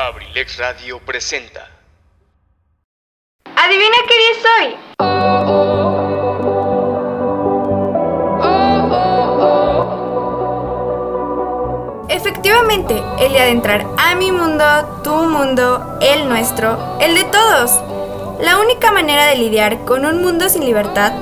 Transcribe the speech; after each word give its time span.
Abrilex 0.00 0.58
Radio 0.58 1.00
presenta. 1.00 1.68
¿Adivina 3.56 3.96
qué 4.06 4.14
día 4.16 4.34
soy? 4.46 4.76
Efectivamente, 12.10 13.02
el 13.18 13.32
de 13.32 13.48
entrar 13.48 13.84
a 13.98 14.14
mi 14.14 14.30
mundo, 14.30 14.64
tu 15.02 15.14
mundo, 15.14 15.98
el 16.00 16.28
nuestro, 16.28 16.96
el 17.00 17.16
de 17.16 17.24
todos. 17.24 17.72
La 18.40 18.60
única 18.60 18.92
manera 18.92 19.26
de 19.26 19.34
lidiar 19.34 19.84
con 19.84 20.06
un 20.06 20.22
mundo 20.22 20.48
sin 20.48 20.64
libertad 20.64 21.12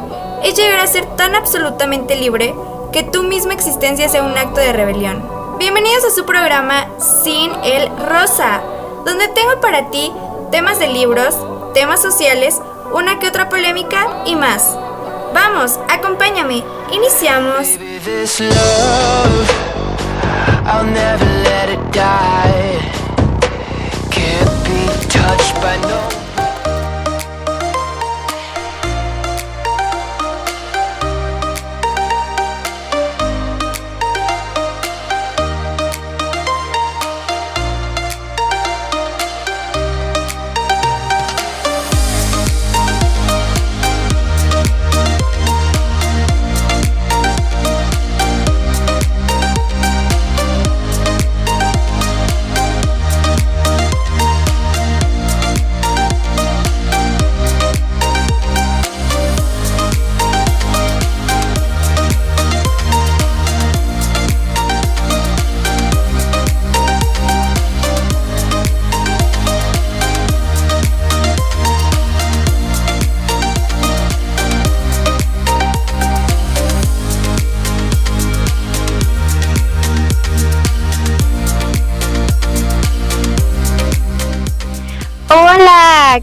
es 0.45 0.54
llegar 0.54 0.80
a 0.80 0.86
ser 0.86 1.06
tan 1.16 1.34
absolutamente 1.34 2.14
libre 2.14 2.54
que 2.93 3.04
tu 3.04 3.22
misma 3.22 3.54
existencia 3.54 4.11
sea 4.11 4.22
un 4.22 4.36
acto 4.36 4.61
de 4.61 4.74
rebelión. 4.74 5.36
Bienvenidos 5.59 6.04
a 6.04 6.11
su 6.11 6.27
programa 6.27 6.86
Sin 7.25 7.50
el 7.64 7.88
Rosa, 7.96 8.61
donde 9.06 9.27
tengo 9.29 9.59
para 9.62 9.91
ti 9.91 10.12
temas 10.51 10.79
de 10.79 10.88
libros, 10.88 11.34
temas 11.73 12.02
sociales, 12.02 12.60
una 12.92 13.19
que 13.19 13.29
otra 13.29 13.48
polémica 13.48 14.23
y 14.27 14.37
más. 14.37 14.77
Vamos, 15.32 15.80
acompáñame, 15.88 16.62
iniciamos. 16.92 17.69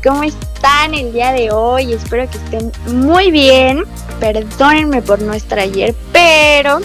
¿Cómo 0.01 0.23
están 0.23 0.93
el 0.93 1.11
día 1.11 1.31
de 1.33 1.51
hoy? 1.51 1.93
Espero 1.93 2.29
que 2.29 2.37
estén 2.37 2.71
muy 3.03 3.31
bien. 3.31 3.83
Perdónenme 4.19 5.01
por 5.01 5.21
no 5.21 5.33
estar 5.33 5.59
ayer, 5.59 5.93
pero 6.11 6.79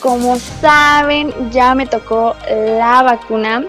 como 0.00 0.36
saben, 0.60 1.32
ya 1.50 1.74
me 1.74 1.86
tocó 1.86 2.34
la 2.48 3.02
vacuna. 3.02 3.64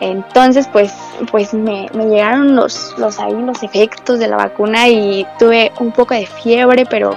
Entonces, 0.00 0.68
pues, 0.72 0.94
pues 1.30 1.52
me, 1.52 1.88
llegaron 1.92 2.54
los, 2.54 2.94
los, 2.98 3.18
ahí, 3.18 3.34
los 3.34 3.62
efectos 3.62 4.20
de 4.20 4.28
la 4.28 4.36
vacuna 4.36 4.88
y 4.88 5.26
tuve 5.38 5.72
un 5.80 5.90
poco 5.90 6.14
de 6.14 6.26
fiebre, 6.26 6.86
pero 6.86 7.10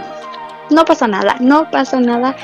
no 0.72 0.84
pasa 0.84 1.08
nada, 1.08 1.38
no 1.40 1.70
pasa 1.70 2.00
nada. 2.00 2.36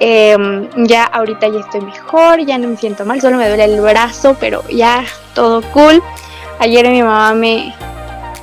Em, 0.00 0.68
ya 0.86 1.04
ahorita 1.04 1.48
ya 1.48 1.60
estoy 1.60 1.82
mejor, 1.82 2.44
ya 2.44 2.58
no 2.58 2.68
me 2.68 2.76
siento 2.76 3.04
mal, 3.04 3.20
solo 3.20 3.36
me 3.36 3.48
duele 3.48 3.64
el 3.64 3.80
brazo, 3.80 4.36
pero 4.40 4.62
ya 4.68 5.04
todo 5.34 5.62
cool. 5.72 6.02
Ayer 6.58 6.88
mi 6.88 7.02
mamá 7.02 7.34
me, 7.34 7.74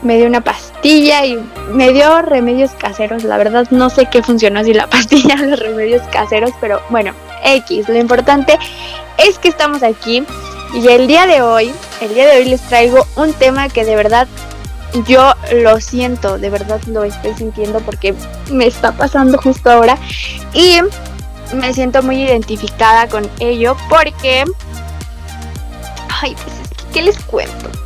me 0.03 0.17
dio 0.17 0.27
una 0.27 0.41
pastilla 0.41 1.25
y 1.25 1.39
me 1.71 1.91
dio 1.91 2.21
remedios 2.21 2.71
caseros. 2.71 3.23
La 3.23 3.37
verdad 3.37 3.67
no 3.71 3.89
sé 3.89 4.07
qué 4.07 4.21
funcionó 4.21 4.63
si 4.63 4.73
la 4.73 4.87
pastilla 4.89 5.35
o 5.35 5.45
los 5.45 5.59
remedios 5.59 6.01
caseros, 6.11 6.51
pero 6.61 6.81
bueno, 6.89 7.13
X. 7.43 7.89
Lo 7.89 7.97
importante 7.97 8.57
es 9.17 9.39
que 9.39 9.49
estamos 9.49 9.83
aquí 9.83 10.23
y 10.73 10.87
el 10.87 11.07
día 11.07 11.25
de 11.27 11.41
hoy, 11.41 11.71
el 12.01 12.13
día 12.13 12.27
de 12.27 12.37
hoy 12.37 12.45
les 12.45 12.61
traigo 12.61 13.05
un 13.15 13.33
tema 13.33 13.69
que 13.69 13.85
de 13.85 13.95
verdad 13.95 14.27
yo 15.07 15.33
lo 15.53 15.79
siento, 15.79 16.37
de 16.37 16.49
verdad 16.49 16.79
lo 16.87 17.03
estoy 17.03 17.33
sintiendo 17.33 17.79
porque 17.79 18.13
me 18.51 18.67
está 18.67 18.91
pasando 18.91 19.37
justo 19.39 19.71
ahora 19.71 19.97
y 20.53 20.79
me 21.55 21.73
siento 21.73 22.03
muy 22.03 22.23
identificada 22.23 23.07
con 23.07 23.29
ello 23.39 23.75
porque... 23.89 24.43
Ay, 26.21 26.35
pues 26.35 26.55
es 26.59 26.69
que, 26.69 26.91
¿qué 26.93 27.01
les 27.01 27.19
cuento? 27.23 27.82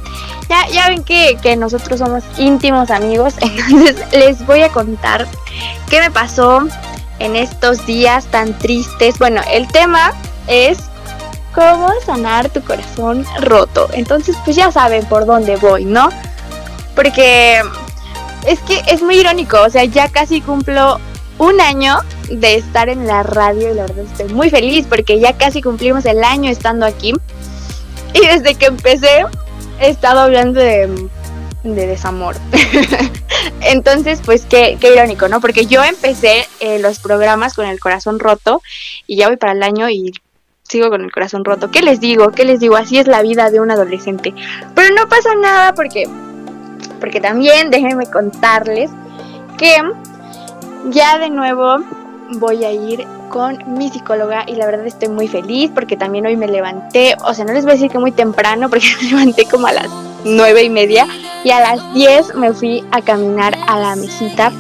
Ya, 0.50 0.68
ya 0.68 0.88
ven 0.90 1.04
que, 1.04 1.56
nosotros 1.58 2.00
somos 2.00 2.24
íntimos 2.38 2.90
amigos, 2.92 3.36
entonces 3.42 3.96
les 4.12 4.46
voy 4.46 4.62
a 4.64 4.70
contar 4.70 5.28
qué 5.90 6.00
me 6.00 6.12
pasó 6.12 6.68
en 7.20 7.36
estos 7.36 7.86
días 7.86 8.26
tan 8.28 8.58
tristes. 8.58 9.18
Bueno, 9.20 9.42
el 9.52 9.68
tema 9.68 10.14
es 10.48 10.78
cómo 11.54 11.90
sanar 12.06 12.50
tu 12.50 12.62
corazón 12.62 13.26
roto. 13.40 13.90
Entonces, 13.94 14.38
pues 14.46 14.56
ya 14.56 14.72
saben 14.72 15.06
por 15.06 15.26
dónde 15.26 15.56
voy, 15.56 15.86
¿no? 15.86 16.10
Porque 16.96 17.62
es 18.46 18.60
que 18.60 18.82
es 18.88 19.02
muy 19.02 19.18
irónico, 19.20 19.62
o 19.62 19.70
sea, 19.70 19.84
ya 19.86 20.08
casi 20.10 20.42
cumplo 20.42 21.00
un 21.40 21.60
año 21.62 22.00
de 22.30 22.56
estar 22.56 22.90
en 22.90 23.08
la 23.08 23.24
radio 23.24 23.72
y 23.72 23.76
la 23.76 23.84
verdad 23.84 24.06
estoy 24.06 24.34
muy 24.34 24.50
feliz 24.50 24.86
porque 24.88 25.20
ya 25.20 25.38
casi 25.38 25.62
cumplimos 25.62 26.06
el 26.06 26.24
año 26.24 26.50
estando 26.50 26.86
aquí. 26.86 27.14
Y 28.14 28.26
desde 28.26 28.56
que 28.56 28.68
empecé 28.68 29.26
he 29.80 29.90
estado 29.90 30.20
hablando 30.20 30.60
de, 30.60 31.10
desamor. 31.64 32.36
Entonces, 33.62 34.22
pues 34.24 34.46
qué, 34.46 34.78
qué, 34.80 34.94
irónico, 34.94 35.28
¿no? 35.28 35.42
Porque 35.42 35.66
yo 35.66 35.84
empecé 35.84 36.48
eh, 36.60 36.80
los 36.80 37.00
programas 37.00 37.54
con 37.54 37.66
el 37.66 37.80
corazón 37.80 38.20
roto 38.20 38.62
y 39.06 39.18
ya 39.18 39.28
voy 39.28 39.38
para 39.38 39.54
el 39.54 39.64
año 39.64 39.90
y 39.90 40.14
sigo 40.64 40.90
con 40.90 41.02
el 41.02 41.12
corazón 41.12 41.46
roto. 41.46 41.72
¿Qué 41.72 41.82
les 41.82 42.00
digo? 42.00 42.32
¿Qué 42.32 42.46
les 42.46 42.60
digo? 42.60 42.76
Así 42.76 42.98
es 42.98 43.08
la 43.08 43.22
vida 43.22 43.50
de 43.50 43.60
un 43.60 43.72
adolescente. 43.72 44.34
Pero 44.76 44.94
no 44.94 45.08
pasa 45.08 45.36
nada 45.36 45.74
porque, 45.74 46.08
porque 47.00 47.20
también 47.22 47.70
déjenme 47.70 48.06
contarles 48.08 48.92
que 49.58 49.76
ya 50.90 51.18
de 51.18 51.30
nuevo 51.30 51.78
voy 52.34 52.64
a 52.64 52.72
ir 52.72 53.06
con 53.30 53.58
mi 53.68 53.90
psicóloga 53.90 54.44
y 54.48 54.56
la 54.56 54.66
verdad 54.66 54.86
estoy 54.86 55.10
muy 55.10 55.28
feliz 55.28 55.72
porque 55.74 55.98
también 55.98 56.26
hoy 56.26 56.36
me 56.36 56.48
levanté, 56.48 57.16
o 57.26 57.34
sea, 57.34 57.46
no 57.46 57.54
les 57.54 57.64
voy 57.64 57.72
a 57.72 57.76
decir 57.76 57.92
que 57.92 58.00
muy 58.00 58.12
temprano 58.12 58.70
porque 58.70 58.88
me 59.02 59.10
levanté 59.10 59.46
como 59.46 59.68
a 59.68 59.74
las 59.74 59.88
nueve 60.24 60.64
y 60.64 60.70
media 60.70 61.08
y 61.44 61.52
a 61.52 61.60
las 61.60 61.94
10 61.94 62.36
me 62.36 62.54
fui 62.54 62.84
a 62.92 63.02
caminar 63.02 63.58
a 63.68 63.80
la 63.80 63.96
mesita. 63.96 64.52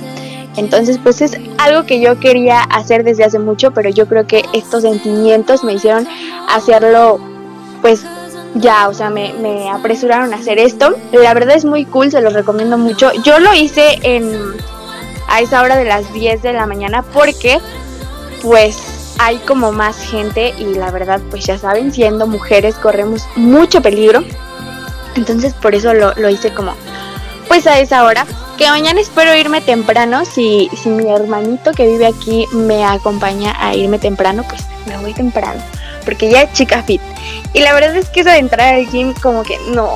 Entonces, 0.55 0.99
pues 1.01 1.21
es 1.21 1.37
algo 1.59 1.85
que 1.85 1.99
yo 1.99 2.19
quería 2.19 2.61
hacer 2.61 3.03
desde 3.03 3.23
hace 3.23 3.37
mucho, 3.37 3.71
pero 3.71 3.89
yo 3.89 4.07
creo 4.07 4.25
que 4.25 4.43
estos 4.53 4.81
sentimientos 4.81 5.63
me 5.63 5.73
hicieron 5.73 6.07
hacerlo, 6.49 7.19
pues 7.81 8.03
ya, 8.55 8.89
o 8.89 8.93
sea, 8.93 9.11
me, 9.11 9.33
me 9.33 9.69
apresuraron 9.69 10.33
a 10.33 10.37
hacer 10.37 10.57
esto. 10.57 10.95
La 11.11 11.33
verdad 11.35 11.55
es 11.55 11.65
muy 11.65 11.85
cool, 11.85 12.09
se 12.09 12.21
los 12.21 12.33
recomiendo 12.33 12.77
mucho. 12.77 13.11
Yo 13.23 13.39
lo 13.39 13.53
hice 13.53 13.99
en 14.01 14.55
a 15.27 15.41
esa 15.41 15.61
hora 15.61 15.75
de 15.75 15.85
las 15.85 16.11
10 16.13 16.41
de 16.41 16.53
la 16.53 16.65
mañana 16.65 17.03
porque 17.03 17.59
pues 18.41 19.15
hay 19.19 19.37
como 19.39 19.71
más 19.71 19.97
gente 19.97 20.53
y 20.57 20.75
la 20.75 20.91
verdad 20.91 21.21
pues 21.29 21.45
ya 21.45 21.57
saben, 21.57 21.91
siendo 21.91 22.27
mujeres 22.27 22.75
corremos 22.75 23.27
mucho 23.35 23.81
peligro. 23.81 24.23
Entonces 25.15 25.53
por 25.53 25.73
eso 25.73 25.93
lo, 25.93 26.29
hice 26.29 26.53
como 26.53 26.73
pues 27.47 27.67
a 27.67 27.79
esa 27.79 28.03
hora. 28.03 28.25
Que 28.57 28.69
mañana 28.69 28.99
espero 28.99 29.35
irme 29.35 29.61
temprano. 29.61 30.25
Si, 30.25 30.69
si 30.81 30.89
mi 30.89 31.09
hermanito 31.09 31.71
que 31.73 31.85
vive 31.85 32.07
aquí 32.07 32.47
me 32.51 32.83
acompaña 32.83 33.55
a 33.59 33.75
irme 33.75 33.99
temprano, 33.99 34.43
pues 34.47 34.63
me 34.87 34.97
voy 34.97 35.13
temprano. 35.13 35.61
Porque 36.03 36.29
ya 36.31 36.43
es 36.43 36.53
chica 36.53 36.81
fit. 36.83 37.01
Y 37.53 37.59
la 37.59 37.73
verdad 37.73 37.95
es 37.95 38.09
que 38.09 38.21
eso 38.21 38.29
de 38.29 38.37
entrar 38.37 38.75
al 38.75 38.89
gym 38.89 39.13
como 39.21 39.43
que 39.43 39.57
no. 39.75 39.91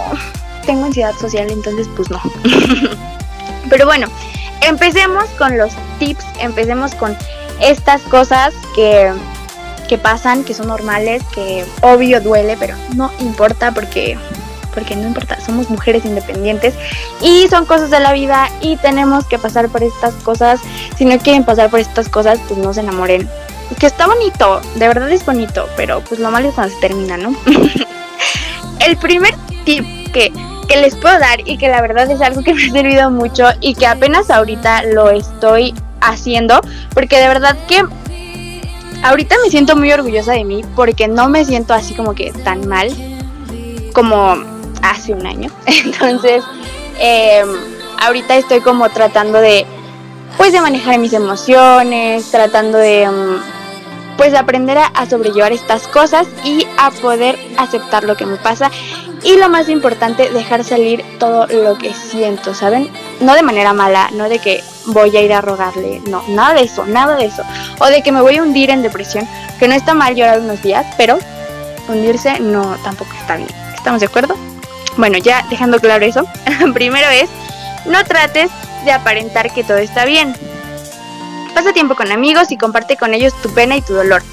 Tengo 0.65 0.85
ansiedad 0.85 1.13
social, 1.19 1.49
entonces 1.49 1.87
pues 1.95 2.09
no. 2.09 2.21
Pero 3.69 3.85
bueno, 3.85 4.07
empecemos 4.61 5.25
con 5.37 5.57
los 5.57 5.71
tips. 5.99 6.25
Empecemos 6.39 6.95
con 6.95 7.17
estas 7.59 8.01
cosas 8.03 8.53
que, 8.75 9.13
pasan, 10.01 10.43
que 10.43 10.53
son 10.53 10.67
normales, 10.67 11.21
que 11.33 11.65
obvio 11.81 12.21
duele, 12.21 12.55
pero 12.57 12.75
no 12.95 13.11
importa 13.19 13.71
porque 13.71 14.17
porque 14.73 14.95
no 14.95 15.05
importa, 15.05 15.37
somos 15.41 15.69
mujeres 15.69 16.05
independientes 16.05 16.73
y 17.21 17.45
son 17.49 17.65
cosas 17.65 17.89
de 17.89 17.99
la 17.99 18.13
vida 18.13 18.49
y 18.61 18.77
tenemos 18.77 19.25
que 19.25 19.37
pasar 19.37 19.67
por 19.67 19.83
estas 19.83 20.13
cosas. 20.23 20.61
Si 20.97 21.03
no 21.03 21.17
quieren 21.19 21.43
pasar 21.43 21.69
por 21.69 21.81
estas 21.81 22.07
cosas, 22.07 22.39
pues 22.47 22.57
no 22.57 22.73
se 22.73 22.79
enamoren. 22.79 23.29
Que 23.77 23.87
está 23.87 24.07
bonito, 24.07 24.61
de 24.75 24.87
verdad 24.87 25.11
es 25.11 25.25
bonito, 25.25 25.67
pero 25.75 25.99
pues 26.01 26.21
lo 26.21 26.31
malo 26.31 26.47
es 26.47 26.55
cuando 26.55 26.73
se 26.73 26.79
termina, 26.79 27.17
¿no? 27.17 27.35
El 28.85 28.95
primer 28.95 29.35
tip 29.65 29.85
que, 30.13 30.31
que 30.71 30.79
les 30.79 30.95
puedo 30.95 31.19
dar 31.19 31.41
y 31.45 31.57
que 31.57 31.67
la 31.67 31.81
verdad 31.81 32.09
es 32.09 32.21
algo 32.21 32.43
que 32.43 32.53
me 32.55 32.63
ha 32.63 32.71
servido 32.71 33.11
mucho 33.11 33.45
y 33.59 33.75
que 33.75 33.87
apenas 33.87 34.29
ahorita 34.29 34.83
lo 34.93 35.09
estoy 35.09 35.73
haciendo, 35.99 36.61
porque 36.93 37.19
de 37.19 37.27
verdad 37.27 37.57
que 37.67 37.83
ahorita 39.03 39.35
me 39.43 39.49
siento 39.49 39.75
muy 39.75 39.91
orgullosa 39.91 40.31
de 40.31 40.45
mí 40.45 40.63
porque 40.75 41.09
no 41.09 41.27
me 41.27 41.43
siento 41.43 41.73
así 41.73 41.93
como 41.93 42.15
que 42.15 42.31
tan 42.31 42.67
mal 42.69 42.89
como 43.93 44.37
hace 44.81 45.13
un 45.13 45.27
año. 45.27 45.51
Entonces, 45.65 46.43
em, 46.99 47.49
ahorita 47.99 48.37
estoy 48.37 48.61
como 48.61 48.89
tratando 48.89 49.39
de, 49.39 49.65
pues, 50.37 50.53
de 50.53 50.61
manejar 50.61 50.99
mis 50.99 51.11
emociones, 51.11 52.31
tratando 52.31 52.77
de, 52.77 53.03
em, 53.03 53.39
pues, 54.15 54.33
aprender 54.33 54.77
a, 54.77 54.85
a, 54.87 55.05
sobrellevar 55.05 55.51
estas 55.51 55.87
cosas 55.89 56.27
y 56.45 56.65
a 56.81 56.91
poder 56.91 57.37
aceptar 57.57 58.03
lo 58.03 58.17
que 58.17 58.25
me 58.25 58.37
pasa. 58.37 58.71
Y 59.23 59.37
lo 59.37 59.49
más 59.49 59.69
importante, 59.69 60.31
dejar 60.31 60.63
salir 60.63 61.03
todo 61.19 61.45
lo 61.47 61.77
que 61.77 61.93
siento, 61.93 62.55
¿saben? 62.55 62.89
No 63.19 63.35
de 63.35 63.43
manera 63.43 63.71
mala, 63.71 64.09
no 64.13 64.27
de 64.27 64.39
que 64.39 64.63
voy 64.87 65.15
a 65.15 65.21
ir 65.21 65.31
a 65.31 65.41
rogarle, 65.41 66.01
no, 66.07 66.23
nada 66.29 66.55
de 66.55 66.63
eso, 66.63 66.85
nada 66.85 67.15
de 67.15 67.25
eso. 67.25 67.43
O 67.79 67.85
de 67.85 68.01
que 68.01 68.11
me 68.11 68.21
voy 68.21 68.37
a 68.37 68.43
hundir 68.43 68.71
en 68.71 68.81
depresión, 68.81 69.27
que 69.59 69.67
no 69.67 69.75
está 69.75 69.93
mal 69.93 70.15
llorar 70.15 70.39
unos 70.39 70.61
días, 70.63 70.85
pero 70.97 71.19
hundirse 71.87 72.39
no, 72.39 72.75
tampoco 72.83 73.11
está 73.13 73.35
bien. 73.35 73.49
¿Estamos 73.75 73.99
de 73.99 74.07
acuerdo? 74.07 74.35
Bueno, 74.97 75.19
ya 75.19 75.45
dejando 75.49 75.79
claro 75.79 76.03
eso, 76.03 76.25
primero 76.73 77.07
es, 77.09 77.29
no 77.85 78.03
trates 78.03 78.49
de 78.85 78.91
aparentar 78.91 79.53
que 79.53 79.63
todo 79.63 79.77
está 79.77 80.05
bien. 80.05 80.35
Pasa 81.53 81.73
tiempo 81.73 81.95
con 81.95 82.11
amigos 82.11 82.51
y 82.51 82.57
comparte 82.57 82.95
con 82.97 83.13
ellos 83.13 83.33
tu 83.41 83.53
pena 83.53 83.75
y 83.75 83.81
tu 83.81 83.93
dolor. 83.93 84.23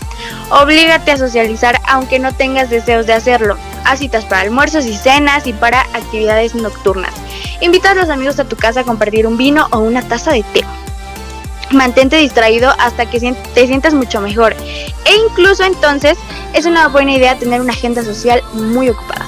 Oblígate 0.51 1.11
a 1.11 1.17
socializar 1.17 1.81
aunque 1.87 2.19
no 2.19 2.35
tengas 2.35 2.71
deseos 2.71 3.07
de 3.07 3.13
hacerlo. 3.13 3.57
Haz 3.85 3.99
citas 3.99 4.25
para 4.25 4.43
almuerzos 4.43 4.87
y 4.87 4.97
cenas 4.97 5.47
y 5.47 5.53
para 5.53 5.81
actividades 5.93 6.55
nocturnas. 6.55 7.13
Invita 7.61 7.91
a 7.91 7.95
los 7.95 8.09
amigos 8.09 8.39
a 8.39 8.45
tu 8.45 8.57
casa 8.57 8.81
a 8.81 8.85
compartir 8.85 9.27
un 9.27 9.37
vino 9.37 9.67
o 9.73 9.79
una 9.79 10.03
taza 10.03 10.33
de 10.33 10.45
té. 10.45 10.65
Mantente 11.71 12.17
distraído 12.17 12.73
hasta 12.79 13.11
que 13.11 13.21
te 13.55 13.67
sientas 13.67 13.95
mucho 13.95 14.21
mejor. 14.21 14.55
E 15.05 15.17
incluso 15.29 15.65
entonces 15.65 16.17
es 16.55 16.67
una 16.67 16.89
buena 16.89 17.13
idea 17.13 17.39
tener 17.39 17.61
una 17.61 17.73
agenda 17.73 18.03
social 18.03 18.43
muy 18.53 18.89
ocupada. 18.89 19.27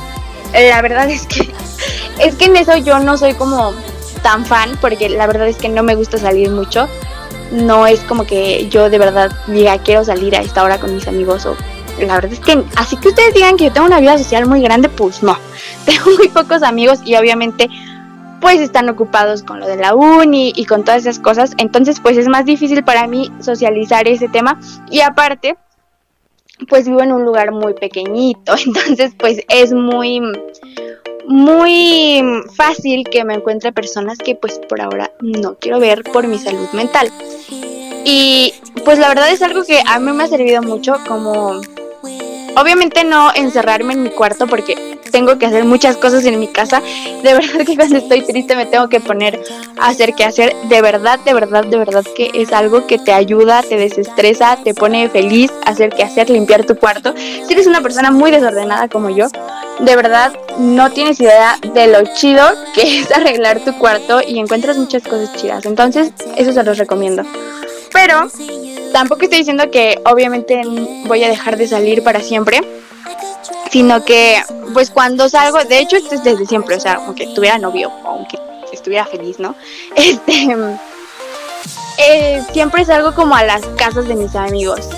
La 0.53 0.81
verdad 0.81 1.11
es 1.11 1.27
que 1.27 1.53
es 2.19 2.37
que 2.37 2.47
en 2.47 2.57
eso 2.57 2.77
yo 2.77 2.99
no 3.01 3.17
soy 3.19 3.35
como 3.35 3.75
tan 4.23 4.47
fan 4.47 4.79
porque 4.81 5.09
la 5.09 5.27
verdad 5.27 5.49
es 5.49 5.57
que 5.57 5.69
no 5.69 5.83
me 5.83 5.97
gusta 5.97 6.19
salir 6.19 6.51
mucho. 6.51 6.89
No 7.53 7.87
es 7.87 8.01
como 8.01 8.25
que 8.25 8.69
yo 8.69 8.91
de 8.91 8.99
verdad 8.99 9.33
diga 9.47 9.79
quiero 9.79 10.05
salir 10.05 10.37
a 10.37 10.41
esta 10.41 10.63
hora 10.63 10.79
con 10.79 10.95
mis 10.95 11.09
amigos 11.09 11.47
o 11.47 11.57
la 11.99 12.15
verdad 12.15 12.33
es 12.33 12.41
que 12.41 12.63
así 12.77 12.97
que 12.97 13.09
ustedes 13.09 13.35
digan 13.35 13.57
que 13.57 13.65
yo 13.65 13.73
tengo 13.73 13.87
una 13.87 14.01
vida 14.01 14.17
social 14.19 14.47
muy 14.47 14.63
grande, 14.63 14.89
pues 14.89 15.23
no. 15.23 15.37
Tengo 15.85 16.17
muy 16.17 16.29
pocos 16.29 16.63
amigos 16.63 17.01
y 17.05 17.17
obviamente 17.17 17.69
pues 18.41 18.61
están 18.61 18.89
ocupados 18.89 19.43
con 19.43 19.61
lo 19.61 19.67
de 19.67 19.77
la 19.77 19.95
uni 19.95 20.53
y 20.57 20.65
con 20.65 20.85
todas 20.85 21.03
esas 21.03 21.19
cosas. 21.19 21.53
Entonces 21.59 22.01
pues 22.01 22.17
es 22.17 22.29
más 22.29 22.45
difícil 22.45 22.83
para 22.85 23.07
mí 23.07 23.31
socializar 23.41 24.09
ese 24.09 24.29
tema. 24.29 24.59
Y 24.91 25.01
aparte, 25.01 25.57
pues 26.69 26.87
vivo 26.87 27.03
en 27.03 27.13
un 27.13 27.25
lugar 27.25 27.53
muy 27.53 27.75
pequeñito. 27.75 28.55
Entonces 28.67 29.13
pues 29.19 29.41
es 29.49 29.73
muy 29.73 30.23
muy 31.27 32.23
fácil 32.55 33.05
que 33.05 33.25
me 33.25 33.35
encuentre 33.35 33.73
personas 33.73 34.19
que 34.19 34.35
pues 34.35 34.59
por 34.69 34.81
ahora 34.81 35.11
no 35.21 35.55
quiero 35.55 35.79
ver 35.79 36.03
por 36.05 36.27
mi 36.27 36.39
salud 36.39 36.69
mental. 36.73 37.11
Y 38.05 38.55
pues 38.85 38.99
la 38.99 39.09
verdad 39.09 39.31
es 39.31 39.43
algo 39.43 39.65
que 39.65 39.81
a 39.87 39.99
mí 39.99 40.13
me 40.13 40.25
ha 40.25 40.29
servido 40.29 40.63
mucho 40.63 40.97
como 41.07 41.61
obviamente 42.57 43.05
no 43.05 43.33
encerrarme 43.35 43.93
en 43.95 44.03
mi 44.03 44.11
cuarto 44.11 44.47
porque 44.47 44.90
tengo 45.11 45.39
que 45.39 45.47
hacer 45.47 45.65
muchas 45.65 45.97
cosas 45.97 46.25
en 46.25 46.39
mi 46.39 46.49
casa. 46.49 46.83
De 47.23 47.35
verdad 47.35 47.65
que 47.67 47.77
cuando 47.77 47.99
estoy 47.99 48.23
triste 48.23 48.57
me 48.57 48.67
tengo 48.67 48.89
que 48.89 49.01
poner 49.01 49.41
a 49.79 49.89
hacer 49.89 50.15
que 50.15 50.25
hacer. 50.25 50.55
De 50.65 50.81
verdad, 50.83 51.19
de 51.21 51.35
verdad, 51.35 51.65
de 51.65 51.77
verdad 51.77 52.05
que 52.17 52.31
es 52.35 52.53
algo 52.53 52.87
que 52.87 52.99
te 52.99 53.13
ayuda, 53.13 53.63
te 53.63 53.77
desestresa, 53.77 54.59
te 54.63 54.75
pone 54.75 55.09
feliz 55.09 55.53
hacer 55.67 55.91
que 55.91 56.03
hacer, 56.03 56.31
limpiar 56.31 56.65
tu 56.65 56.77
cuarto. 56.77 57.15
Si 57.17 57.53
eres 57.53 57.67
una 57.67 57.81
persona 57.81 58.11
muy 58.11 58.31
desordenada 58.31 58.89
como 58.89 59.11
yo, 59.11 59.27
de 59.81 59.97
verdad 59.97 60.33
no 60.59 60.91
tienes 60.91 61.21
idea 61.21 61.59
de 61.75 61.87
lo 61.87 62.03
chido 62.15 62.45
que 62.75 63.01
es 63.01 63.11
arreglar 63.13 63.61
tu 63.61 63.77
cuarto 63.79 64.21
y 64.27 64.39
encuentras 64.39 64.77
muchas 64.77 65.03
cosas 65.03 65.35
chidas. 65.37 65.65
Entonces, 65.67 66.13
eso 66.37 66.53
se 66.53 66.63
los 66.63 66.79
recomiendo. 66.79 67.25
Pero 67.93 68.29
tampoco 68.93 69.23
estoy 69.23 69.39
diciendo 69.39 69.71
que 69.71 70.01
obviamente 70.05 70.63
voy 71.07 71.25
a 71.25 71.29
dejar 71.29 71.57
de 71.57 71.67
salir 71.67 72.03
para 72.03 72.21
siempre 72.21 72.61
sino 73.71 74.05
que 74.05 74.43
pues 74.73 74.91
cuando 74.91 75.29
salgo, 75.29 75.63
de 75.65 75.79
hecho 75.79 75.97
esto 75.97 76.15
es 76.15 76.25
desde 76.25 76.47
siempre, 76.47 76.77
o 76.77 76.81
sea, 76.81 76.95
aunque 76.95 77.27
tuviera 77.35 77.59
novio, 77.59 77.91
aunque 78.05 78.39
estuviera 78.73 79.07
feliz, 79.07 79.39
¿no? 79.39 79.55
Este, 79.97 80.57
eh, 81.99 82.43
siempre 82.53 82.85
salgo 82.85 83.15
como 83.15 83.35
a 83.35 83.45
las 83.45 83.65
casas 83.77 84.09
de 84.09 84.15
mis 84.15 84.35
amigos. 84.35 84.89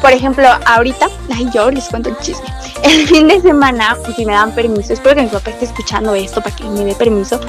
Por 0.00 0.12
ejemplo, 0.12 0.48
ahorita, 0.64 1.08
ay, 1.34 1.48
yo 1.52 1.70
les 1.70 1.88
cuento 1.88 2.08
el 2.08 2.18
chisme. 2.18 2.46
El 2.82 3.06
fin 3.06 3.28
de 3.28 3.40
semana, 3.40 3.96
si 4.14 4.24
me 4.24 4.32
dan 4.32 4.54
permiso, 4.54 4.92
espero 4.92 5.16
que 5.16 5.22
mi 5.22 5.28
papá 5.28 5.50
esté 5.50 5.64
escuchando 5.64 6.14
esto 6.14 6.40
para 6.40 6.54
que 6.54 6.64
me 6.64 6.84
dé 6.84 6.94
permiso, 6.94 7.40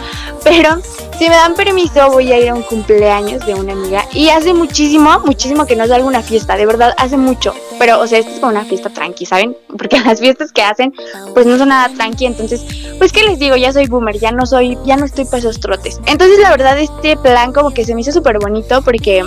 pero 0.44 0.78
si 1.18 1.30
me 1.30 1.36
dan 1.36 1.54
permiso 1.54 2.10
voy 2.12 2.32
a 2.32 2.40
ir 2.40 2.50
a 2.50 2.56
un 2.56 2.64
cumpleaños 2.64 3.46
de 3.46 3.54
una 3.54 3.74
amiga 3.74 4.06
y 4.14 4.30
hace 4.30 4.54
muchísimo, 4.54 5.20
muchísimo 5.26 5.66
que 5.66 5.76
no 5.76 5.86
salgo 5.86 6.08
una 6.08 6.22
fiesta, 6.22 6.56
de 6.56 6.66
verdad, 6.66 6.94
hace 6.98 7.18
mucho, 7.18 7.54
pero 7.78 8.00
o 8.00 8.08
sea, 8.08 8.20
esto 8.20 8.32
es 8.32 8.40
como 8.40 8.52
una 8.52 8.66
fiesta 8.66 8.90
tranqui, 8.90 9.26
¿saben? 9.26 9.56
Porque 9.78 10.00
las 10.06 10.20
fiestas 10.20 10.52
que 10.52 10.62
hacen 10.62 10.94
pues 11.34 11.46
no 11.46 11.58
son 11.58 11.70
nada 11.70 11.94
tranqui, 11.96 12.26
entonces, 12.26 12.66
pues 12.98 13.12
qué 13.12 13.24
les 13.24 13.40
digo, 13.40 13.56
ya 13.56 13.74
soy 13.74 13.88
boomer, 13.88 14.18
ya 14.18 14.32
no 14.32 14.46
soy, 14.46 14.78
ya 14.86 14.96
no 14.96 15.06
estoy 15.06 15.26
para 15.26 15.40
esos 15.40 15.60
trotes. 15.60 16.00
Entonces, 16.06 16.40
la 16.40 16.52
verdad, 16.52 16.80
este 16.80 17.18
plan 17.18 17.52
como 17.52 17.72
que 17.72 17.86
se 17.86 17.94
me 17.94 18.02
hizo 18.02 18.12
súper 18.12 18.40
bonito 18.40 18.82
porque 18.82 19.24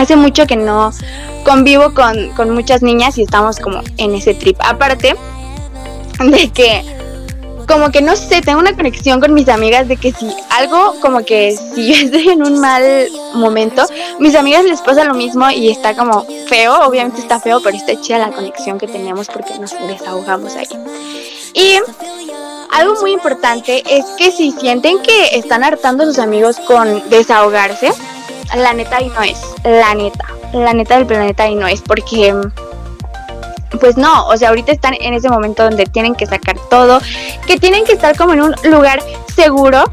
hace 0.00 0.16
mucho 0.16 0.46
que 0.46 0.56
no 0.56 0.92
convivo 1.44 1.92
con, 1.94 2.30
con 2.30 2.50
muchas 2.50 2.82
niñas 2.82 3.18
y 3.18 3.22
estamos 3.22 3.58
como 3.58 3.80
en 3.98 4.14
ese 4.14 4.34
trip. 4.34 4.56
Aparte 4.60 5.14
de 6.18 6.50
que 6.50 6.84
como 7.66 7.92
que 7.92 8.02
no 8.02 8.16
sé, 8.16 8.40
tengo 8.40 8.58
una 8.58 8.74
conexión 8.74 9.20
con 9.20 9.32
mis 9.32 9.48
amigas 9.48 9.86
de 9.86 9.96
que 9.96 10.12
si 10.12 10.34
algo, 10.50 10.96
como 11.00 11.24
que 11.24 11.56
si 11.74 11.86
yo 11.86 11.94
estoy 12.06 12.28
en 12.30 12.42
un 12.42 12.58
mal 12.58 12.82
momento, 13.34 13.84
mis 14.18 14.34
amigas 14.34 14.64
les 14.64 14.80
pasa 14.80 15.04
lo 15.04 15.14
mismo 15.14 15.48
y 15.50 15.70
está 15.70 15.94
como 15.94 16.26
feo, 16.48 16.80
obviamente 16.84 17.20
está 17.20 17.38
feo, 17.38 17.60
pero 17.62 17.76
está 17.76 18.00
chida 18.00 18.18
la 18.18 18.32
conexión 18.32 18.76
que 18.76 18.88
tenemos 18.88 19.28
porque 19.28 19.56
nos 19.60 19.72
desahogamos 19.86 20.56
ahí. 20.56 20.66
Y 21.54 21.78
algo 22.72 23.00
muy 23.00 23.12
importante 23.12 23.84
es 23.88 24.04
que 24.18 24.32
si 24.32 24.50
sienten 24.50 25.00
que 25.00 25.36
están 25.36 25.62
hartando 25.62 26.02
a 26.02 26.06
sus 26.06 26.18
amigos 26.18 26.58
con 26.66 27.08
desahogarse, 27.08 27.92
la 28.56 28.72
neta 28.72 28.96
ahí 28.96 29.10
no 29.14 29.22
es, 29.22 29.40
la 29.64 29.94
neta, 29.94 30.26
la 30.52 30.72
neta 30.72 30.96
del 30.96 31.06
planeta 31.06 31.44
ahí 31.44 31.54
no 31.54 31.66
es, 31.66 31.80
porque 31.82 32.34
pues 33.78 33.96
no, 33.96 34.26
o 34.26 34.36
sea, 34.36 34.48
ahorita 34.48 34.72
están 34.72 34.94
en 35.00 35.14
ese 35.14 35.28
momento 35.28 35.62
donde 35.62 35.86
tienen 35.86 36.14
que 36.14 36.26
sacar 36.26 36.56
todo, 36.68 37.00
que 37.46 37.58
tienen 37.58 37.84
que 37.84 37.92
estar 37.92 38.16
como 38.16 38.32
en 38.32 38.42
un 38.42 38.54
lugar 38.64 39.02
seguro 39.34 39.84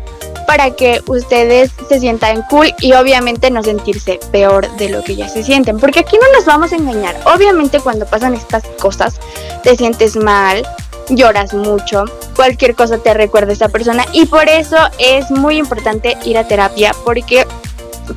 para 0.48 0.72
que 0.72 1.02
ustedes 1.08 1.72
se 1.88 2.00
sientan 2.00 2.42
cool 2.44 2.74
y 2.80 2.94
obviamente 2.94 3.52
no 3.52 3.62
sentirse 3.64 4.20
peor 4.32 4.70
de 4.78 4.90
lo 4.90 5.04
que 5.04 5.16
ya 5.16 5.28
se 5.28 5.44
sienten, 5.44 5.80
porque 5.80 6.00
aquí 6.00 6.18
no 6.20 6.38
nos 6.38 6.46
vamos 6.46 6.74
a 6.74 6.78
engañar, 6.78 7.16
obviamente 7.26 7.80
cuando 7.80 8.06
pasan 8.06 8.34
estas 8.34 8.64
cosas 8.80 9.20
te 9.64 9.76
sientes 9.76 10.16
mal, 10.16 10.66
lloras 11.10 11.54
mucho, 11.54 12.06
cualquier 12.36 12.76
cosa 12.76 12.98
te 12.98 13.14
recuerda 13.14 13.52
a 13.52 13.54
esa 13.54 13.70
persona 13.70 14.06
y 14.14 14.26
por 14.26 14.48
eso 14.50 14.78
es 14.98 15.30
muy 15.32 15.58
importante 15.58 16.18
ir 16.26 16.38
a 16.38 16.48
terapia 16.48 16.94
porque 17.06 17.46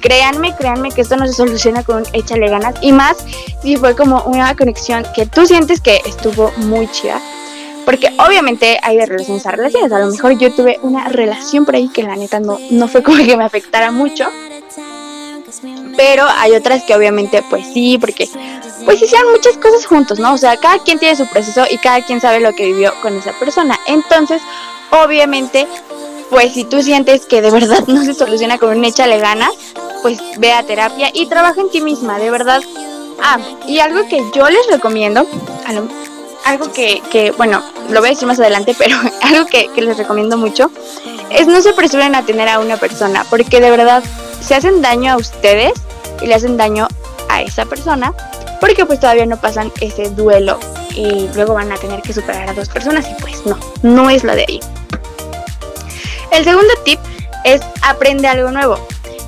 créanme, 0.01 0.55
créanme 0.57 0.91
que 0.91 1.01
esto 1.01 1.17
no 1.17 1.27
se 1.27 1.33
soluciona 1.33 1.83
con 1.83 1.99
un 1.99 2.07
échale 2.13 2.49
ganas. 2.49 2.75
Y 2.81 2.93
más 2.93 3.17
si 3.63 3.77
fue 3.77 3.97
como 3.97 4.23
una 4.23 4.55
conexión 4.57 5.05
que 5.15 5.27
tú 5.27 5.47
sientes 5.47 5.81
que 5.81 6.01
estuvo 6.07 6.53
muy 6.59 6.91
chida. 6.91 7.21
Porque 7.85 8.09
obviamente 8.19 8.79
hay 8.83 8.99
de 8.99 9.07
relaciones 9.07 9.47
a 9.47 9.53
relaciones. 9.53 9.91
A 9.93 9.99
lo 9.99 10.11
mejor 10.11 10.39
yo 10.39 10.53
tuve 10.53 10.79
una 10.83 11.09
relación 11.09 11.65
por 11.65 11.75
ahí 11.75 11.89
que 11.89 12.03
la 12.03 12.17
neta 12.17 12.39
no, 12.39 12.59
no 12.71 12.89
fue 12.89 13.03
como 13.03 13.19
que 13.19 13.37
me 13.37 13.45
afectara 13.45 13.91
mucho. 13.91 14.29
Pero 15.97 16.27
hay 16.39 16.53
otras 16.53 16.85
que 16.85 16.95
obviamente 16.95 17.43
pues 17.51 17.67
sí, 17.73 17.99
porque 17.99 18.29
pues 18.85 19.03
hicieron 19.03 19.33
muchas 19.33 19.57
cosas 19.57 19.87
juntos, 19.87 20.19
¿no? 20.19 20.33
O 20.33 20.39
sea, 20.39 20.57
cada 20.57 20.79
quien 20.79 20.99
tiene 20.99 21.17
su 21.17 21.27
proceso 21.27 21.65
y 21.71 21.79
cada 21.79 22.03
quien 22.05 22.21
sabe 22.21 22.41
lo 22.41 22.53
que 22.53 22.67
vivió 22.67 22.93
con 23.03 23.17
esa 23.17 23.33
persona. 23.33 23.79
Entonces, 23.87 24.41
obviamente, 24.91 25.67
pues 26.31 26.55
si 26.55 26.65
tú 26.65 26.83
sientes 26.83 27.27
que 27.27 27.43
de 27.43 27.51
verdad 27.51 27.87
no 27.89 28.05
se 28.05 28.15
soluciona 28.15 28.59
con 28.59 28.77
un 28.77 28.85
échale 28.85 29.19
ganas, 29.19 29.51
pues 30.03 30.19
ve 30.39 30.53
a 30.53 30.63
terapia 30.63 31.11
y 31.13 31.27
trabaja 31.27 31.61
en 31.61 31.71
ti 31.71 31.81
misma, 31.81 32.19
de 32.19 32.31
verdad. 32.31 32.63
Ah, 33.23 33.39
y 33.67 33.81
algo 33.81 34.09
que 34.09 34.23
yo 34.35 34.49
les 34.49 34.67
recomiendo, 34.71 35.27
algo 36.45 36.73
que, 36.73 37.03
que, 37.11 37.33
bueno, 37.33 37.63
lo 37.91 38.01
voy 38.01 38.09
a 38.09 38.13
decir 38.13 38.27
más 38.27 38.41
adelante, 38.41 38.75
pero 38.79 38.97
algo 39.23 39.47
que, 39.47 39.69
que 39.75 39.83
les 39.83 39.99
recomiendo 39.99 40.37
mucho, 40.39 40.71
es 41.31 41.47
no 41.47 41.61
se 41.61 41.71
apresuren 41.71 42.15
a 42.15 42.25
tener 42.25 42.49
a 42.49 42.61
una 42.61 42.77
persona, 42.77 43.27
porque 43.29 43.61
de 43.61 43.71
verdad 43.71 44.03
se 44.41 44.55
hacen 44.55 44.81
daño 44.81 45.13
a 45.13 45.17
ustedes 45.17 45.73
y 46.23 46.27
le 46.27 46.35
hacen 46.35 46.57
daño 46.57 46.89
a 47.29 47.43
esa 47.43 47.67
persona, 47.67 48.15
porque 48.61 48.87
pues 48.87 49.01
todavía 49.01 49.27
no 49.27 49.37
pasan 49.39 49.71
ese 49.81 50.09
duelo 50.11 50.59
y 50.95 51.29
luego 51.35 51.55
van 51.55 51.73
a 51.73 51.77
tener 51.77 52.01
que 52.03 52.13
superar 52.13 52.49
a 52.49 52.55
dos 52.55 52.69
personas 52.69 53.07
y 53.09 53.21
pues 53.21 53.45
no, 53.45 53.59
no 53.83 54.09
es 54.11 54.25
lo 54.25 54.35
de 54.35 54.45
ahí. 54.49 54.61
El 56.33 56.45
segundo 56.45 56.73
tip 56.85 57.01
es 57.45 57.61
aprende 57.83 58.29
algo 58.29 58.51
nuevo. 58.51 58.79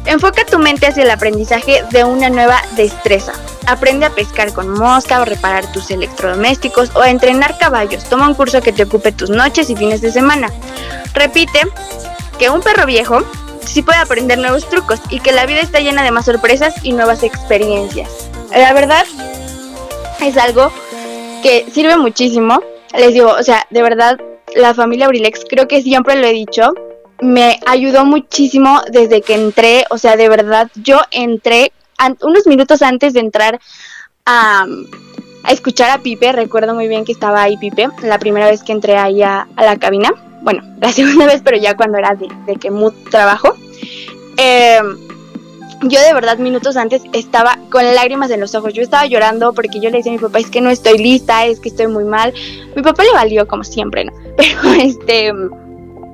Enfoca 0.04 0.44
tu 0.44 0.58
mente 0.58 0.86
hacia 0.86 1.04
el 1.04 1.10
aprendizaje 1.10 1.84
de 1.90 2.04
una 2.04 2.28
nueva 2.28 2.60
destreza. 2.76 3.32
Aprende 3.66 4.06
a 4.06 4.10
pescar 4.10 4.52
con 4.52 4.68
mosca 4.68 5.20
o 5.20 5.24
reparar 5.24 5.70
tus 5.72 5.90
electrodomésticos 5.90 6.90
o 6.94 7.00
a 7.00 7.10
entrenar 7.10 7.56
caballos. 7.58 8.04
Toma 8.04 8.28
un 8.28 8.34
curso 8.34 8.60
que 8.60 8.72
te 8.72 8.82
ocupe 8.82 9.12
tus 9.12 9.30
noches 9.30 9.70
y 9.70 9.76
fines 9.76 10.00
de 10.00 10.10
semana. 10.10 10.48
Repite 11.14 11.60
que 12.38 12.50
un 12.50 12.62
perro 12.62 12.86
viejo 12.86 13.22
sí 13.64 13.82
puede 13.82 13.98
aprender 13.98 14.38
nuevos 14.38 14.68
trucos 14.68 15.00
y 15.08 15.20
que 15.20 15.30
la 15.30 15.46
vida 15.46 15.60
está 15.60 15.78
llena 15.78 16.02
de 16.02 16.10
más 16.10 16.24
sorpresas 16.24 16.74
y 16.82 16.92
nuevas 16.92 17.22
experiencias. 17.22 18.28
La 18.50 18.72
verdad 18.72 19.06
es 20.20 20.36
algo 20.36 20.72
que 21.42 21.66
sirve 21.72 21.96
muchísimo. 21.96 22.60
Les 22.98 23.14
digo, 23.14 23.30
o 23.30 23.42
sea, 23.42 23.66
de 23.70 23.82
verdad, 23.82 24.18
la 24.56 24.74
familia 24.74 25.06
Aurilex, 25.06 25.44
creo 25.48 25.68
que 25.68 25.80
siempre 25.82 26.16
lo 26.16 26.26
he 26.26 26.32
dicho, 26.32 26.74
me 27.22 27.60
ayudó 27.66 28.04
muchísimo 28.04 28.82
desde 28.90 29.22
que 29.22 29.34
entré, 29.34 29.84
o 29.90 29.96
sea, 29.96 30.16
de 30.16 30.28
verdad, 30.28 30.68
yo 30.74 31.00
entré 31.12 31.72
unos 32.20 32.48
minutos 32.48 32.82
antes 32.82 33.12
de 33.12 33.20
entrar 33.20 33.60
a, 34.26 34.66
escuchar 35.48 35.90
a 35.90 35.98
Pipe, 35.98 36.32
recuerdo 36.32 36.74
muy 36.74 36.88
bien 36.88 37.04
que 37.04 37.12
estaba 37.12 37.42
ahí 37.42 37.56
Pipe, 37.56 37.88
la 38.02 38.18
primera 38.18 38.46
vez 38.46 38.64
que 38.64 38.72
entré 38.72 38.96
ahí 38.96 39.22
a, 39.22 39.46
la 39.56 39.78
cabina, 39.78 40.12
bueno, 40.42 40.62
la 40.80 40.90
segunda 40.90 41.26
vez, 41.26 41.42
pero 41.44 41.56
ya 41.56 41.76
cuando 41.76 41.96
era 41.96 42.16
de, 42.16 42.28
de 42.44 42.56
que 42.56 42.72
mood 42.72 42.92
trabajo. 43.08 43.54
Em, 44.36 44.98
yo 45.82 46.00
de 46.00 46.14
verdad 46.14 46.38
minutos 46.38 46.76
antes 46.76 47.02
estaba 47.12 47.56
con 47.70 47.84
lágrimas 47.94 48.30
en 48.30 48.40
los 48.40 48.54
ojos. 48.54 48.72
Yo 48.72 48.82
estaba 48.82 49.06
llorando 49.06 49.52
porque 49.52 49.80
yo 49.80 49.90
le 49.90 49.98
decía 49.98 50.12
a 50.12 50.14
mi 50.14 50.20
papá, 50.20 50.38
es 50.38 50.50
que 50.50 50.60
no 50.60 50.70
estoy 50.70 50.98
lista, 50.98 51.46
es 51.46 51.60
que 51.60 51.68
estoy 51.68 51.86
muy 51.86 52.04
mal. 52.04 52.32
Mi 52.74 52.82
papá 52.82 53.04
le 53.04 53.12
valió 53.12 53.46
como 53.46 53.62
siempre, 53.62 54.04
¿no? 54.04 54.12
Pero 54.36 54.72
este, 54.80 55.32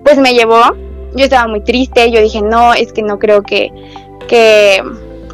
pues 0.05 0.19
me 0.19 0.35
llevó. 0.35 0.88
Yo 1.15 1.25
estaba 1.25 1.49
muy 1.49 1.61
triste, 1.61 2.11
yo 2.11 2.21
dije, 2.21 2.43
no, 2.43 2.75
es 2.75 2.93
que 2.93 3.03
no 3.03 3.19
creo 3.19 3.43
que, 3.43 3.71
que, 4.29 4.83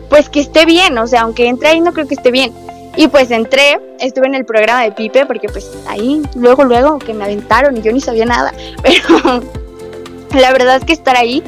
pues 0.09 0.29
que 0.29 0.41
esté 0.41 0.65
bien, 0.67 0.97
o 0.99 1.07
sea, 1.07 1.23
aunque 1.23 1.47
entré 1.47 1.69
ahí 1.69 1.81
no 1.81 1.93
creo 1.93 2.07
que 2.07 2.15
esté 2.15 2.31
bien. 2.31 2.53
Y 2.97 3.09
pues 3.09 3.31
entré, 3.33 3.81
estuve 3.99 4.27
en 4.27 4.35
el 4.35 4.45
programa 4.45 4.83
de 4.83 4.93
Pipe, 4.93 5.27
porque 5.27 5.49
pues 5.49 5.69
ahí, 5.89 6.23
luego, 6.37 6.65
luego, 6.65 6.99
que 6.99 7.13
me 7.13 7.25
aventaron 7.25 7.77
y 7.77 7.83
yo 7.83 7.93
ni 7.93 8.01
sabía 8.01 8.25
nada. 8.25 8.55
Pero 8.83 9.43
la 10.41 10.53
verdad 10.53 10.77
es 10.77 10.85
que 10.85 10.93
estar 10.93 11.17
ahí 11.17 11.43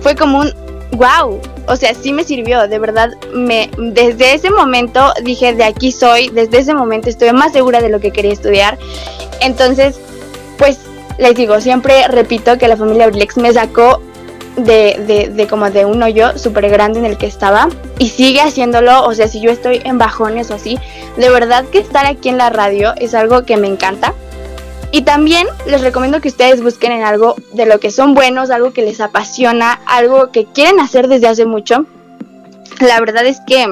fue 0.00 0.14
como 0.14 0.38
un, 0.38 0.52
wow, 0.92 1.40
o 1.66 1.76
sea, 1.76 1.94
sí 1.94 2.12
me 2.12 2.24
sirvió, 2.24 2.68
de 2.68 2.78
verdad, 2.78 3.10
me, 3.32 3.70
desde 3.78 4.34
ese 4.34 4.50
momento 4.50 5.12
dije, 5.24 5.54
de 5.54 5.64
aquí 5.64 5.90
soy, 5.92 6.28
desde 6.28 6.58
ese 6.58 6.74
momento 6.74 7.08
estuve 7.08 7.32
más 7.32 7.52
segura 7.52 7.80
de 7.80 7.88
lo 7.88 8.00
que 8.00 8.10
quería 8.10 8.32
estudiar. 8.32 8.78
Entonces, 9.40 9.98
pues 10.58 10.78
les 11.18 11.34
digo, 11.34 11.60
siempre 11.60 12.06
repito 12.08 12.58
que 12.58 12.68
la 12.68 12.76
familia 12.76 13.06
Brilex 13.06 13.36
me 13.36 13.52
sacó 13.52 14.00
de, 14.56 15.30
de, 15.34 15.46
como 15.46 15.70
de 15.70 15.84
un 15.84 16.02
hoyo 16.02 16.36
súper 16.38 16.68
grande 16.68 16.98
en 16.98 17.06
el 17.06 17.16
que 17.16 17.26
estaba 17.26 17.68
y 17.98 18.08
sigue 18.08 18.40
haciéndolo, 18.40 19.04
o 19.04 19.14
sea, 19.14 19.28
si 19.28 19.40
yo 19.40 19.50
estoy 19.50 19.80
en 19.84 19.98
bajones 19.98 20.50
o 20.50 20.54
así, 20.54 20.78
de 21.16 21.30
verdad 21.30 21.64
que 21.70 21.78
estar 21.78 22.06
aquí 22.06 22.28
en 22.28 22.38
la 22.38 22.50
radio 22.50 22.92
es 22.96 23.14
algo 23.14 23.44
que 23.44 23.56
me 23.56 23.68
encanta. 23.68 24.14
Y 24.94 25.02
también 25.02 25.46
les 25.66 25.80
recomiendo 25.80 26.20
que 26.20 26.28
ustedes 26.28 26.62
busquen 26.62 26.92
en 26.92 27.02
algo 27.02 27.34
de 27.54 27.64
lo 27.64 27.80
que 27.80 27.90
son 27.90 28.12
buenos, 28.12 28.50
algo 28.50 28.74
que 28.74 28.82
les 28.82 29.00
apasiona, 29.00 29.80
algo 29.86 30.30
que 30.30 30.44
quieren 30.44 30.80
hacer 30.80 31.08
desde 31.08 31.28
hace 31.28 31.46
mucho. 31.46 31.86
La 32.78 33.00
verdad 33.00 33.24
es 33.24 33.38
que 33.46 33.66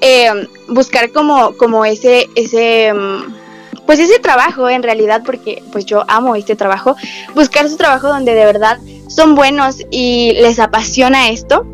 eh, 0.00 0.48
buscar 0.68 1.12
como, 1.12 1.56
como 1.56 1.84
ese, 1.84 2.28
ese, 2.34 2.92
mm, 2.92 3.43
pues 3.86 3.98
ese 3.98 4.18
trabajo 4.18 4.68
en 4.68 4.82
realidad, 4.82 5.22
porque 5.24 5.62
pues 5.72 5.84
yo 5.84 6.04
amo 6.08 6.36
este 6.36 6.56
trabajo, 6.56 6.96
buscar 7.34 7.68
su 7.68 7.76
trabajo 7.76 8.08
donde 8.08 8.34
de 8.34 8.44
verdad 8.44 8.78
son 9.08 9.34
buenos 9.34 9.84
y 9.90 10.32
les 10.40 10.58
apasiona 10.58 11.28
esto, 11.28 11.66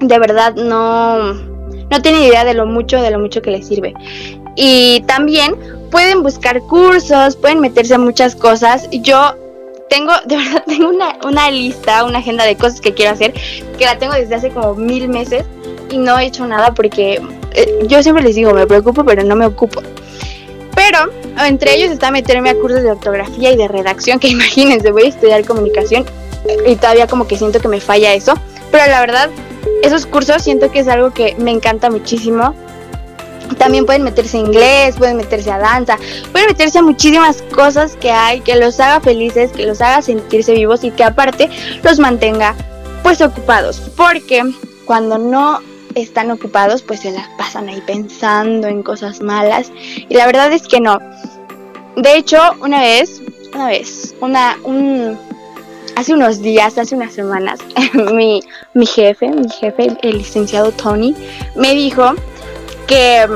de 0.00 0.18
verdad 0.18 0.54
no, 0.54 1.32
no 1.34 2.02
tienen 2.02 2.22
idea 2.22 2.44
de 2.44 2.54
lo 2.54 2.66
mucho, 2.66 3.00
de 3.02 3.10
lo 3.10 3.18
mucho 3.18 3.42
que 3.42 3.50
les 3.50 3.66
sirve. 3.66 3.94
Y 4.56 5.02
también 5.06 5.56
pueden 5.90 6.22
buscar 6.22 6.60
cursos, 6.62 7.36
pueden 7.36 7.60
meterse 7.60 7.94
a 7.94 7.98
muchas 7.98 8.34
cosas. 8.34 8.88
Yo 8.90 9.34
tengo, 9.88 10.12
de 10.26 10.36
verdad, 10.36 10.64
tengo 10.66 10.88
una, 10.88 11.16
una 11.24 11.50
lista, 11.50 12.04
una 12.04 12.18
agenda 12.18 12.44
de 12.44 12.56
cosas 12.56 12.80
que 12.80 12.94
quiero 12.94 13.12
hacer, 13.12 13.34
que 13.78 13.84
la 13.84 13.98
tengo 13.98 14.14
desde 14.14 14.34
hace 14.34 14.50
como 14.50 14.74
mil 14.74 15.08
meses 15.08 15.44
y 15.90 15.98
no 15.98 16.18
he 16.18 16.26
hecho 16.26 16.46
nada 16.46 16.72
porque 16.72 17.20
eh, 17.52 17.84
yo 17.86 18.02
siempre 18.02 18.22
les 18.22 18.36
digo, 18.36 18.54
me 18.54 18.66
preocupo, 18.66 19.04
pero 19.04 19.22
no 19.24 19.36
me 19.36 19.46
ocupo. 19.46 19.82
Pero 20.80 21.10
entre 21.46 21.74
ellos 21.74 21.90
está 21.90 22.10
meterme 22.10 22.48
a 22.48 22.54
cursos 22.54 22.82
de 22.82 22.90
ortografía 22.90 23.52
y 23.52 23.56
de 23.56 23.68
redacción, 23.68 24.18
que 24.18 24.28
imagínense, 24.36 24.90
voy 24.92 25.04
a 25.04 25.08
estudiar 25.08 25.44
comunicación 25.44 26.06
y 26.66 26.74
todavía 26.76 27.06
como 27.06 27.28
que 27.28 27.36
siento 27.36 27.60
que 27.60 27.68
me 27.68 27.80
falla 27.80 28.14
eso. 28.14 28.32
Pero 28.70 28.86
la 28.86 29.00
verdad, 29.00 29.30
esos 29.82 30.06
cursos 30.06 30.42
siento 30.42 30.72
que 30.72 30.78
es 30.80 30.88
algo 30.88 31.10
que 31.10 31.36
me 31.38 31.50
encanta 31.50 31.90
muchísimo. 31.90 32.54
También 33.58 33.84
pueden 33.84 34.04
meterse 34.04 34.38
a 34.38 34.40
inglés, 34.40 34.94
pueden 34.96 35.18
meterse 35.18 35.50
a 35.50 35.58
danza, 35.58 35.98
pueden 36.32 36.48
meterse 36.48 36.78
a 36.78 36.82
muchísimas 36.82 37.42
cosas 37.42 37.96
que 37.96 38.10
hay 38.10 38.40
que 38.40 38.54
los 38.54 38.80
haga 38.80 39.00
felices, 39.00 39.50
que 39.50 39.66
los 39.66 39.82
haga 39.82 40.00
sentirse 40.00 40.54
vivos 40.54 40.82
y 40.82 40.92
que 40.92 41.04
aparte 41.04 41.50
los 41.82 41.98
mantenga 41.98 42.54
pues 43.02 43.20
ocupados. 43.20 43.82
Porque 43.96 44.42
cuando 44.86 45.18
no 45.18 45.60
están 46.00 46.30
ocupados 46.30 46.82
pues 46.82 47.00
se 47.00 47.12
las 47.12 47.28
pasan 47.38 47.68
ahí 47.68 47.82
pensando 47.86 48.68
en 48.68 48.82
cosas 48.82 49.20
malas 49.20 49.70
y 50.08 50.14
la 50.14 50.26
verdad 50.26 50.52
es 50.52 50.66
que 50.66 50.80
no. 50.80 50.98
De 51.96 52.16
hecho, 52.16 52.38
una 52.60 52.80
vez, 52.80 53.20
una 53.54 53.66
vez, 53.68 54.14
una, 54.20 54.58
un, 54.62 55.18
hace 55.96 56.14
unos 56.14 56.40
días, 56.40 56.78
hace 56.78 56.94
unas 56.94 57.12
semanas, 57.12 57.60
mi, 58.14 58.42
mi 58.74 58.86
jefe, 58.86 59.28
mi 59.28 59.48
jefe, 59.48 59.96
el 60.02 60.18
licenciado 60.18 60.72
Tony, 60.72 61.14
me 61.56 61.74
dijo 61.74 62.14
que, 62.86 63.26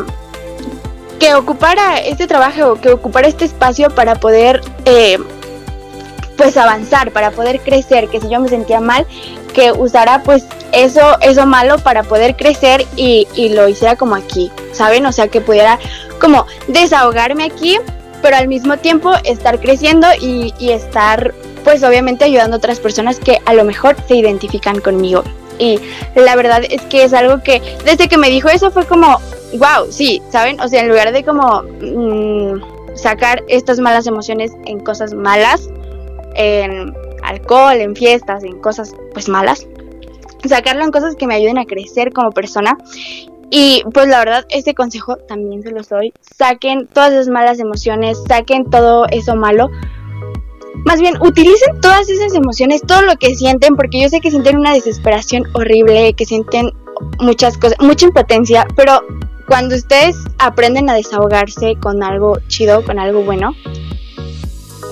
que 1.19 1.35
ocupara 1.35 1.99
este 1.99 2.27
trabajo, 2.27 2.81
que 2.81 2.91
ocupara 2.91 3.29
este 3.29 3.45
espacio 3.45 3.91
para 3.91 4.15
poder 4.15 4.61
eh, 4.85 5.19
pues 6.37 6.57
avanzar, 6.57 7.13
para 7.13 7.31
poder 7.31 7.61
crecer, 7.61 8.09
que 8.09 8.21
si 8.21 8.29
yo 8.29 8.41
me 8.41 8.49
sentía 8.49 8.81
mal, 8.81 9.07
que 9.55 9.73
usara 9.73 10.23
pues 10.23 10.45
eso, 10.73 11.17
eso 11.23 11.47
malo 11.47 11.79
para 11.79 12.03
poder 12.03 12.37
crecer 12.37 12.85
y, 12.97 13.27
y 13.35 13.51
lo 13.51 13.67
hiciera 13.69 13.97
como 13.97 14.17
aquí, 14.17 14.51
¿saben? 14.73 15.07
O 15.07 15.13
sea, 15.13 15.29
que 15.29 15.41
pudiera 15.41 15.79
como 16.21 16.47
desahogarme 16.69 17.45
aquí, 17.45 17.79
pero 18.21 18.37
al 18.37 18.49
mismo 18.49 18.77
tiempo 18.77 19.13
estar 19.25 19.59
creciendo 19.61 20.09
y, 20.21 20.53
y 20.59 20.73
estar 20.73 21.33
pues 21.65 21.83
obviamente 21.83 22.25
ayudando 22.25 22.57
a 22.57 22.59
otras 22.59 22.79
personas 22.79 23.19
que 23.19 23.39
a 23.47 23.55
lo 23.55 23.65
mejor 23.65 23.97
se 24.07 24.17
identifican 24.17 24.81
conmigo. 24.81 25.25
Y 25.59 25.81
la 26.15 26.37
verdad 26.37 26.63
es 26.69 26.83
que 26.83 27.05
es 27.05 27.13
algo 27.13 27.43
que 27.43 27.63
desde 27.85 28.09
que 28.09 28.19
me 28.19 28.29
dijo 28.29 28.49
eso 28.49 28.71
fue 28.71 28.85
como, 28.87 29.21
wow, 29.55 29.91
sí, 29.91 30.21
¿saben? 30.31 30.61
O 30.61 30.69
sea, 30.69 30.81
en 30.81 30.89
lugar 30.89 31.13
de 31.13 31.25
como 31.25 31.63
mm, 31.81 32.97
sacar 32.97 33.43
estas 33.49 33.79
malas 33.79 34.07
emociones 34.07 34.53
en 34.67 34.81
cosas 34.81 35.15
malas, 35.15 35.69
en 36.35 36.95
alcohol, 37.25 37.77
en 37.77 37.97
fiestas, 37.97 38.45
en 38.45 38.61
cosas 38.61 38.95
pues 39.13 39.29
malas, 39.29 39.67
sacarlo 40.49 40.85
en 40.85 40.91
cosas 40.91 41.17
que 41.17 41.27
me 41.27 41.35
ayuden 41.35 41.59
a 41.59 41.65
crecer 41.65 42.13
como 42.13 42.31
persona. 42.33 42.77
Y 43.51 43.83
pues 43.93 44.09
la 44.09 44.19
verdad, 44.19 44.47
este 44.49 44.75
consejo 44.75 45.17
también 45.17 45.63
se 45.63 45.71
los 45.71 45.89
doy. 45.89 46.13
Saquen 46.21 46.89
todas 46.89 47.13
esas 47.13 47.29
malas 47.29 47.61
emociones, 47.61 48.19
saquen 48.27 48.69
todo 48.71 49.07
eso 49.11 49.37
malo. 49.37 49.71
Más 50.85 51.01
bien, 51.01 51.15
utilicen 51.21 51.81
todas 51.81 52.09
esas 52.11 52.35
emociones, 52.35 52.83
todo 52.83 53.03
lo 53.03 53.17
que 53.17 53.35
sienten, 53.35 53.77
porque 53.77 54.03
yo 54.03 54.09
sé 54.09 54.21
que 54.21 54.31
sienten 54.31 54.59
una 54.59 54.75
desesperación 54.75 55.45
horrible, 55.55 56.15
que 56.15 56.27
sienten 56.27 56.71
muchas 57.21 57.57
cosas, 57.57 57.79
mucha 57.81 58.07
impotencia, 58.07 58.67
pero 58.77 59.01
cuando 59.47 59.77
ustedes 59.77 60.17
aprenden 60.39 60.91
a 60.91 60.95
desahogarse 60.95 61.77
con 61.81 62.03
algo 62.03 62.39
chido, 62.49 62.85
con 62.85 62.99
algo 62.99 63.23
bueno, 63.23 63.55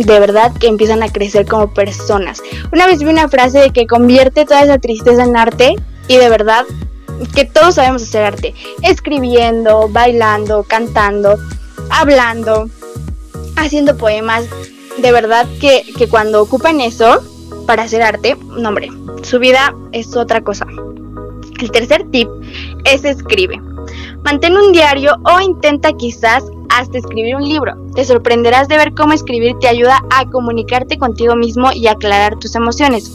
de 0.05 0.21
verdad 0.21 0.53
que 0.59 0.69
empiezan 0.69 1.03
a 1.03 1.09
crecer 1.11 1.47
como 1.47 1.73
personas. 1.73 2.43
Una 2.73 2.87
vez 2.87 3.01
vi 3.01 3.07
una 3.07 3.29
frase 3.29 3.59
de 3.59 3.71
que 3.71 3.87
convierte 3.87 4.45
toda 4.45 4.63
esa 4.63 4.79
tristeza 4.79 5.25
en 5.25 5.37
arte 5.37 5.77
y 6.09 6.17
de 6.17 6.29
verdad 6.29 6.65
que 7.35 7.45
todos 7.45 7.77
sabemos 7.77 8.03
hacer 8.03 8.25
arte. 8.25 8.55
Escribiendo, 8.83 9.89
bailando, 9.89 10.65
cantando, 10.65 11.39
hablando, 11.91 12.69
haciendo 13.57 13.97
poemas. 13.97 14.45
De 14.99 15.13
verdad 15.13 15.47
que, 15.61 15.85
que 15.97 16.09
cuando 16.09 16.43
ocupan 16.43 16.81
eso 16.81 17.23
para 17.67 17.85
hacer 17.85 18.03
arte, 18.03 18.37
no 18.59 18.69
hombre, 18.69 18.91
su 19.23 19.39
vida 19.39 19.75
es 19.93 20.17
otra 20.17 20.43
cosa. 20.43 20.67
El 21.61 21.71
tercer 21.71 22.05
tip 22.11 22.29
es 22.85 23.05
escribe. 23.05 23.61
Mantén 24.25 24.57
un 24.57 24.73
diario 24.73 25.17
o 25.25 25.41
intenta 25.41 25.93
quizás 25.93 26.45
hasta 26.73 26.99
escribir 26.99 27.37
un 27.37 27.49
libro. 27.49 27.77
Te 27.95 28.05
sorprenderás 28.05 28.69
de 28.69 28.77
ver 28.77 28.95
cómo 28.95 29.13
escribir 29.13 29.55
te 29.61 29.69
ayuda 29.69 30.03
a 30.11 30.27
comunicarte 30.27 30.99
contigo 30.99 31.37
mismo 31.37 31.71
y 31.73 31.87
aclarar 31.87 32.39
tus 32.39 32.55
emociones. 32.55 33.11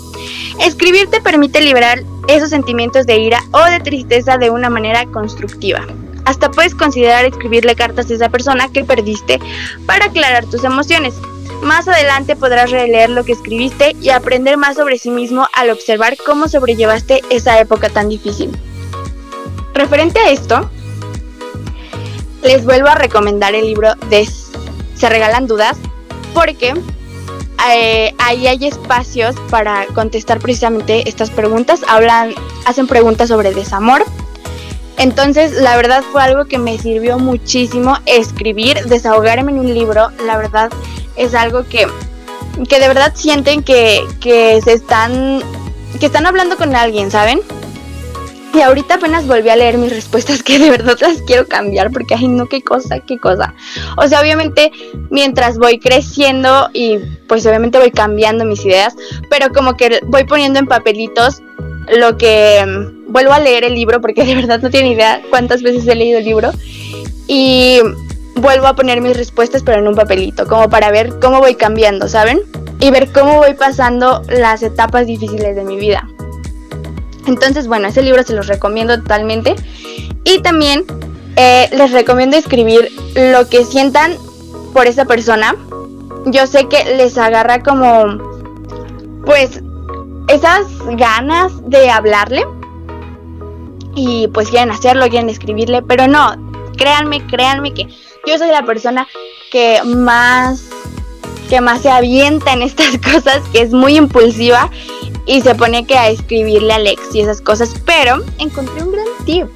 Escribir 0.64 1.10
te 1.10 1.22
permite 1.22 1.62
liberar 1.62 2.00
esos 2.28 2.50
sentimientos 2.50 3.06
de 3.06 3.18
ira 3.18 3.40
o 3.52 3.64
de 3.66 3.80
tristeza 3.80 4.38
de 4.38 4.50
una 4.50 4.70
manera 4.70 5.06
constructiva. 5.06 5.86
Hasta 6.26 6.52
puedes 6.52 6.76
considerar 6.76 7.26
escribirle 7.26 7.76
cartas 7.76 8.12
a 8.12 8.14
esa 8.14 8.30
persona 8.30 8.70
que 8.72 8.84
perdiste 8.84 9.40
para 9.86 10.06
aclarar 10.06 10.46
tus 10.46 10.64
emociones. 10.64 11.16
Más 11.62 11.88
adelante 11.88 12.36
podrás 12.36 12.70
releer 12.70 13.10
lo 13.10 13.24
que 13.24 13.32
escribiste 13.32 13.96
y 14.02 14.10
aprender 14.10 14.58
más 14.58 14.76
sobre 14.76 14.98
sí 15.00 15.10
mismo 15.10 15.48
al 15.54 15.70
observar 15.70 16.18
cómo 16.24 16.48
sobrellevaste 16.48 17.22
esa 17.30 17.60
época 17.60 17.90
tan 17.90 18.10
difícil. 18.10 18.52
Referente 19.74 20.20
a 20.20 20.32
esto, 20.32 20.70
les 22.44 22.66
vuelvo 22.66 22.88
a 22.88 22.96
recomendar 22.96 23.56
el 23.56 23.66
libro 23.66 23.94
de 24.10 24.28
Se 24.96 25.10
regalan 25.10 25.48
dudas 25.48 25.78
porque 26.34 26.74
eh, 27.70 28.14
ahí 28.20 28.48
hay 28.48 28.66
espacios 28.66 29.36
para 29.50 29.86
contestar 29.88 30.40
precisamente 30.40 31.08
estas 31.10 31.30
preguntas. 31.30 31.82
Hablan, 31.88 32.34
hacen 32.66 32.88
preguntas 32.88 33.30
sobre 33.30 33.54
desamor. 33.54 34.04
Entonces, 34.98 35.54
la 35.54 35.76
verdad 35.76 36.04
fue 36.12 36.24
algo 36.24 36.46
que 36.46 36.58
me 36.58 36.78
sirvió 36.80 37.20
muchísimo 37.20 37.98
escribir, 38.06 38.86
desahogarme 38.86 39.52
en 39.52 39.60
un 39.60 39.74
libro. 39.74 40.10
La 40.26 40.38
verdad 40.38 40.72
es 41.16 41.36
algo 41.36 41.66
que, 41.68 41.88
que 42.68 42.80
de 42.80 42.88
verdad 42.88 43.14
sienten 43.16 43.64
que, 43.64 44.02
que 44.20 44.60
se 44.64 44.74
están, 44.74 45.42
que 46.00 46.08
están 46.08 46.26
hablando 46.26 46.58
con 46.58 46.76
alguien, 46.76 47.12
¿saben? 47.12 47.42
Y 48.58 48.62
ahorita 48.62 48.96
apenas 48.96 49.28
volví 49.28 49.50
a 49.50 49.56
leer 49.56 49.78
mis 49.78 49.92
respuestas 49.92 50.42
que 50.42 50.58
de 50.58 50.72
verdad 50.72 50.98
las 51.00 51.22
quiero 51.22 51.48
cambiar 51.48 51.92
porque, 51.92 52.16
ay, 52.16 52.28
no, 52.28 52.48
qué 52.48 52.64
cosa, 52.64 53.00
qué 53.02 53.20
cosa. 53.20 53.54
O 53.98 54.08
sea, 54.08 54.20
obviamente 54.20 54.72
mientras 55.12 55.60
voy 55.60 55.78
creciendo 55.78 56.68
y 56.74 56.98
pues 57.28 57.46
obviamente 57.46 57.78
voy 57.78 57.92
cambiando 57.92 58.46
mis 58.46 58.66
ideas, 58.66 58.96
pero 59.30 59.54
como 59.54 59.78
que 59.78 60.00
voy 60.08 60.24
poniendo 60.24 60.58
en 60.58 60.66
papelitos 60.66 61.44
lo 62.00 62.18
que 62.18 62.66
mm, 62.66 63.12
vuelvo 63.12 63.34
a 63.34 63.40
leer 63.40 63.64
el 63.64 63.76
libro 63.76 64.02
porque 64.02 64.24
de 64.24 64.34
verdad 64.34 64.60
no 64.60 64.72
tiene 64.72 64.94
idea 64.94 65.22
cuántas 65.30 65.62
veces 65.62 65.86
he 65.86 65.94
leído 65.94 66.18
el 66.18 66.26
libro. 66.26 66.52
Y 67.28 67.82
vuelvo 68.38 68.66
a 68.66 68.76
poner 68.76 69.02
mis 69.02 69.16
respuestas 69.16 69.62
pero 69.62 69.82
en 69.82 69.88
un 69.88 69.94
papelito, 69.94 70.48
como 70.48 70.68
para 70.68 70.90
ver 70.90 71.20
cómo 71.22 71.40
voy 71.42 71.54
cambiando, 71.54 72.08
¿saben? 72.08 72.42
Y 72.80 72.90
ver 72.90 73.12
cómo 73.12 73.38
voy 73.38 73.54
pasando 73.54 74.24
las 74.30 74.64
etapas 74.64 75.06
difíciles 75.06 75.56
de 75.56 75.64
mi 75.64 75.78
vida. 75.78 76.08
Entonces, 77.28 77.68
bueno, 77.68 77.88
ese 77.90 78.02
libro 78.02 78.24
se 78.24 78.34
los 78.34 78.48
recomiendo 78.48 78.98
totalmente. 78.98 79.56
Y 80.24 80.42
también 80.42 80.86
eh, 81.36 81.70
les 81.72 81.92
recomiendo 81.92 82.38
escribir 82.38 82.90
lo 83.16 83.48
que 83.48 83.66
sientan 83.66 84.16
por 84.74 84.88
esa 84.88 85.06
persona. 85.06 85.56
Yo 86.26 86.48
sé 86.48 86.68
que 86.68 86.96
les 86.96 87.18
agarra 87.18 87.62
como, 87.62 88.18
pues, 89.26 89.62
esas 90.28 90.66
ganas 90.98 91.52
de 91.70 91.90
hablarle. 91.90 92.46
Y 93.96 94.28
pues 94.28 94.50
quieren 94.50 94.70
hacerlo, 94.70 95.08
quieren 95.10 95.30
escribirle, 95.30 95.82
pero 95.82 96.08
no, 96.08 96.36
créanme, 96.78 97.26
créanme 97.26 97.74
que 97.74 97.88
yo 98.28 98.38
soy 98.38 98.50
la 98.50 98.64
persona 98.64 99.08
que 99.52 99.82
más 99.84 100.66
que 101.50 101.62
más 101.62 101.82
se 101.82 101.90
avienta 101.90 102.54
en 102.54 102.62
estas 102.62 102.98
cosas, 103.12 103.42
que 103.52 103.62
es 103.62 103.72
muy 103.72 103.98
impulsiva 103.98 104.70
y 105.28 105.42
se 105.42 105.54
pone 105.54 105.86
que 105.86 105.98
a 105.98 106.10
escribirle 106.10 106.74
a 106.74 106.78
Alex 106.78 107.14
y 107.14 107.22
esas 107.22 107.42
cosas, 107.42 107.76
pero 107.86 108.24
encontré 108.40 108.82
un 108.82 108.94
gran 108.94 109.06
tip. 109.26 109.48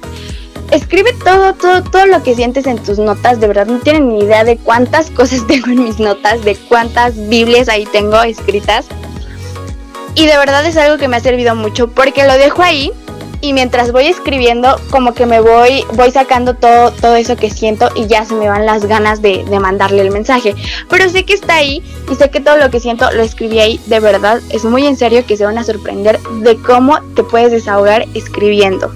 Escribe 0.70 1.12
todo, 1.24 1.54
todo, 1.54 1.82
todo 1.82 2.06
lo 2.06 2.22
que 2.22 2.34
sientes 2.34 2.66
en 2.66 2.78
tus 2.78 2.98
notas. 2.98 3.40
De 3.40 3.48
verdad 3.48 3.66
no 3.66 3.78
tienen 3.80 4.08
ni 4.08 4.20
idea 4.20 4.44
de 4.44 4.58
cuántas 4.58 5.10
cosas 5.18 5.46
tengo 5.46 5.66
en 5.66 5.84
mis 5.84 5.98
notas, 5.98 6.44
de 6.44 6.54
cuántas 6.68 7.28
Biblias 7.28 7.68
ahí 7.68 7.86
tengo 7.86 8.22
escritas. 8.22 8.86
Y 10.14 10.26
de 10.26 10.36
verdad 10.36 10.64
es 10.66 10.76
algo 10.76 10.98
que 10.98 11.08
me 11.08 11.16
ha 11.16 11.20
servido 11.20 11.54
mucho 11.54 11.88
porque 11.88 12.26
lo 12.26 12.34
dejo 12.34 12.62
ahí 12.62 12.92
y 13.42 13.52
mientras 13.52 13.90
voy 13.92 14.06
escribiendo 14.06 14.80
como 14.90 15.12
que 15.14 15.26
me 15.26 15.40
voy 15.40 15.84
voy 15.94 16.10
sacando 16.12 16.54
todo 16.54 16.92
todo 16.92 17.16
eso 17.16 17.36
que 17.36 17.50
siento 17.50 17.90
y 17.96 18.06
ya 18.06 18.24
se 18.24 18.34
me 18.34 18.48
van 18.48 18.64
las 18.64 18.86
ganas 18.86 19.20
de, 19.20 19.44
de, 19.44 19.58
mandarle 19.58 20.00
el 20.00 20.12
mensaje. 20.12 20.54
Pero 20.88 21.10
sé 21.10 21.24
que 21.24 21.34
está 21.34 21.56
ahí 21.56 21.82
y 22.10 22.14
sé 22.14 22.30
que 22.30 22.40
todo 22.40 22.56
lo 22.56 22.70
que 22.70 22.80
siento 22.80 23.10
lo 23.10 23.22
escribí 23.22 23.58
ahí. 23.58 23.80
De 23.86 24.00
verdad 24.00 24.40
es 24.50 24.64
muy 24.64 24.86
en 24.86 24.96
serio 24.96 25.26
que 25.26 25.36
se 25.36 25.44
van 25.44 25.58
a 25.58 25.64
sorprender 25.64 26.20
de 26.40 26.56
cómo 26.56 27.02
te 27.14 27.24
puedes 27.24 27.50
desahogar 27.50 28.06
escribiendo. 28.14 28.92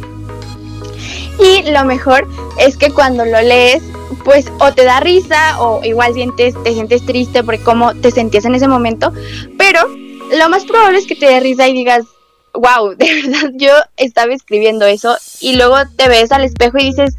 Y 1.40 1.68
lo 1.70 1.84
mejor 1.84 2.26
es 2.58 2.76
que 2.76 2.90
cuando 2.90 3.24
lo 3.24 3.42
lees 3.42 3.82
pues 4.24 4.46
o 4.60 4.72
te 4.72 4.84
da 4.84 5.00
risa 5.00 5.60
o 5.60 5.84
igual 5.84 6.14
sientes, 6.14 6.54
te 6.62 6.72
sientes 6.72 7.04
triste 7.04 7.42
por 7.42 7.60
cómo 7.62 7.94
te 7.94 8.12
sentías 8.12 8.44
en 8.44 8.54
ese 8.54 8.68
momento 8.68 9.12
pero 9.58 9.80
lo 10.36 10.48
más 10.48 10.64
probable 10.64 10.98
es 10.98 11.06
que 11.06 11.16
te 11.16 11.26
dé 11.26 11.40
risa 11.40 11.66
y 11.68 11.74
digas 11.74 12.06
wow, 12.56 12.94
de 12.96 13.22
verdad 13.22 13.50
yo 13.54 13.72
estaba 13.96 14.32
escribiendo 14.32 14.84
eso 14.86 15.16
y 15.40 15.56
luego 15.56 15.76
te 15.96 16.08
ves 16.08 16.32
al 16.32 16.44
espejo 16.44 16.78
y 16.78 16.86
dices, 16.86 17.16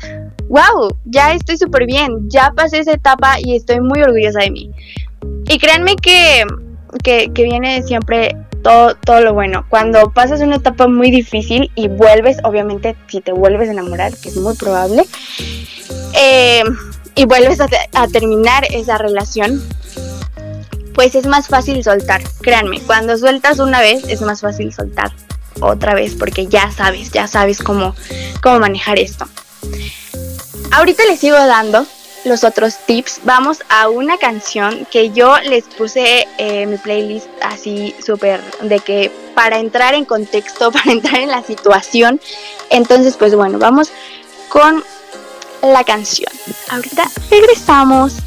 wow, 0.49 0.95
ya 1.05 1.33
estoy 1.33 1.57
súper 1.57 1.85
bien, 1.85 2.29
ya 2.29 2.51
pasé 2.55 2.79
esa 2.79 2.93
etapa 2.93 3.35
y 3.39 3.55
estoy 3.55 3.79
muy 3.81 4.01
orgullosa 4.01 4.39
de 4.39 4.51
mí. 4.51 4.71
Y 5.47 5.57
créanme 5.57 5.95
que, 5.95 6.43
que, 7.03 7.29
viene 7.35 7.83
siempre 7.83 8.35
todo, 8.63 8.95
todo 8.95 9.21
lo 9.21 9.33
bueno. 9.33 9.65
Cuando 9.69 10.11
pasas 10.11 10.41
una 10.41 10.57
etapa 10.57 10.87
muy 10.87 11.11
difícil 11.11 11.71
y 11.75 11.87
vuelves, 11.87 12.37
obviamente 12.43 12.95
si 13.07 13.21
te 13.21 13.31
vuelves 13.31 13.69
a 13.69 13.73
enamorar, 13.73 14.15
que 14.15 14.29
es 14.29 14.37
muy 14.37 14.55
probable, 14.55 15.03
eh, 16.13 16.63
y 17.15 17.25
vuelves 17.25 17.59
a 17.59 18.07
terminar 18.07 18.65
esa 18.71 18.97
relación, 18.97 19.61
pues 20.93 21.15
es 21.15 21.25
más 21.25 21.47
fácil 21.47 21.83
soltar. 21.83 22.21
Créanme, 22.41 22.79
cuando 22.81 23.17
sueltas 23.17 23.59
una 23.59 23.81
vez 23.81 24.07
es 24.07 24.21
más 24.21 24.41
fácil 24.41 24.73
soltar 24.73 25.11
otra 25.61 25.93
vez 25.93 26.15
porque 26.15 26.47
ya 26.47 26.71
sabes, 26.71 27.11
ya 27.11 27.27
sabes 27.27 27.59
cómo, 27.61 27.95
cómo 28.41 28.59
manejar 28.59 28.99
esto. 28.99 29.27
Ahorita 30.71 31.03
les 31.05 31.19
sigo 31.19 31.37
dando 31.37 31.85
los 32.25 32.43
otros 32.43 32.77
tips. 32.85 33.21
Vamos 33.23 33.59
a 33.69 33.89
una 33.89 34.17
canción 34.17 34.85
que 34.91 35.11
yo 35.11 35.37
les 35.39 35.65
puse 35.65 36.27
en 36.37 36.71
mi 36.71 36.77
playlist 36.77 37.27
así 37.41 37.95
súper 38.05 38.41
de 38.61 38.79
que 38.79 39.11
para 39.33 39.59
entrar 39.59 39.93
en 39.93 40.05
contexto, 40.05 40.71
para 40.73 40.91
entrar 40.91 41.21
en 41.21 41.29
la 41.29 41.43
situación. 41.43 42.19
Entonces, 42.69 43.15
pues 43.17 43.35
bueno, 43.35 43.59
vamos 43.59 43.91
con 44.49 44.83
la 45.61 45.83
canción. 45.83 46.31
Ahorita 46.69 47.09
regresamos. 47.29 48.26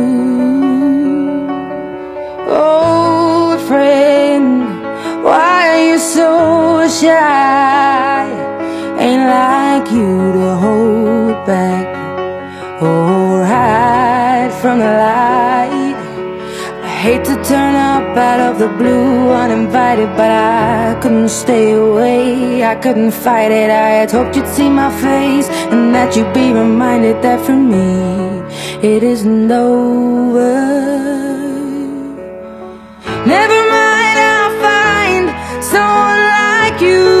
You 9.93 10.31
to 10.33 10.55
hold 10.55 11.45
back 11.45 11.85
Or 12.81 13.43
hide 13.43 14.51
from 14.61 14.79
the 14.79 14.93
light. 15.05 15.97
I 16.83 16.89
hate 17.03 17.25
to 17.25 17.35
turn 17.43 17.75
up 17.75 18.17
out 18.17 18.39
of 18.39 18.59
the 18.59 18.69
blue 18.69 19.31
uninvited 19.31 20.09
But 20.15 20.31
I 20.31 20.99
couldn't 21.01 21.29
stay 21.29 21.73
away. 21.73 22.63
I 22.63 22.75
couldn't 22.75 23.11
fight 23.11 23.51
it. 23.51 23.69
I 23.69 23.89
had 23.99 24.11
hoped 24.11 24.35
you'd 24.35 24.47
see 24.47 24.69
my 24.69 24.91
face 25.01 25.47
And 25.71 25.93
that 25.95 26.15
you'd 26.15 26.33
be 26.33 26.53
reminded 26.53 27.21
that 27.23 27.45
for 27.45 27.55
me 27.55 27.89
It 28.81 29.03
isn't 29.03 29.51
over. 29.51 30.51
Never 33.33 33.59
mind 33.75 34.17
I'll 34.33 34.55
find 34.67 35.25
someone 35.63 36.21
like 36.37 36.81
you. 36.81 37.20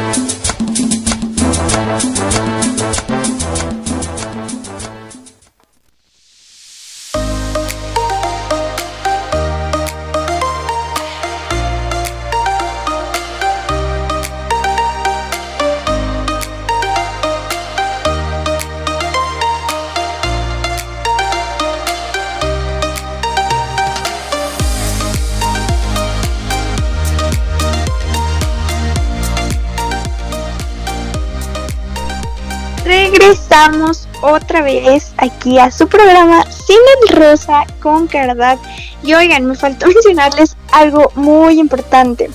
Otra 34.23 34.63
vez 34.63 35.13
aquí 35.17 35.59
a 35.59 35.69
su 35.69 35.87
programa 35.87 36.43
Cine 36.49 36.79
de 37.05 37.15
Rosa 37.15 37.63
con 37.79 38.07
Cardad. 38.07 38.57
Y 39.03 39.13
oigan, 39.13 39.45
me 39.45 39.53
faltó 39.53 39.85
mencionarles 39.93 40.57
algo 40.71 41.11
muy 41.13 41.59
importante. 41.59 42.31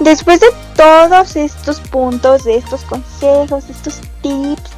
Después 0.00 0.40
de 0.40 0.48
todos 0.76 1.36
estos 1.36 1.80
puntos, 1.80 2.44
de 2.44 2.56
estos 2.56 2.82
consejos, 2.82 3.64
estos 3.70 4.00
tips, 4.20 4.70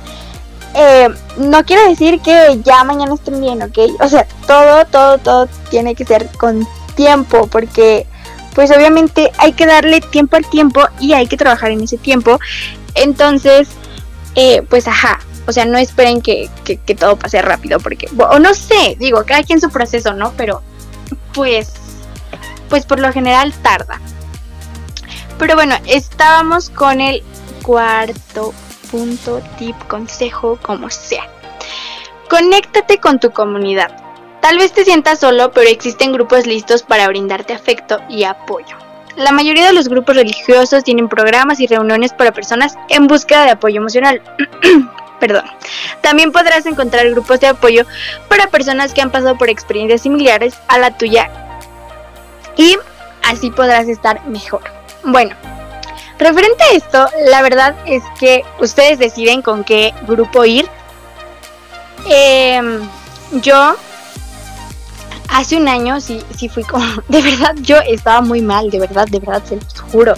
eh, 0.75 1.09
no 1.39 1.65
quiero 1.65 1.89
decir 1.89 2.21
que 2.21 2.61
ya 2.65 2.85
mañana 2.85 3.15
estén 3.15 3.41
bien, 3.41 3.61
¿ok? 3.61 3.79
O 4.01 4.09
sea, 4.09 4.29
todo, 4.47 4.85
todo, 4.85 5.19
todo 5.19 5.49
tiene 5.71 5.97
que 5.97 6.05
ser 6.05 6.29
con 6.39 6.69
tiempo, 6.95 7.49
porque 7.49 8.07
pues 8.55 8.71
obviamente 8.71 9.33
hay 9.39 9.55
que 9.55 9.67
darle 9.67 10.01
tiempo 10.01 10.37
al 10.37 10.49
tiempo 10.49 10.83
y 11.01 11.15
hay 11.15 11.27
que 11.27 11.37
trabajar 11.37 11.73
en 11.73 11.81
ese 11.83 11.99
tiempo. 11.99 12.39
Entonces, 12.95 13.69
eh, 14.37 14.63
pues 14.69 14.87
ajá, 14.87 15.19
o 15.51 15.53
sea, 15.53 15.65
no 15.65 15.79
esperen 15.79 16.23
que, 16.23 16.49
que, 16.65 16.95
todo 16.95 17.17
pase 17.17 17.43
rápido, 17.43 17.81
porque, 17.81 18.09
o 18.17 18.39
no 18.39 18.55
sé, 18.55 18.97
digo, 18.99 19.25
cada 19.27 19.43
quien 19.43 19.61
su 19.61 19.69
proceso, 19.69 20.15
¿no? 20.15 20.33
Pero, 20.37 20.63
pues, 21.35 21.73
pues 22.69 22.87
por 22.87 23.01
lo 23.01 23.13
general 23.13 23.53
tarda. 23.63 24.01
Pero 25.39 25.57
bueno, 25.57 25.75
estábamos 25.87 26.71
con 26.71 27.01
el 27.01 27.23
cuarto 27.63 28.55
punto, 28.93 29.43
tip, 29.59 29.77
consejo, 29.89 30.59
como 30.63 30.89
sea. 30.89 31.29
Conéctate 32.29 32.99
con 32.99 33.19
tu 33.19 33.31
comunidad. 33.33 33.91
Tal 34.41 34.57
vez 34.57 34.73
te 34.73 34.85
sientas 34.85 35.19
solo, 35.19 35.51
pero 35.51 35.69
existen 35.69 36.13
grupos 36.13 36.47
listos 36.47 36.83
para 36.83 37.09
brindarte 37.09 37.55
afecto 37.55 37.99
y 38.09 38.23
apoyo. 38.23 38.77
La 39.17 39.33
mayoría 39.33 39.67
de 39.67 39.73
los 39.73 39.89
grupos 39.89 40.15
religiosos 40.15 40.85
tienen 40.85 41.09
programas 41.09 41.59
y 41.59 41.67
reuniones 41.67 42.13
para 42.13 42.33
personas 42.33 42.77
en 42.89 43.09
búsqueda 43.09 43.45
de 43.45 43.51
apoyo 43.51 43.79
emocional. 43.79 44.23
Perdón. 45.21 45.45
También 46.01 46.33
podrás 46.33 46.67
encontrar 46.67 47.09
grupos 47.11 47.39
de 47.39 47.49
apoyo 47.49 47.85
para 48.29 48.49
personas 48.49 48.93
que 48.93 49.03
han 49.03 49.11
pasado 49.11 49.37
por 49.37 49.51
experiencias 49.51 50.01
similares 50.01 50.55
a 50.67 50.79
la 50.79 50.97
tuya 50.97 51.31
y 52.57 52.77
así 53.23 53.51
podrás 53.51 53.89
estar 53.89 54.27
mejor. 54.27 54.63
Bueno, 55.05 55.35
referente 56.19 56.63
a 56.65 56.77
esto, 56.77 57.07
la 57.27 57.43
verdad 57.43 57.75
es 57.87 58.03
que 58.19 58.43
ustedes 58.61 58.99
deciden 58.99 59.43
con 59.43 59.65
qué 59.65 59.95
grupo 60.07 60.45
ir. 60.45 60.69
Em, 62.07 62.89
yo 63.43 63.77
hace 65.29 65.57
un 65.57 65.69
año 65.69 66.01
sí, 66.01 66.23
sí 66.37 66.49
fui 66.49 66.65
como, 66.65 66.85
de 67.09 67.23
verdad, 67.23 67.55
yo 67.61 67.79
estaba 67.79 68.21
muy 68.21 68.41
mal, 68.41 68.71
de 68.71 68.81
verdad, 68.81 69.07
de 69.07 69.21
verdad, 69.21 69.43
se 69.45 69.57
los 69.57 69.81
juro. 69.93 70.15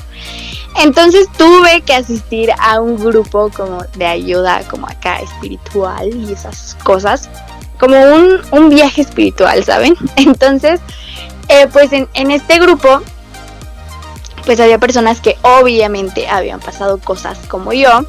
Entonces 0.80 1.28
tuve 1.36 1.82
que 1.82 1.94
asistir 1.94 2.50
a 2.58 2.80
un 2.80 2.96
grupo 2.96 3.50
como 3.50 3.84
de 3.94 4.06
ayuda, 4.06 4.62
como 4.70 4.86
acá 4.86 5.16
espiritual 5.18 6.14
y 6.14 6.32
esas 6.32 6.76
cosas, 6.82 7.28
como 7.78 8.00
un, 8.00 8.40
un 8.52 8.68
viaje 8.70 9.02
espiritual, 9.02 9.62
¿saben? 9.64 9.94
Entonces, 10.16 10.80
eh, 11.48 11.68
pues 11.72 11.92
en, 11.92 12.08
en 12.14 12.30
este 12.30 12.58
grupo, 12.58 13.02
pues 14.46 14.60
había 14.60 14.78
personas 14.78 15.20
que 15.20 15.36
obviamente 15.42 16.28
habían 16.28 16.60
pasado 16.60 16.98
cosas 16.98 17.38
como 17.48 17.72
yo, 17.72 18.04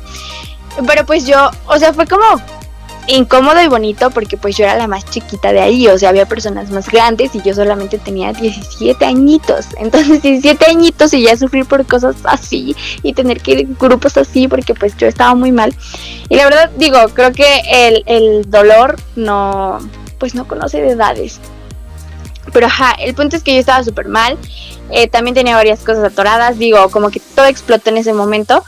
pero 0.88 1.06
pues 1.06 1.26
yo, 1.26 1.52
o 1.67 1.78
sea, 1.78 1.93
fue 1.93 2.08
como 2.08 2.23
incómodo 3.07 3.61
y 3.61 3.67
bonito 3.67 4.09
porque 4.11 4.37
pues 4.37 4.57
yo 4.57 4.63
era 4.63 4.75
la 4.75 4.87
más 4.87 5.05
chiquita 5.05 5.51
de 5.51 5.61
ahí, 5.61 5.87
o 5.87 5.97
sea, 5.97 6.09
había 6.09 6.25
personas 6.25 6.71
más 6.71 6.89
grandes 6.89 7.35
y 7.35 7.41
yo 7.41 7.53
solamente 7.53 7.97
tenía 7.97 8.33
17 8.33 9.05
añitos. 9.05 9.67
Entonces, 9.77 10.21
17 10.21 10.65
añitos 10.69 11.13
y 11.13 11.23
ya 11.23 11.35
sufrir 11.35 11.65
por 11.65 11.85
cosas 11.85 12.15
así 12.23 12.75
y 13.01 13.13
tener 13.13 13.41
que 13.41 13.51
ir 13.51 13.59
en 13.59 13.77
grupos 13.77 14.17
así 14.17 14.47
porque 14.47 14.73
pues 14.73 14.95
yo 14.97 15.07
estaba 15.07 15.35
muy 15.35 15.51
mal. 15.51 15.73
Y 16.29 16.35
la 16.35 16.45
verdad 16.45 16.71
digo, 16.77 16.97
creo 17.13 17.31
que 17.31 17.61
el, 17.71 18.03
el 18.05 18.49
dolor 18.49 18.97
no, 19.15 19.79
pues 20.19 20.35
no 20.35 20.47
conoce 20.47 20.81
de 20.81 20.91
edades. 20.91 21.39
Pero 22.51 22.67
ajá, 22.67 22.93
el 22.99 23.13
punto 23.13 23.35
es 23.35 23.43
que 23.43 23.53
yo 23.53 23.59
estaba 23.59 23.83
súper 23.83 24.07
mal. 24.07 24.37
Eh, 24.91 25.07
también 25.07 25.33
tenía 25.33 25.55
varias 25.55 25.79
cosas 25.79 26.03
atoradas. 26.03 26.57
Digo, 26.57 26.89
como 26.89 27.09
que 27.09 27.19
todo 27.19 27.45
explotó 27.45 27.89
en 27.89 27.97
ese 27.97 28.13
momento. 28.13 28.63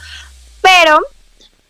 Pero 0.61 0.99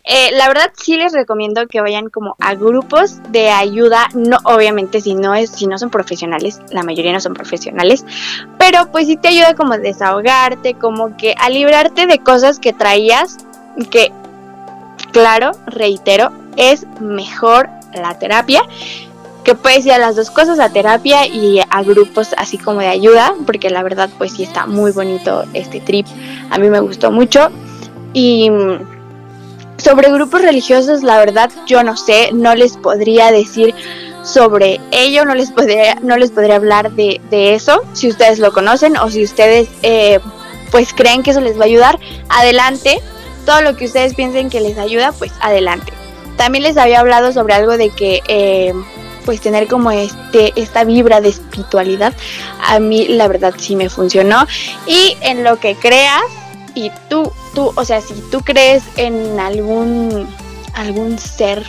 eh, 0.08 0.30
la 0.34 0.46
verdad 0.46 0.70
sí 0.76 0.96
les 0.96 1.12
recomiendo 1.12 1.66
que 1.66 1.80
vayan 1.80 2.10
como 2.10 2.36
a 2.38 2.54
grupos 2.54 3.20
de 3.30 3.50
ayuda, 3.50 4.08
no 4.14 4.38
obviamente 4.44 5.00
si 5.00 5.16
no 5.16 5.34
es 5.34 5.50
si 5.50 5.66
no 5.66 5.78
son 5.78 5.90
profesionales, 5.90 6.60
la 6.70 6.84
mayoría 6.84 7.12
no 7.12 7.18
son 7.18 7.34
profesionales, 7.34 8.04
pero 8.56 8.92
pues 8.92 9.08
sí 9.08 9.16
te 9.16 9.28
ayuda 9.28 9.54
como 9.56 9.72
a 9.72 9.78
desahogarte, 9.78 10.74
como 10.74 11.16
que 11.16 11.34
a 11.40 11.50
librarte 11.50 12.06
de 12.06 12.20
cosas 12.20 12.60
que 12.60 12.72
traías 12.72 13.38
que 13.90 14.12
claro, 15.10 15.50
reitero, 15.66 16.30
es 16.56 16.86
mejor 17.00 17.68
la 17.92 18.16
terapia 18.16 18.62
que 19.42 19.56
puedes 19.56 19.86
ir 19.86 19.92
a 19.92 19.98
las 19.98 20.14
dos 20.14 20.30
cosas, 20.30 20.60
a 20.60 20.72
terapia 20.72 21.26
y 21.26 21.60
a 21.68 21.82
grupos 21.82 22.32
así 22.38 22.58
como 22.58 22.78
de 22.78 22.88
ayuda, 22.88 23.34
porque 23.44 23.70
la 23.70 23.82
verdad 23.82 24.08
pues 24.18 24.34
sí 24.34 24.44
está 24.44 24.66
muy 24.66 24.92
bonito 24.92 25.44
este 25.52 25.80
trip, 25.80 26.06
a 26.50 26.58
mí 26.58 26.70
me 26.70 26.78
gustó 26.78 27.10
mucho 27.10 27.48
y 28.12 28.50
sobre 29.78 30.10
grupos 30.10 30.42
religiosos, 30.42 31.02
la 31.02 31.18
verdad, 31.18 31.50
yo 31.66 31.82
no 31.82 31.96
sé, 31.96 32.30
no 32.32 32.54
les 32.54 32.76
podría 32.76 33.30
decir 33.30 33.74
sobre 34.22 34.80
ello, 34.90 35.24
no 35.24 35.34
les 35.34 35.52
podría, 35.52 35.96
no 36.02 36.16
les 36.16 36.30
podría 36.30 36.56
hablar 36.56 36.92
de, 36.92 37.20
de 37.30 37.54
eso, 37.54 37.82
si 37.92 38.08
ustedes 38.08 38.38
lo 38.38 38.52
conocen 38.52 38.96
o 38.96 39.08
si 39.10 39.22
ustedes 39.22 39.68
eh, 39.82 40.18
pues 40.70 40.92
creen 40.92 41.22
que 41.22 41.30
eso 41.30 41.40
les 41.40 41.58
va 41.58 41.62
a 41.62 41.66
ayudar, 41.66 41.98
adelante, 42.28 43.00
todo 43.44 43.62
lo 43.62 43.76
que 43.76 43.84
ustedes 43.84 44.14
piensen 44.14 44.50
que 44.50 44.60
les 44.60 44.78
ayuda, 44.78 45.12
pues 45.12 45.32
adelante. 45.40 45.92
También 46.36 46.64
les 46.64 46.76
había 46.76 47.00
hablado 47.00 47.32
sobre 47.32 47.54
algo 47.54 47.76
de 47.76 47.90
que 47.90 48.20
eh, 48.28 48.74
pues 49.24 49.40
tener 49.40 49.68
como 49.68 49.90
este 49.90 50.52
esta 50.56 50.84
vibra 50.84 51.20
de 51.20 51.30
espiritualidad, 51.30 52.12
a 52.60 52.78
mí 52.78 53.08
la 53.08 53.28
verdad 53.28 53.54
sí 53.56 53.76
me 53.76 53.88
funcionó. 53.88 54.46
Y 54.86 55.16
en 55.20 55.44
lo 55.44 55.58
que 55.58 55.76
creas 55.76 56.22
y 56.76 56.92
tú, 57.08 57.32
tú, 57.54 57.72
o 57.74 57.84
sea, 57.84 58.02
si 58.02 58.14
tú 58.30 58.42
crees 58.42 58.84
en 58.96 59.40
algún, 59.40 60.28
algún 60.74 61.18
ser 61.18 61.64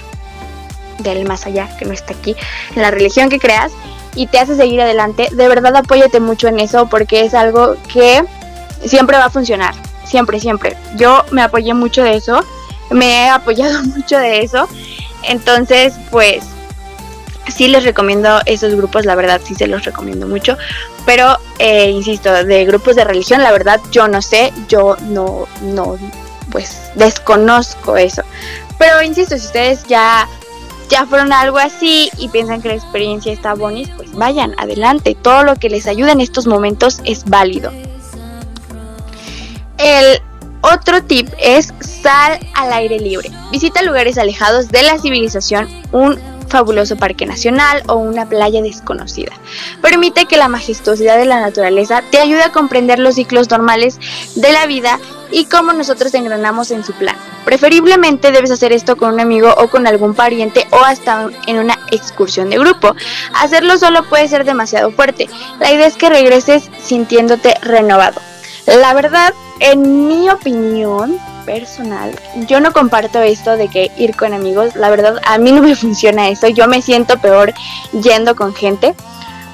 del 1.00 1.26
más 1.26 1.46
allá, 1.46 1.70
que 1.78 1.86
no 1.86 1.93
está 1.93 2.13
aquí, 2.13 2.36
en 2.76 2.82
la 2.82 2.91
religión 2.91 3.30
que 3.30 3.39
creas, 3.39 3.72
y 4.15 4.28
te 4.28 4.38
hace 4.38 4.58
seguir 4.58 4.82
adelante, 4.82 5.30
de 5.32 5.48
verdad 5.48 5.78
apóyate 5.78 6.20
mucho 6.20 6.50
en 6.50 6.60
eso 6.60 6.89
porque 6.89 7.22
es 7.22 7.34
algo 7.34 7.78
que 7.91 8.22
siempre 8.86 9.17
va 9.17 9.26
a 9.26 9.30
funcionar, 9.30 9.74
siempre, 10.04 10.41
siempre. 10.41 10.76
Yo 10.98 11.24
me 11.32 11.41
apoyé 11.41 11.74
mucho 11.74 12.04
de 12.04 12.17
eso, 12.17 12.43
me 12.91 13.24
he 13.24 13.30
apoyado 13.30 13.82
mucho 13.96 14.17
de 14.20 14.41
eso, 14.41 14.67
entonces 15.24 15.93
pues 16.12 16.43
sí 17.51 17.67
les 17.67 17.83
recomiendo 17.83 18.39
esos 18.45 18.75
grupos, 18.75 19.05
la 19.05 19.15
verdad 19.15 19.41
sí 19.43 19.55
se 19.55 19.67
los 19.67 19.83
recomiendo 19.83 20.27
mucho, 20.27 20.57
pero 21.05 21.38
eh, 21.60 21.89
insisto, 21.89 22.31
de 22.31 22.65
grupos 22.65 22.95
de 22.95 23.03
religión, 23.03 23.41
la 23.43 23.51
verdad 23.51 23.79
yo 23.91 24.07
no 24.07 24.21
sé, 24.21 24.53
yo 24.67 24.97
no, 25.03 25.47
no, 25.62 25.97
pues 26.51 26.91
desconozco 26.95 27.97
eso. 27.97 28.23
Pero 28.77 29.01
insisto, 29.01 29.38
si 29.38 29.45
ustedes 29.45 29.83
ya, 29.86 30.27
ya 30.89 31.05
fueron 31.05 31.33
algo 31.33 31.57
así 31.57 32.12
y 32.17 32.29
piensan 32.29 32.62
que 32.62 32.69
la 32.69 32.75
experiencia 32.75 33.31
está 33.31 33.53
bonita, 33.53 33.93
pues 33.97 34.12
vayan, 34.13 34.53
adelante, 34.60 35.15
todo 35.15 35.43
lo 35.43 35.55
que 35.55 35.69
les 35.69 35.88
ayude 35.88 36.12
en 36.12 36.21
estos 36.21 36.47
momentos 36.47 37.01
es 37.05 37.25
válido. 37.25 37.71
El 39.77 40.21
otro 40.62 41.03
tip 41.03 41.29
es 41.39 41.73
sal 41.79 42.39
al 42.55 42.73
aire 42.73 42.99
libre. 42.99 43.31
Visita 43.51 43.81
lugares 43.81 44.17
alejados 44.17 44.69
de 44.69 44.83
la 44.83 44.97
civilización, 44.97 45.69
un 45.91 46.19
fabuloso 46.47 46.95
parque 46.95 47.25
nacional 47.25 47.83
o 47.88 47.95
una 47.95 48.27
playa 48.27 48.62
desconocida. 48.62 49.31
Permite 49.81 50.25
que 50.25 50.38
la 50.38 50.47
majestuosidad 50.47 51.17
de 51.17 51.25
la 51.25 51.39
naturaleza 51.39 52.03
te 52.12 52.19
ayude 52.19 52.43
a 52.43 52.51
comprender 52.51 52.99
los 52.99 53.15
ciclos 53.15 53.49
normales 53.49 53.99
de 54.36 54.51
la 54.51 54.65
vida 54.65 54.99
y 55.31 55.45
cómo 55.45 55.73
nosotros 55.73 56.13
engranamos 56.13 56.71
en 56.71 56.83
su 56.83 56.93
plan. 56.93 57.15
Preferiblemente 57.45 58.31
debes 58.31 58.51
hacer 58.51 58.73
esto 58.73 58.97
con 58.97 59.13
un 59.13 59.19
amigo 59.19 59.53
o 59.57 59.67
con 59.67 59.88
algún 59.88 60.13
pariente 60.13 60.67
o 60.71 60.77
hasta 60.77 61.29
en 61.47 61.60
una 61.60 61.77
excursión 61.91 62.49
de 62.49 62.57
grupo. 62.57 62.95
Hacerlo 63.36 63.77
solo 63.77 64.03
puede 64.03 64.27
ser 64.27 64.45
demasiado 64.45 64.91
fuerte. 64.91 65.29
La 65.60 65.71
idea 65.71 65.88
es 65.88 65.95
que 65.95 66.10
regreses 66.10 66.69
sintiéndote 66.81 67.55
renovado. 67.62 68.21
La 68.65 68.93
verdad, 68.93 69.33
en 69.60 70.07
mi 70.07 70.29
opinión, 70.29 71.17
personal, 71.47 72.12
yo 72.47 72.60
no 72.60 72.73
comparto 72.73 73.21
esto 73.21 73.55
de 73.55 73.69
que 73.69 73.89
ir 73.97 74.15
con 74.17 74.33
amigos, 74.33 74.75
la 74.75 74.89
verdad 74.89 75.15
a 75.25 75.38
mí 75.38 75.53
no 75.53 75.62
me 75.62 75.75
funciona 75.83 76.27
eso, 76.27 76.49
yo 76.49 76.67
me 76.67 76.81
siento 76.81 77.17
peor 77.17 77.53
yendo 78.03 78.36
con 78.36 78.53
gente. 78.53 78.93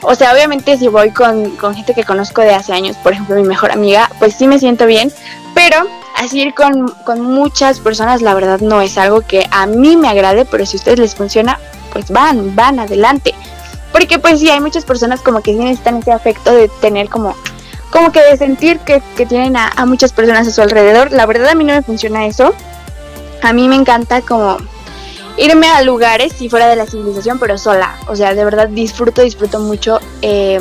O 0.01 0.15
sea, 0.15 0.33
obviamente 0.33 0.77
si 0.77 0.89
voy 0.89 1.11
con, 1.11 1.55
gente 1.75 1.93
que 1.93 2.03
conozco 2.03 2.41
de 2.41 2.53
hace 2.53 2.73
años, 2.73 2.97
por 2.97 3.13
ejemplo 3.13 3.35
mi 3.35 3.43
mejor 3.43 3.71
amiga, 3.71 4.09
pues 4.19 4.35
sí 4.35 4.47
me 4.47 4.59
siento 4.59 4.85
bien, 4.85 5.13
pero 5.53 5.77
así 6.17 6.41
ir 6.41 6.53
con, 6.53 6.89
con 7.05 7.21
muchas 7.21 7.79
personas, 7.79 8.21
la 8.21 8.33
verdad 8.33 8.59
no 8.59 8.81
es 8.81 8.97
algo 8.97 9.21
que 9.21 9.47
a 9.51 9.65
mí 9.67 9.95
me 9.95 10.09
agrade, 10.09 10.45
pero 10.45 10.65
si 10.65 10.75
a 10.75 10.79
ustedes 10.79 10.99
les 10.99 11.15
funciona, 11.15 11.59
pues 11.93 12.09
van, 12.09 12.55
van 12.55 12.79
adelante. 12.79 13.33
Porque 13.93 14.17
pues 14.17 14.39
sí, 14.39 14.49
hay 14.49 14.59
muchas 14.59 14.83
personas 14.83 15.21
como 15.21 15.41
que 15.41 15.53
necesitan 15.53 15.97
ese 15.97 16.11
afecto 16.11 16.51
de 16.51 16.67
tener 16.81 17.07
como 17.07 17.35
como 17.93 18.11
que 18.11 18.23
de 18.23 18.35
sentir 18.37 18.79
que, 18.79 19.01
tienen 19.27 19.55
a, 19.55 19.85
muchas 19.85 20.11
personas 20.11 20.47
a 20.47 20.51
su 20.51 20.63
alrededor. 20.63 21.11
La 21.11 21.27
verdad 21.27 21.49
a 21.49 21.55
mí 21.55 21.63
no 21.63 21.73
me 21.73 21.83
funciona 21.83 22.25
eso. 22.25 22.55
A 23.43 23.53
mí 23.53 23.67
me 23.67 23.75
encanta 23.75 24.21
como 24.21 24.57
irme 25.37 25.67
a 25.67 25.83
lugares 25.83 26.41
y 26.41 26.49
fuera 26.49 26.67
de 26.67 26.75
la 26.75 26.87
civilización, 26.87 27.37
pero 27.37 27.59
sola. 27.59 27.95
O 28.07 28.15
sea, 28.15 28.33
de 28.33 28.43
verdad 28.43 28.67
disfruto, 28.67 29.21
disfruto 29.21 29.59
mucho 29.59 29.99
eh, 30.23 30.59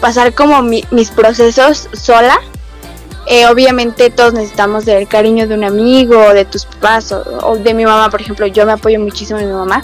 pasar 0.00 0.34
como 0.34 0.62
mis 0.62 1.10
procesos 1.14 1.88
sola. 1.92 2.40
Eh, 3.26 3.46
obviamente 3.46 4.10
todos 4.10 4.34
necesitamos 4.34 4.84
del 4.84 5.06
cariño 5.06 5.46
de 5.46 5.54
un 5.54 5.64
amigo, 5.64 6.34
de 6.34 6.44
tus 6.44 6.66
papás 6.66 7.12
o, 7.12 7.56
de 7.56 7.72
mi 7.72 7.84
mamá, 7.84 8.10
por 8.10 8.20
ejemplo. 8.20 8.48
Yo 8.48 8.66
me 8.66 8.72
apoyo 8.72 8.98
muchísimo 8.98 9.38
en 9.38 9.46
mi 9.46 9.54
mamá. 9.54 9.80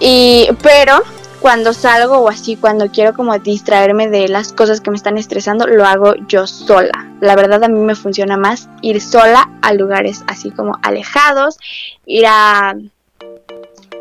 Y, 0.00 0.48
pero 0.60 1.04
cuando 1.44 1.74
salgo 1.74 2.20
o 2.20 2.30
así, 2.30 2.56
cuando 2.56 2.88
quiero 2.88 3.12
como 3.12 3.38
distraerme 3.38 4.08
de 4.08 4.28
las 4.28 4.54
cosas 4.54 4.80
que 4.80 4.90
me 4.90 4.96
están 4.96 5.18
estresando, 5.18 5.66
lo 5.66 5.84
hago 5.84 6.14
yo 6.26 6.46
sola. 6.46 7.12
La 7.20 7.36
verdad 7.36 7.62
a 7.62 7.68
mí 7.68 7.80
me 7.80 7.94
funciona 7.94 8.38
más 8.38 8.70
ir 8.80 8.98
sola 9.02 9.50
a 9.60 9.74
lugares 9.74 10.24
así 10.26 10.50
como 10.50 10.78
alejados, 10.80 11.58
ir 12.06 12.24
a 12.26 12.74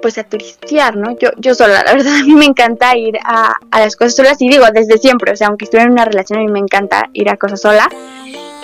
pues 0.02 0.18
a 0.18 0.24
turistear, 0.24 0.96
¿no? 0.96 1.18
Yo, 1.20 1.32
yo 1.36 1.54
sola, 1.54 1.84
la 1.84 1.92
verdad 1.92 2.14
a 2.22 2.24
mí 2.24 2.34
me 2.34 2.46
encanta 2.46 2.96
ir 2.96 3.18
a, 3.26 3.58
a 3.72 3.80
las 3.82 3.98
cosas 3.98 4.16
solas 4.16 4.42
y 4.42 4.48
digo 4.48 4.64
desde 4.74 4.98
siempre, 4.98 5.34
o 5.34 5.36
sea, 5.36 5.48
aunque 5.48 5.66
estuviera 5.66 5.88
en 5.88 5.92
una 5.92 6.06
relación 6.06 6.40
a 6.40 6.44
mí 6.44 6.48
me 6.50 6.60
encanta 6.60 7.10
ir 7.12 7.28
a 7.28 7.36
cosas 7.36 7.60
sola. 7.60 7.90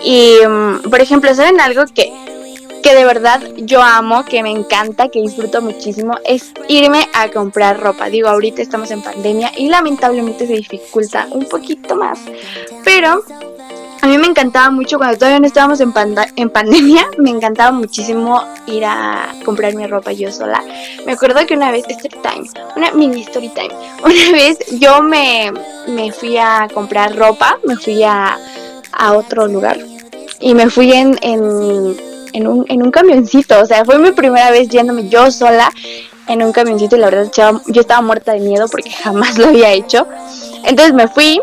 Y, 0.05 0.37
mm, 0.47 0.89
por 0.89 1.01
ejemplo, 1.01 1.35
¿saben 1.35 1.59
algo 1.59 1.83
que 1.93 2.13
que 2.81 2.95
de 2.95 3.05
verdad 3.05 3.41
yo 3.57 3.81
amo, 3.81 4.25
que 4.25 4.43
me 4.43 4.51
encanta, 4.51 5.09
que 5.09 5.21
disfruto 5.21 5.61
muchísimo, 5.61 6.17
es 6.25 6.51
irme 6.67 7.07
a 7.13 7.29
comprar 7.29 7.79
ropa. 7.79 8.09
Digo, 8.09 8.29
ahorita 8.29 8.61
estamos 8.61 8.91
en 8.91 9.01
pandemia 9.01 9.51
y 9.57 9.69
lamentablemente 9.69 10.47
se 10.47 10.53
dificulta 10.53 11.27
un 11.31 11.45
poquito 11.45 11.95
más. 11.95 12.19
Pero 12.83 13.23
a 14.01 14.07
mí 14.07 14.17
me 14.17 14.27
encantaba 14.27 14.69
mucho 14.71 14.97
cuando 14.97 15.17
todavía 15.17 15.39
no 15.39 15.47
estábamos 15.47 15.81
en, 15.81 15.93
en 16.37 16.49
pandemia, 16.49 17.05
me 17.17 17.31
encantaba 17.31 17.71
muchísimo 17.71 18.41
ir 18.65 18.85
a 18.85 19.33
comprar 19.43 19.75
mi 19.75 19.85
ropa 19.87 20.11
yo 20.13 20.31
sola. 20.31 20.63
Me 21.05 21.13
acuerdo 21.13 21.45
que 21.45 21.53
una 21.53 21.71
vez, 21.71 21.85
story 21.89 22.15
time, 22.21 22.49
una 22.75 22.91
mini 22.91 23.21
story 23.21 23.49
time, 23.49 23.71
una 24.03 24.31
vez 24.31 24.57
yo 24.79 25.01
me, 25.01 25.51
me 25.87 26.11
fui 26.11 26.37
a 26.37 26.67
comprar 26.73 27.15
ropa, 27.15 27.59
me 27.65 27.75
fui 27.75 28.03
a, 28.03 28.37
a 28.93 29.13
otro 29.13 29.47
lugar 29.47 29.77
y 30.39 30.53
me 30.53 30.69
fui 30.69 30.93
en 30.93 31.17
en 32.33 32.47
un, 32.47 32.65
en 32.69 32.83
un 32.83 32.91
camioncito. 32.91 33.59
O 33.59 33.65
sea, 33.65 33.85
fue 33.85 33.97
mi 33.99 34.11
primera 34.11 34.51
vez 34.51 34.69
yéndome 34.69 35.09
yo 35.09 35.31
sola 35.31 35.71
en 36.27 36.43
un 36.43 36.51
camioncito 36.51 36.95
y 36.95 36.99
la 36.99 37.09
verdad 37.09 37.31
yo 37.67 37.81
estaba 37.81 38.01
muerta 38.01 38.33
de 38.33 38.39
miedo 38.39 38.67
porque 38.69 38.91
jamás 39.03 39.37
lo 39.37 39.47
había 39.47 39.71
hecho. 39.71 40.07
Entonces 40.63 40.93
me 40.93 41.07
fui, 41.07 41.41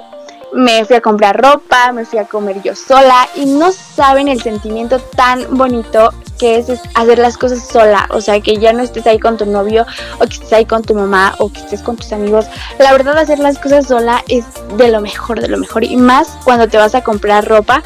me 0.53 0.85
fui 0.85 0.97
a 0.97 1.01
comprar 1.01 1.41
ropa, 1.41 1.93
me 1.93 2.05
fui 2.05 2.19
a 2.19 2.25
comer 2.25 2.63
yo 2.63 2.75
sola 2.75 3.29
y 3.35 3.47
no 3.47 3.73
saben 3.73 4.29
el 4.29 4.41
sentimiento 4.41 4.99
tan 4.99 5.57
bonito 5.57 6.13
que 6.39 6.59
es, 6.59 6.69
hacer 6.95 7.19
las 7.19 7.39
cosas 7.39 7.67
sola, 7.67 8.07
o 8.11 8.21
sea, 8.21 8.41
que 8.41 8.59
ya 8.59 8.73
no 8.73 8.83
estés 8.83 9.07
ahí 9.07 9.19
con 9.19 9.37
tu 9.37 9.47
novio 9.47 9.87
o 10.21 10.27
que 10.27 10.35
estés 10.35 10.53
ahí 10.53 10.65
con 10.67 10.83
tu 10.83 10.95
mamá 10.95 11.35
o 11.39 11.51
que 11.51 11.61
estés 11.61 11.83
con 11.83 11.97
tus 11.97 12.13
amigos. 12.13 12.47
La 12.79 12.93
verdad, 12.93 13.17
hacer 13.19 13.39
las 13.39 13.59
cosas 13.59 13.87
sola 13.87 14.23
es 14.29 14.45
de 14.77 14.91
lo 14.91 15.01
mejor, 15.01 15.41
de 15.41 15.49
lo 15.49 15.57
mejor 15.57 15.85
y 15.85 15.97
más 15.97 16.29
cuando 16.45 16.69
te 16.69 16.77
vas 16.77 16.95
a 16.95 17.03
comprar 17.03 17.47
ropa 17.47 17.83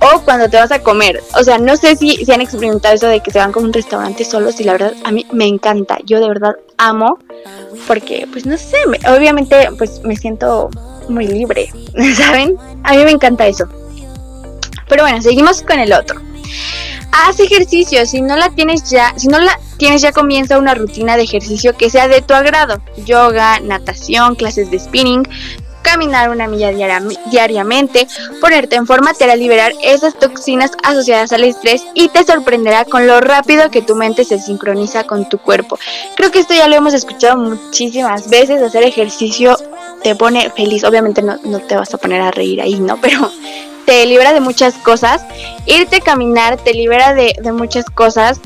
o 0.00 0.20
cuando 0.22 0.48
te 0.48 0.56
vas 0.56 0.72
a 0.72 0.80
comer. 0.80 1.22
O 1.38 1.42
sea, 1.42 1.58
no 1.58 1.76
sé 1.76 1.96
si, 1.96 2.24
si 2.24 2.32
han 2.32 2.40
experimentado 2.40 2.94
eso 2.94 3.06
de 3.06 3.20
que 3.20 3.30
se 3.30 3.38
van 3.38 3.52
con 3.52 3.64
un 3.64 3.72
restaurante 3.72 4.24
solos 4.24 4.60
y 4.60 4.64
la 4.64 4.72
verdad 4.72 4.94
a 5.04 5.12
mí 5.12 5.26
me 5.32 5.46
encanta. 5.46 5.98
Yo 6.04 6.20
de 6.20 6.28
verdad 6.28 6.56
amo 6.76 7.18
porque, 7.86 8.26
pues 8.30 8.46
no 8.46 8.56
sé, 8.56 8.76
obviamente 9.08 9.68
pues 9.78 10.02
me 10.02 10.16
siento 10.16 10.70
muy 11.08 11.26
libre, 11.26 11.70
¿saben? 12.16 12.56
A 12.82 12.92
mí 12.94 13.04
me 13.04 13.12
encanta 13.12 13.46
eso. 13.46 13.66
Pero 14.88 15.02
bueno, 15.02 15.20
seguimos 15.20 15.62
con 15.62 15.78
el 15.78 15.92
otro. 15.92 16.20
Haz 17.12 17.40
ejercicio, 17.40 18.04
si 18.06 18.20
no 18.20 18.36
la 18.36 18.50
tienes 18.50 18.90
ya, 18.90 19.14
si 19.16 19.28
no 19.28 19.38
la 19.38 19.58
tienes 19.78 20.02
ya 20.02 20.12
comienza 20.12 20.58
una 20.58 20.74
rutina 20.74 21.16
de 21.16 21.22
ejercicio 21.22 21.76
que 21.76 21.90
sea 21.90 22.08
de 22.08 22.20
tu 22.20 22.34
agrado. 22.34 22.80
Yoga, 23.04 23.58
natación, 23.60 24.34
clases 24.34 24.70
de 24.70 24.78
spinning, 24.78 25.26
caminar 25.86 26.30
una 26.30 26.48
milla 26.48 26.72
diariamente, 27.30 28.08
ponerte 28.40 28.74
en 28.74 28.86
forma 28.86 29.14
te 29.14 29.24
hará 29.24 29.36
liberar 29.36 29.72
esas 29.82 30.18
toxinas 30.18 30.72
asociadas 30.82 31.32
al 31.32 31.44
estrés 31.44 31.84
y 31.94 32.08
te 32.08 32.24
sorprenderá 32.24 32.84
con 32.84 33.06
lo 33.06 33.20
rápido 33.20 33.70
que 33.70 33.82
tu 33.82 33.94
mente 33.94 34.24
se 34.24 34.40
sincroniza 34.40 35.04
con 35.04 35.28
tu 35.28 35.38
cuerpo. 35.38 35.78
Creo 36.16 36.32
que 36.32 36.40
esto 36.40 36.54
ya 36.54 36.66
lo 36.66 36.74
hemos 36.74 36.92
escuchado 36.92 37.36
muchísimas 37.36 38.28
veces, 38.28 38.60
hacer 38.60 38.82
ejercicio 38.82 39.56
te 40.02 40.16
pone 40.16 40.50
feliz, 40.50 40.82
obviamente 40.82 41.22
no, 41.22 41.38
te 41.60 41.76
vas 41.76 41.94
a 41.94 41.98
poner 41.98 42.20
a 42.20 42.32
reír 42.32 42.60
ahí, 42.60 42.80
¿no? 42.80 42.96
Pero 43.00 43.30
te 43.86 44.04
libera 44.06 44.32
de 44.32 44.40
muchas 44.40 44.74
cosas, 44.74 45.24
irte 45.66 45.96
a 45.96 46.00
caminar 46.00 46.56
te 46.56 46.74
libera 46.74 47.14
de, 47.14 47.36
de 47.40 47.52
muchas 47.52 47.84
cosas, 47.86 48.40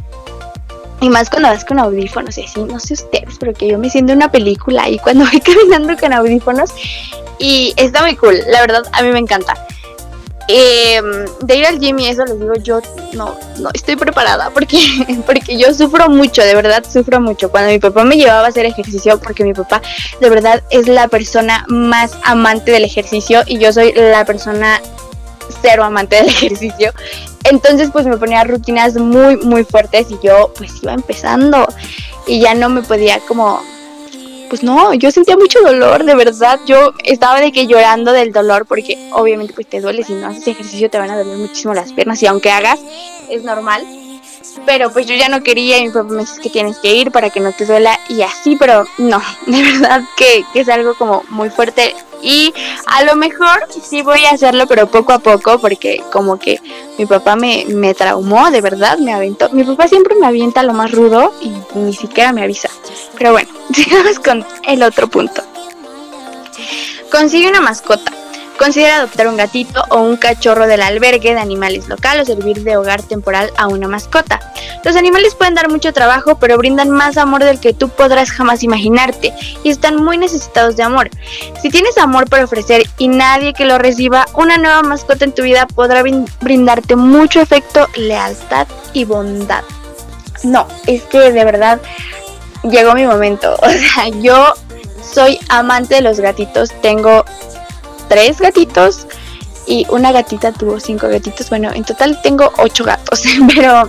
y 1.01 1.09
más 1.09 1.31
cuando 1.31 1.49
vas 1.49 1.65
con 1.65 1.79
audífonos, 1.79 2.37
así, 2.39 2.61
no 2.61 2.79
sé 2.79 2.95
ustedes, 2.95 3.37
pero 3.39 3.55
que 3.55 3.69
yo 3.69 3.79
me 3.79 3.91
siento 3.91 4.13
una 4.13 4.31
película 4.31 4.89
y 4.89 4.99
cuando 4.99 5.25
voy 5.31 5.41
caminando 5.41 5.97
con 5.97 6.13
audífonos 6.13 6.71
y 7.39 7.73
está 7.77 8.03
muy 8.03 8.17
cool, 8.17 8.39
la 8.49 8.61
verdad, 8.61 8.83
a 8.93 9.03
mí 9.03 9.11
me 9.11 9.19
encanta. 9.19 9.55
Em, 10.53 11.27
de 11.43 11.57
ir 11.57 11.65
al 11.65 11.79
gym 11.79 11.97
y 12.01 12.09
eso 12.09 12.25
les 12.25 12.41
digo, 12.41 12.55
yo 12.55 12.81
no, 13.13 13.37
no 13.59 13.71
estoy 13.73 13.95
preparada 13.95 14.51
porque, 14.51 14.79
porque 15.27 15.57
yo 15.57 15.73
sufro 15.73 16.09
mucho, 16.09 16.43
de 16.43 16.57
verdad 16.57 16.85
sufro 16.91 17.21
mucho. 17.21 17.53
Cuando 17.53 17.71
mi 17.71 17.79
papá 17.79 18.03
me 18.03 18.17
llevaba 18.17 18.47
a 18.47 18.49
hacer 18.49 18.67
ejercicio, 18.67 19.21
porque 19.21 19.45
mi 19.45 19.55
papá 19.55 19.81
de 20.21 20.29
verdad 20.29 20.65
es 20.71 20.89
la 20.89 21.07
persona 21.07 21.65
más 21.69 22.19
amante 22.25 22.73
del 22.73 22.83
ejercicio 22.83 23.43
y 23.47 23.59
yo 23.59 23.73
soy 23.73 23.93
la 23.93 24.25
persona 24.25 24.81
cero 25.63 25.85
amante 25.85 26.17
del 26.17 26.29
ejercicio. 26.31 26.93
Entonces 27.45 27.91
pues 27.91 28.07
me 28.07 28.17
ponía 28.17 28.45
rutinas 28.45 28.95
muy, 28.97 29.37
muy 29.39 29.65
fuertes 29.65 30.09
y 30.11 30.19
yo 30.25 30.53
pues 30.57 30.83
iba 30.83 30.93
empezando 30.93 31.67
y 32.27 32.41
ya 32.41 32.55
no 32.55 32.69
me 32.69 32.83
podía 32.83 33.19
como 33.21 33.61
pues 34.51 34.65
no, 34.65 34.93
yo 34.95 35.13
sentía 35.13 35.37
mucho 35.37 35.61
dolor, 35.63 36.05
de 36.05 36.17
verdad. 36.17 36.59
Yo 36.67 36.93
estaba 37.05 37.41
de 37.41 37.53
que 37.53 37.69
llorando 37.69 38.13
del 38.13 38.33
dolor 38.33 38.67
porque 38.67 39.11
obviamente 39.13 39.55
pues 39.55 39.69
te 39.69 39.81
duele, 39.81 40.03
si 40.03 40.13
no 40.13 40.27
haces 40.27 40.49
ejercicio 40.49 40.91
te 40.91 40.99
van 40.99 41.11
a 41.11 41.17
doler 41.17 41.39
muchísimo 41.39 41.73
las 41.73 41.93
piernas 41.93 42.21
y 42.23 42.27
aunque 42.27 42.51
hagas 42.51 42.81
es 43.31 43.45
normal. 43.45 43.87
Pero 44.67 44.91
pues 44.93 45.07
yo 45.07 45.15
ya 45.15 45.29
no 45.29 45.43
quería 45.43 45.79
y 45.79 45.85
mi 45.85 45.91
papá 45.91 46.13
me 46.13 46.21
dice 46.21 46.41
que 46.41 46.51
tienes 46.51 46.79
que 46.79 46.95
ir 46.95 47.11
para 47.11 47.31
que 47.31 47.41
no 47.41 47.53
te 47.53 47.67
duela 47.67 47.99
y 48.09 48.23
así, 48.23 48.57
pero 48.57 48.85
no, 48.99 49.21
de 49.47 49.63
verdad 49.63 50.03
que, 50.17 50.45
que 50.53 50.61
es 50.61 50.69
algo 50.69 50.95
como 50.95 51.25
muy 51.29 51.51
fuerte 51.51 51.95
y 52.23 52.53
a 52.87 53.05
lo 53.05 53.17
mejor 53.17 53.67
sí 53.83 54.03
voy 54.03 54.25
a 54.25 54.31
hacerlo, 54.31 54.67
pero 54.67 54.87
poco 54.87 55.13
a 55.13 55.19
poco, 55.19 55.59
porque 55.59 56.03
como 56.13 56.39
que 56.39 56.61
mi 56.99 57.07
papá 57.07 57.37
me, 57.37 57.65
me 57.69 57.95
traumó, 57.95 58.51
de 58.51 58.61
verdad, 58.61 58.99
me 58.99 59.13
aventó. 59.13 59.49
Mi 59.51 59.65
papá 59.65 59.89
siempre 59.89 60.15
me 60.17 60.27
avienta 60.27 60.63
lo 60.63 60.73
más 60.73 60.93
rudo 60.93 61.33
y 61.41 61.53
ni 61.79 61.95
siquiera 61.95 62.33
me 62.33 62.43
avisa. 62.43 62.69
Pero 63.17 63.33
bueno, 63.33 63.51
sigamos 63.75 64.19
con 64.19 64.45
el 64.67 64.83
otro 64.83 65.09
punto. 65.09 65.43
Consigue 67.11 67.49
una 67.49 67.61
mascota. 67.61 68.13
Considera 68.61 68.99
adoptar 68.99 69.27
un 69.27 69.39
gatito 69.39 69.83
o 69.89 70.03
un 70.03 70.19
cachorro 70.19 70.67
del 70.67 70.83
albergue 70.83 71.33
de 71.33 71.41
animales 71.41 71.89
local 71.89 72.21
o 72.21 72.27
servir 72.27 72.63
de 72.63 72.77
hogar 72.77 73.03
temporal 73.03 73.51
a 73.57 73.69
una 73.69 73.89
mascota. 73.89 74.39
Los 74.85 74.97
animales 74.97 75.35
pueden 75.35 75.55
dar 75.55 75.71
mucho 75.71 75.95
trabajo, 75.95 76.39
pero 76.39 76.59
brindan 76.59 76.91
más 76.91 77.17
amor 77.17 77.43
del 77.43 77.59
que 77.59 77.73
tú 77.73 77.89
podrás 77.89 78.31
jamás 78.31 78.63
imaginarte 78.63 79.33
y 79.65 79.71
están 79.71 80.05
muy 80.05 80.19
necesitados 80.19 80.77
de 80.77 80.83
amor. 80.83 81.09
Si 81.63 81.71
tienes 81.71 81.97
amor 81.97 82.29
por 82.29 82.41
ofrecer 82.41 82.83
y 82.99 83.09
nadie 83.09 83.55
que 83.55 83.65
lo 83.65 83.79
reciba, 83.79 84.27
una 84.35 84.59
nueva 84.59 84.83
mascota 84.83 85.25
en 85.25 85.33
tu 85.33 85.43
vida 85.43 85.67
podrá 85.67 86.03
brindarte 86.43 86.97
mucho 86.97 87.41
efecto, 87.41 87.89
lealtad 87.97 88.67
y 88.93 89.07
bondad. 89.07 89.65
No, 90.43 90.69
es 90.87 91.03
que 91.05 91.33
de 91.33 91.45
verdad 91.47 91.81
llegó 92.65 92.93
mi 92.95 93.07
momento. 93.07 93.57
O 93.63 93.71
sea, 93.71 94.09
yo 94.21 94.53
soy 95.03 95.39
amante 95.49 95.95
de 95.95 96.03
los 96.03 96.21
gatitos. 96.21 96.71
Tengo 96.83 97.25
tres 98.11 98.41
gatitos 98.41 99.07
y 99.67 99.87
una 99.89 100.11
gatita 100.11 100.51
tuvo 100.53 100.81
cinco 100.81 101.09
gatitos. 101.09 101.49
Bueno, 101.49 101.71
en 101.73 101.85
total 101.85 102.21
tengo 102.23 102.53
ocho 102.59 102.85
gatos, 102.85 103.23
pero 103.55 103.89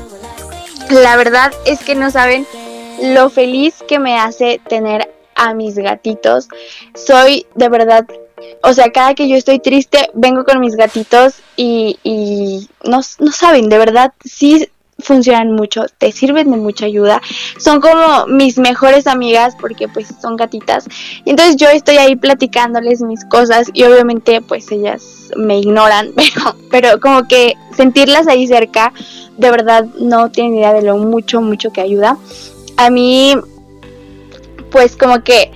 la 0.91 1.17
verdad 1.17 1.51
es 1.65 1.80
que 1.80 1.95
no 1.95 2.11
saben 2.11 2.45
lo 3.01 3.32
feliz 3.32 3.84
que 3.88 3.97
me 3.97 4.19
hace 4.19 4.61
tener 4.69 5.11
a 5.36 5.55
mis 5.55 5.76
gatitos. 5.76 6.49
Soy 6.93 7.47
de 7.55 7.67
verdad, 7.67 8.05
o 8.61 8.74
sea, 8.74 8.91
cada 8.91 9.15
que 9.15 9.28
yo 9.28 9.36
estoy 9.36 9.57
triste, 9.57 10.11
vengo 10.13 10.43
con 10.45 10.59
mis 10.59 10.76
gatitos 10.76 11.41
y, 11.57 11.97
y 12.03 12.69
no, 12.84 13.01
no 13.17 13.32
saben, 13.32 13.69
de 13.69 13.78
verdad, 13.80 14.13
sí 14.24 14.69
funcionan 15.01 15.51
mucho, 15.53 15.85
te 15.97 16.11
sirven 16.11 16.51
de 16.51 16.57
mucha 16.57 16.85
ayuda. 16.85 17.21
Son 17.57 17.81
como 17.81 18.27
mis 18.27 18.57
mejores 18.57 19.07
amigas 19.07 19.55
porque 19.59 19.87
pues 19.87 20.07
son 20.21 20.35
gatitas. 20.35 20.87
Y 21.25 21.31
entonces 21.31 21.55
yo 21.57 21.69
estoy 21.69 21.97
ahí 21.97 22.15
platicándoles 22.15 23.01
mis 23.01 23.25
cosas 23.25 23.69
y 23.73 23.83
obviamente 23.83 24.41
pues 24.41 24.71
ellas 24.71 25.31
me 25.35 25.59
ignoran, 25.59 26.11
pero, 26.15 26.55
pero 26.69 26.99
como 26.99 27.27
que 27.27 27.55
sentirlas 27.75 28.27
ahí 28.27 28.47
cerca, 28.47 28.93
de 29.37 29.51
verdad 29.51 29.85
no 29.99 30.29
tienen 30.29 30.55
idea 30.55 30.73
de 30.73 30.81
lo 30.81 30.97
mucho, 30.97 31.41
mucho 31.41 31.71
que 31.71 31.81
ayuda. 31.81 32.17
A 32.77 32.89
mí 32.89 33.35
pues 34.71 34.95
como 34.95 35.23
que, 35.23 35.51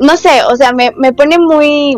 no 0.00 0.16
sé, 0.16 0.42
o 0.50 0.56
sea, 0.56 0.72
me, 0.72 0.90
me 0.96 1.12
pone 1.12 1.38
muy 1.38 1.96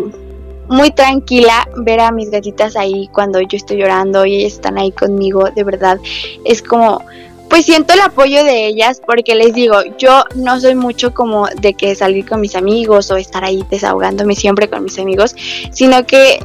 muy 0.68 0.90
tranquila 0.90 1.68
ver 1.76 2.00
a 2.00 2.10
mis 2.10 2.30
gatitas 2.30 2.76
ahí 2.76 3.08
cuando 3.12 3.40
yo 3.40 3.56
estoy 3.56 3.78
llorando 3.78 4.24
y 4.24 4.36
ellas 4.36 4.54
están 4.54 4.78
ahí 4.78 4.92
conmigo, 4.92 5.50
de 5.54 5.64
verdad. 5.64 5.98
Es 6.44 6.62
como, 6.62 7.04
pues 7.48 7.66
siento 7.66 7.94
el 7.94 8.00
apoyo 8.00 8.44
de 8.44 8.66
ellas 8.66 9.00
porque 9.04 9.34
les 9.34 9.54
digo, 9.54 9.76
yo 9.98 10.24
no 10.34 10.58
soy 10.60 10.74
mucho 10.74 11.12
como 11.12 11.46
de 11.48 11.74
que 11.74 11.94
salir 11.94 12.26
con 12.26 12.40
mis 12.40 12.56
amigos 12.56 13.10
o 13.10 13.16
estar 13.16 13.44
ahí 13.44 13.64
desahogándome 13.70 14.34
siempre 14.34 14.68
con 14.68 14.84
mis 14.84 14.98
amigos, 14.98 15.36
sino 15.70 16.06
que, 16.06 16.40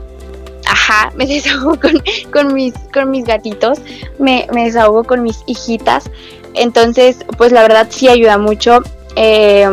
ajá, 0.66 1.12
me 1.16 1.26
desahogo 1.26 1.80
con, 2.32 2.54
mis, 2.54 2.74
con 2.94 3.12
mis 3.12 3.26
gatitos, 3.26 3.80
me, 4.18 4.48
me 4.54 4.66
desahogo 4.66 5.04
con 5.04 5.24
mis 5.24 5.44
hijitas. 5.46 6.10
Entonces, 6.56 7.18
pues 7.38 7.52
la 7.52 7.62
verdad 7.62 7.88
sí 7.90 8.08
ayuda 8.10 8.38
mucho. 8.38 8.80
Eh, 9.16 9.68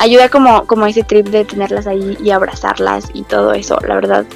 ayuda 0.00 0.28
como, 0.28 0.66
como 0.66 0.86
ese 0.86 1.04
trip 1.04 1.28
de 1.28 1.44
tenerlas 1.44 1.86
ahí 1.86 2.16
y 2.22 2.30
abrazarlas 2.30 3.04
y 3.12 3.22
todo 3.22 3.52
eso, 3.52 3.78
la 3.86 3.94
verdad. 3.94 4.26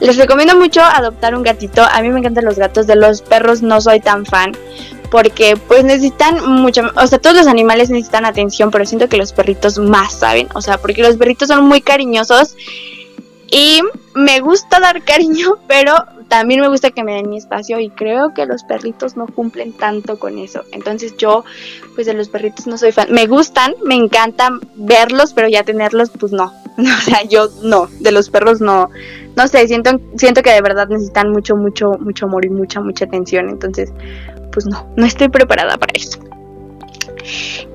Les 0.00 0.16
recomiendo 0.16 0.56
mucho 0.56 0.82
adoptar 0.82 1.34
un 1.34 1.44
gatito. 1.44 1.82
A 1.82 2.02
mí 2.02 2.08
me 2.10 2.18
encantan 2.18 2.44
los 2.44 2.56
gatos. 2.56 2.86
De 2.86 2.96
los 2.96 3.22
perros 3.22 3.62
no 3.62 3.80
soy 3.80 4.00
tan 4.00 4.26
fan. 4.26 4.52
Porque 5.10 5.56
pues 5.56 5.84
necesitan 5.84 6.44
mucho... 6.50 6.82
O 6.96 7.06
sea, 7.06 7.20
todos 7.20 7.36
los 7.36 7.46
animales 7.46 7.90
necesitan 7.90 8.24
atención. 8.24 8.70
Pero 8.72 8.84
siento 8.86 9.08
que 9.08 9.16
los 9.16 9.32
perritos 9.32 9.78
más, 9.78 10.18
¿saben? 10.18 10.48
O 10.54 10.60
sea, 10.60 10.78
porque 10.78 11.02
los 11.02 11.16
perritos 11.16 11.48
son 11.48 11.64
muy 11.64 11.80
cariñosos. 11.80 12.56
Y 13.50 13.82
me 14.14 14.40
gusta 14.40 14.80
dar 14.80 15.04
cariño, 15.04 15.58
pero 15.68 15.94
también 16.28 16.60
me 16.60 16.68
gusta 16.68 16.90
que 16.90 17.04
me 17.04 17.14
den 17.14 17.30
mi 17.30 17.38
espacio 17.38 17.80
y 17.80 17.90
creo 17.90 18.34
que 18.34 18.46
los 18.46 18.64
perritos 18.64 19.16
no 19.16 19.26
cumplen 19.26 19.72
tanto 19.72 20.18
con 20.18 20.38
eso. 20.38 20.62
Entonces 20.72 21.16
yo, 21.16 21.44
pues 21.94 22.06
de 22.06 22.14
los 22.14 22.28
perritos 22.28 22.66
no 22.66 22.78
soy 22.78 22.92
fan. 22.92 23.08
Me 23.10 23.26
gustan, 23.26 23.74
me 23.84 23.94
encantan 23.94 24.60
verlos, 24.74 25.32
pero 25.32 25.48
ya 25.48 25.64
tenerlos, 25.64 26.10
pues 26.10 26.32
no. 26.32 26.52
O 26.78 27.00
sea, 27.04 27.22
yo 27.22 27.48
no, 27.62 27.88
de 28.00 28.12
los 28.12 28.30
perros 28.30 28.60
no. 28.60 28.90
No 29.36 29.48
sé, 29.48 29.66
siento, 29.68 30.00
siento 30.16 30.42
que 30.42 30.50
de 30.50 30.60
verdad 30.60 30.88
necesitan 30.88 31.30
mucho, 31.30 31.56
mucho, 31.56 31.92
mucho 31.98 32.26
amor 32.26 32.44
y 32.44 32.50
mucha, 32.50 32.80
mucha 32.80 33.04
atención. 33.04 33.48
Entonces, 33.48 33.92
pues 34.52 34.66
no, 34.66 34.88
no 34.96 35.06
estoy 35.06 35.28
preparada 35.28 35.76
para 35.76 35.92
eso. 35.94 36.18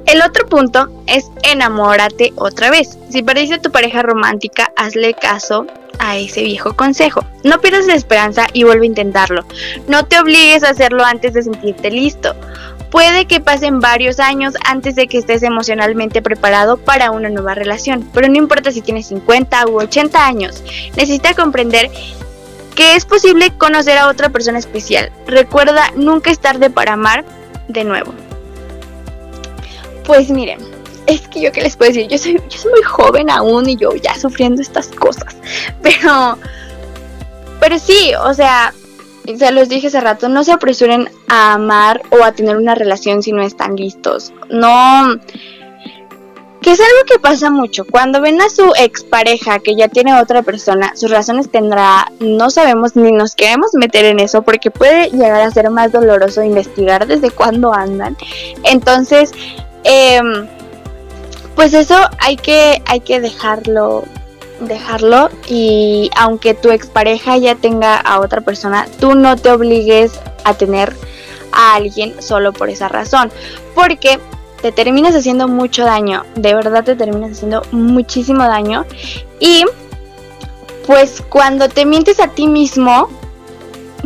El 0.05 0.21
otro 0.21 0.47
punto 0.47 0.89
es 1.07 1.29
enamórate 1.43 2.33
otra 2.35 2.69
vez. 2.69 2.97
Si 3.09 3.23
parece 3.23 3.59
tu 3.59 3.71
pareja 3.71 4.01
romántica, 4.01 4.71
hazle 4.75 5.13
caso 5.13 5.65
a 5.99 6.17
ese 6.17 6.43
viejo 6.43 6.75
consejo. 6.75 7.23
No 7.43 7.61
pierdas 7.61 7.85
la 7.85 7.93
esperanza 7.93 8.47
y 8.53 8.63
vuelve 8.63 8.85
a 8.85 8.87
intentarlo. 8.87 9.45
No 9.87 10.05
te 10.05 10.19
obligues 10.19 10.63
a 10.63 10.69
hacerlo 10.69 11.03
antes 11.03 11.33
de 11.33 11.43
sentirte 11.43 11.91
listo. 11.91 12.35
Puede 12.89 13.25
que 13.25 13.39
pasen 13.39 13.79
varios 13.79 14.19
años 14.19 14.55
antes 14.65 14.95
de 14.95 15.07
que 15.07 15.19
estés 15.19 15.43
emocionalmente 15.43 16.23
preparado 16.23 16.77
para 16.77 17.11
una 17.11 17.29
nueva 17.29 17.53
relación, 17.53 18.09
pero 18.13 18.27
no 18.27 18.37
importa 18.37 18.71
si 18.71 18.81
tienes 18.81 19.07
50 19.07 19.67
u 19.67 19.79
80 19.79 20.25
años, 20.25 20.63
necesita 20.95 21.35
comprender 21.35 21.91
que 22.75 22.95
es 22.95 23.05
posible 23.05 23.51
conocer 23.57 23.97
a 23.97 24.07
otra 24.07 24.29
persona 24.29 24.57
especial. 24.57 25.11
Recuerda 25.27 25.91
nunca 25.95 26.31
es 26.31 26.39
tarde 26.39 26.71
para 26.71 26.93
amar 26.93 27.25
de 27.67 27.83
nuevo. 27.83 28.11
Pues 30.09 30.31
miren, 30.31 30.57
es 31.05 31.27
que 31.27 31.39
yo 31.39 31.51
qué 31.51 31.61
les 31.61 31.77
puedo 31.77 31.91
decir, 31.91 32.07
yo 32.07 32.17
soy, 32.17 32.41
yo 32.49 32.57
soy 32.57 32.71
muy 32.71 32.81
joven 32.81 33.29
aún 33.29 33.69
y 33.69 33.75
yo 33.75 33.93
ya 33.93 34.15
sufriendo 34.15 34.59
estas 34.59 34.87
cosas. 34.87 35.35
Pero, 35.83 36.35
pero 37.59 37.77
sí, 37.77 38.13
o 38.19 38.33
sea, 38.33 38.73
se 39.37 39.51
los 39.51 39.69
dije 39.69 39.85
hace 39.85 40.01
rato, 40.01 40.27
no 40.27 40.43
se 40.43 40.51
apresuren 40.51 41.11
a 41.27 41.53
amar 41.53 42.01
o 42.09 42.23
a 42.23 42.31
tener 42.31 42.57
una 42.57 42.73
relación 42.73 43.21
si 43.21 43.33
no 43.33 43.43
están 43.43 43.75
listos. 43.75 44.33
No, 44.49 45.19
que 46.61 46.71
es 46.71 46.79
algo 46.79 47.05
que 47.07 47.19
pasa 47.19 47.49
mucho. 47.49 47.85
Cuando 47.85 48.21
ven 48.21 48.41
a 48.41 48.49
su 48.49 48.71
expareja 48.77 49.59
que 49.59 49.75
ya 49.75 49.87
tiene 49.87 50.19
otra 50.19 50.41
persona, 50.41 50.93
sus 50.95 51.09
razones 51.09 51.49
tendrá, 51.49 52.11
no 52.19 52.49
sabemos 52.49 52.95
ni 52.95 53.11
nos 53.11 53.35
queremos 53.35 53.71
meter 53.73 54.05
en 54.05 54.19
eso 54.19 54.41
porque 54.41 54.71
puede 54.71 55.09
llegar 55.09 55.41
a 55.41 55.51
ser 55.51 55.69
más 55.69 55.91
doloroso 55.91 56.43
investigar 56.43 57.07
desde 57.07 57.31
cuándo 57.31 57.73
andan. 57.73 58.17
Entonces, 58.63 59.31
Em, 59.83 60.47
pues 61.55 61.73
eso 61.73 61.97
hay 62.19 62.37
que, 62.37 62.81
hay 62.85 63.01
que 63.01 63.19
dejarlo, 63.19 64.03
dejarlo 64.61 65.29
y 65.47 66.09
aunque 66.15 66.53
tu 66.53 66.71
expareja 66.71 67.37
ya 67.37 67.55
tenga 67.55 67.97
a 67.97 68.19
otra 68.19 68.41
persona, 68.41 68.87
tú 68.99 69.15
no 69.15 69.35
te 69.35 69.51
obligues 69.51 70.19
a 70.43 70.53
tener 70.53 70.93
a 71.51 71.75
alguien 71.75 72.21
solo 72.21 72.53
por 72.53 72.69
esa 72.69 72.87
razón, 72.87 73.31
porque 73.75 74.19
te 74.61 74.71
terminas 74.71 75.15
haciendo 75.15 75.47
mucho 75.47 75.83
daño, 75.83 76.25
de 76.35 76.53
verdad 76.53 76.83
te 76.83 76.95
terminas 76.95 77.31
haciendo 77.31 77.61
muchísimo 77.71 78.43
daño 78.43 78.85
y 79.39 79.65
pues 80.85 81.21
cuando 81.29 81.69
te 81.69 81.85
mientes 81.85 82.19
a 82.19 82.29
ti 82.29 82.47
mismo, 82.47 83.09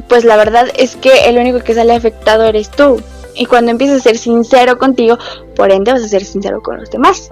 pues 0.08 0.26
la 0.26 0.36
verdad 0.36 0.68
es 0.76 0.96
que 0.96 1.30
el 1.30 1.38
único 1.38 1.60
que 1.60 1.74
sale 1.74 1.96
afectado 1.96 2.44
eres 2.44 2.70
tú. 2.70 3.02
Y 3.36 3.46
cuando 3.46 3.72
empiezas 3.72 4.00
a 4.00 4.04
ser 4.04 4.18
sincero 4.18 4.78
contigo, 4.78 5.18
por 5.56 5.72
ende 5.72 5.92
vas 5.92 6.04
a 6.04 6.08
ser 6.08 6.24
sincero 6.24 6.62
con 6.62 6.80
los 6.80 6.90
demás. 6.92 7.32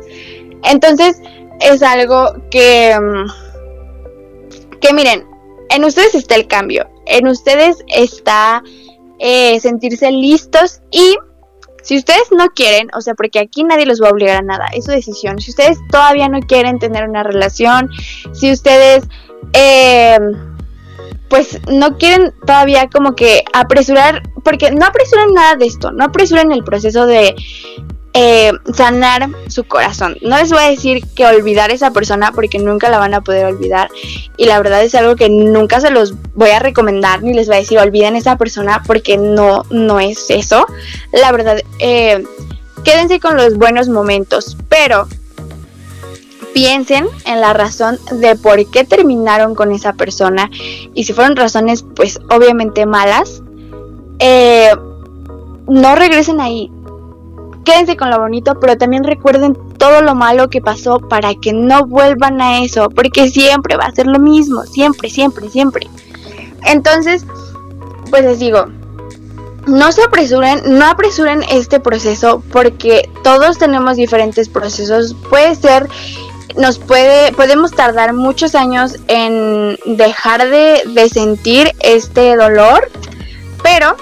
Entonces, 0.64 1.22
es 1.60 1.84
algo 1.84 2.34
que, 2.50 2.98
mm, 3.00 4.80
que 4.80 4.94
miren, 4.94 5.26
en 5.70 5.86
ustedes 5.86 6.16
está 6.16 6.36
el 6.36 6.48
cambio, 6.48 6.90
en 7.06 7.28
ustedes 7.28 7.78
está 7.88 8.64
eh, 9.20 9.60
sentirse 9.60 10.12
listos 10.12 10.82
y 10.92 11.16
si 11.84 11.98
ustedes 11.98 12.32
no 12.32 12.48
quieren, 12.50 12.90
o 12.96 13.02
sea, 13.02 13.16
porque 13.16 13.40
aquí 13.40 13.64
nadie 13.64 13.86
los 13.86 14.02
va 14.02 14.10
a 14.10 14.12
obligar 14.12 14.38
a 14.38 14.42
nada, 14.42 14.68
es 14.74 14.86
su 14.86 14.92
decisión. 14.92 15.40
Si 15.40 15.52
ustedes 15.52 15.78
todavía 15.90 16.30
no 16.30 16.40
quieren 16.42 16.78
tener 16.78 17.08
una 17.08 17.24
relación, 17.24 17.90
si 18.34 18.52
ustedes 18.52 19.04
eh, 19.54 20.20
pues 21.32 21.60
no 21.68 21.98
quieren 21.98 22.34
todavía 22.46 22.90
como 22.90 23.16
que 23.16 23.44
apresurar, 23.54 24.22
porque 24.44 24.70
no 24.70 24.86
apresuran 24.86 25.34
nada 25.34 25.56
de 25.56 25.66
esto, 25.66 25.92
no 25.92 26.04
apresuran 26.04 26.52
el 26.52 26.64
proceso 26.64 27.08
de, 27.08 27.34
eh, 28.14 28.52
sanar 28.74 29.30
su 29.48 29.64
corazón. 29.64 30.18
No 30.22 30.38
les 30.38 30.52
voy 30.52 30.62
a 30.62 30.70
decir 30.70 31.02
que 31.16 31.26
olvidar 31.26 31.72
a 31.72 31.74
esa 31.74 31.92
persona 31.92 32.34
porque 32.34 32.60
nunca 32.60 32.90
la 32.90 33.00
van 33.00 33.14
a 33.14 33.22
poder 33.22 33.46
olvidar. 33.46 33.90
Y 34.36 34.48
la 34.48 34.58
verdad 34.58 34.84
es 34.84 34.94
algo 34.96 35.16
que 35.16 35.30
nunca 35.30 35.80
se 35.80 35.92
los 35.92 36.14
voy 36.36 36.50
a 36.50 36.60
recomendar 36.60 37.24
ni 37.24 37.34
les 37.34 37.48
voy 37.48 37.56
a 37.56 37.60
decir 37.60 37.80
olviden 37.80 38.16
a 38.16 38.18
esa 38.18 38.38
persona 38.38 38.84
porque 38.86 39.18
no, 39.18 39.64
no 39.70 40.02
es 40.02 40.30
eso. 40.30 40.66
La 41.14 41.32
verdad, 41.32 41.62
eh, 41.80 42.22
quédense 42.84 43.22
con 43.22 43.38
los 43.38 43.56
buenos 43.56 43.88
momentos. 43.88 44.58
Pero 44.68 45.08
piensen 46.54 47.08
en 47.26 47.42
la 47.42 47.54
razón 47.54 47.98
de 48.12 48.36
por 48.36 48.66
qué 48.70 48.84
terminaron 48.84 49.56
con 49.56 49.72
esa 49.72 49.94
persona. 49.94 50.50
Y 50.94 51.04
si 51.04 51.14
fueron 51.14 51.36
razones, 51.36 51.84
pues 51.96 52.20
obviamente 52.30 52.86
malas. 52.86 53.42
Eh, 54.20 54.72
no 55.68 55.96
regresen 55.96 56.42
ahí, 56.42 56.72
quédense 57.64 57.98
con 57.98 58.10
lo 58.10 58.20
bonito, 58.20 58.60
pero 58.60 58.78
también 58.78 59.04
recuerden 59.04 59.58
todo 59.78 60.02
lo 60.02 60.16
malo 60.16 60.50
que 60.50 60.62
pasó 60.62 61.00
para 61.00 61.34
que 61.36 61.54
no 61.54 61.86
vuelvan 61.86 62.42
a 62.42 62.64
eso, 62.64 62.90
porque 62.90 63.30
siempre 63.30 63.78
va 63.78 63.86
a 63.86 63.96
ser 63.96 64.08
lo 64.08 64.20
mismo, 64.20 64.64
siempre, 64.64 65.10
siempre, 65.10 65.50
siempre. 65.50 65.88
Entonces, 66.66 67.26
pues 68.10 68.24
les 68.24 68.40
digo, 68.40 68.66
no 69.68 69.92
se 69.92 70.04
apresuren, 70.04 70.62
no 70.66 70.86
apresuren 70.86 71.44
este 71.50 71.80
proceso 71.80 72.44
porque 72.52 73.10
todos 73.24 73.58
tenemos 73.58 73.98
diferentes 73.98 74.50
procesos. 74.50 75.16
Puede 75.30 75.56
ser, 75.56 75.88
nos 76.58 76.80
puede, 76.80 77.32
podemos 77.34 77.72
tardar 77.72 78.14
muchos 78.14 78.56
años 78.56 78.96
en 79.08 79.78
dejar 79.86 80.50
de, 80.50 80.84
de 80.86 81.10
sentir 81.10 81.72
este 81.80 82.36
dolor, 82.36 82.90
pero 83.64 83.96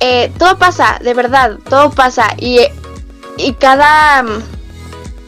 eh, 0.00 0.32
todo 0.38 0.58
pasa, 0.58 0.98
de 1.02 1.14
verdad, 1.14 1.58
todo 1.68 1.90
pasa 1.90 2.28
y, 2.36 2.60
y 3.36 3.52
cada, 3.54 4.24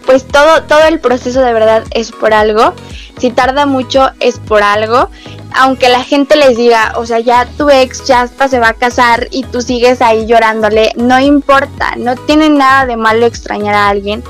pues 0.06 0.26
todo, 0.26 0.62
todo 0.62 0.84
el 0.84 1.00
proceso 1.00 1.40
de 1.40 1.52
verdad 1.52 1.84
es 1.90 2.12
por 2.12 2.32
algo. 2.32 2.74
Si 3.18 3.30
tarda 3.30 3.66
mucho 3.66 4.10
es 4.20 4.38
por 4.38 4.62
algo. 4.62 5.10
Aunque 5.52 5.88
la 5.88 6.04
gente 6.04 6.36
les 6.36 6.56
diga, 6.56 6.92
o 6.94 7.04
sea, 7.04 7.18
ya 7.18 7.44
tu 7.58 7.68
ex 7.68 8.06
ya 8.06 8.22
hasta 8.22 8.46
se 8.46 8.60
va 8.60 8.68
a 8.68 8.74
casar 8.74 9.26
y 9.32 9.42
tú 9.42 9.60
sigues 9.60 10.00
ahí 10.00 10.24
llorándole, 10.24 10.92
no 10.96 11.18
importa, 11.18 11.96
no 11.96 12.14
tiene 12.14 12.48
nada 12.48 12.86
de 12.86 12.96
malo 12.96 13.26
extrañar 13.26 13.74
a 13.74 13.88
alguien. 13.88 14.22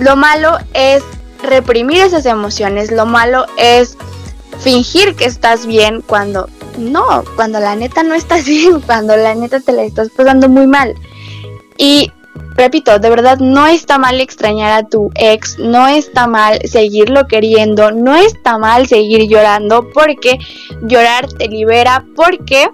Lo 0.00 0.16
malo 0.16 0.58
es 0.74 1.02
reprimir 1.42 2.02
esas 2.02 2.26
emociones, 2.26 2.90
lo 2.90 3.06
malo 3.06 3.46
es 3.56 3.96
fingir 4.60 5.14
que 5.14 5.24
estás 5.24 5.66
bien 5.66 6.02
cuando 6.06 6.48
no, 6.78 7.24
cuando 7.36 7.60
la 7.60 7.76
neta 7.76 8.02
no 8.02 8.14
estás 8.14 8.44
bien, 8.46 8.80
cuando 8.80 9.16
la 9.16 9.34
neta 9.34 9.60
te 9.60 9.72
la 9.72 9.82
estás 9.82 10.10
pasando 10.10 10.48
muy 10.48 10.66
mal. 10.66 10.94
Y 11.78 12.10
repito, 12.56 12.98
de 12.98 13.10
verdad 13.10 13.38
no 13.38 13.66
está 13.66 13.98
mal 13.98 14.20
extrañar 14.20 14.72
a 14.72 14.88
tu 14.88 15.10
ex, 15.14 15.58
no 15.58 15.86
está 15.88 16.26
mal 16.26 16.58
seguirlo 16.64 17.26
queriendo, 17.26 17.92
no 17.92 18.16
está 18.16 18.58
mal 18.58 18.86
seguir 18.86 19.28
llorando 19.28 19.88
porque 19.92 20.38
llorar 20.82 21.28
te 21.28 21.48
libera, 21.48 22.04
porque 22.14 22.68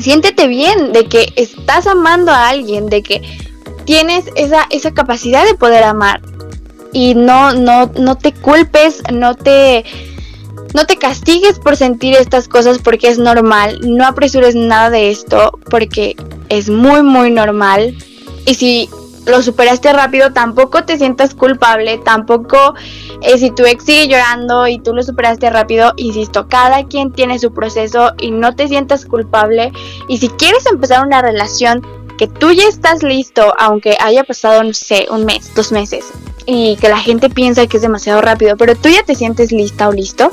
siéntete 0.00 0.48
bien 0.48 0.92
de 0.92 1.06
que 1.06 1.32
estás 1.36 1.86
amando 1.86 2.32
a 2.32 2.48
alguien, 2.48 2.86
de 2.86 3.02
que 3.02 3.22
tienes 3.84 4.26
esa, 4.36 4.66
esa 4.70 4.92
capacidad 4.92 5.44
de 5.44 5.54
poder 5.54 5.84
amar. 5.84 6.20
Y 6.92 7.14
no, 7.14 7.52
no, 7.52 7.90
no 7.98 8.16
te 8.16 8.32
culpes, 8.32 9.02
no 9.12 9.34
te 9.34 9.84
no 10.74 10.86
te 10.86 10.96
castigues 10.96 11.60
por 11.60 11.76
sentir 11.76 12.16
estas 12.16 12.48
cosas 12.48 12.78
porque 12.80 13.08
es 13.08 13.18
normal. 13.18 13.78
No 13.84 14.04
apresures 14.04 14.56
nada 14.56 14.90
de 14.90 15.10
esto 15.10 15.58
porque 15.70 16.16
es 16.48 16.68
muy, 16.68 17.02
muy 17.02 17.30
normal. 17.30 17.96
Y 18.44 18.54
si 18.54 18.90
lo 19.24 19.40
superaste 19.40 19.92
rápido, 19.92 20.32
tampoco 20.32 20.84
te 20.84 20.98
sientas 20.98 21.34
culpable. 21.34 21.98
Tampoco 21.98 22.74
eh, 23.22 23.38
si 23.38 23.52
tu 23.52 23.64
ex 23.64 23.84
sigue 23.84 24.08
llorando 24.08 24.66
y 24.66 24.80
tú 24.80 24.92
lo 24.92 25.02
superaste 25.04 25.48
rápido, 25.48 25.92
insisto, 25.96 26.48
cada 26.48 26.84
quien 26.84 27.12
tiene 27.12 27.38
su 27.38 27.54
proceso 27.54 28.12
y 28.20 28.32
no 28.32 28.56
te 28.56 28.66
sientas 28.66 29.06
culpable. 29.06 29.72
Y 30.08 30.18
si 30.18 30.28
quieres 30.28 30.66
empezar 30.66 31.06
una 31.06 31.22
relación 31.22 31.86
que 32.18 32.28
tú 32.28 32.52
ya 32.52 32.68
estás 32.68 33.02
listo, 33.02 33.54
aunque 33.58 33.96
haya 34.00 34.24
pasado, 34.24 34.62
no 34.62 34.72
sé, 34.72 35.06
un 35.10 35.24
mes, 35.24 35.54
dos 35.54 35.72
meses, 35.72 36.04
y 36.46 36.76
que 36.76 36.88
la 36.88 36.98
gente 36.98 37.30
piensa 37.30 37.66
que 37.66 37.76
es 37.76 37.82
demasiado 37.82 38.20
rápido, 38.20 38.56
pero 38.56 38.76
tú 38.76 38.88
ya 38.88 39.02
te 39.02 39.14
sientes 39.14 39.50
lista 39.52 39.88
o 39.88 39.92
listo, 39.92 40.30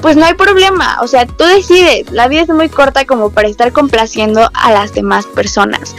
pues 0.00 0.16
no 0.16 0.24
hay 0.24 0.34
problema. 0.34 0.98
O 1.02 1.06
sea, 1.06 1.26
tú 1.26 1.44
decides. 1.44 2.10
La 2.10 2.28
vida 2.28 2.42
es 2.42 2.48
muy 2.48 2.68
corta 2.68 3.04
como 3.04 3.30
para 3.30 3.48
estar 3.48 3.72
complaciendo 3.72 4.48
a 4.54 4.72
las 4.72 4.94
demás 4.94 5.26
personas. 5.26 5.94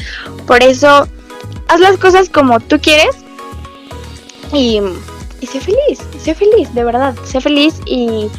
Por 0.47 0.63
eso, 0.63 1.07
haz 1.67 1.79
las 1.79 1.97
cosas 1.97 2.29
como 2.29 2.59
tú 2.59 2.79
quieres 2.79 3.15
y, 4.51 4.81
y 5.39 5.47
sé 5.47 5.59
feliz. 5.59 5.99
Sé 6.19 6.35
feliz, 6.35 6.73
de 6.73 6.83
verdad. 6.83 7.15
Sé 7.23 7.41
feliz 7.41 7.75
y, 7.85 8.29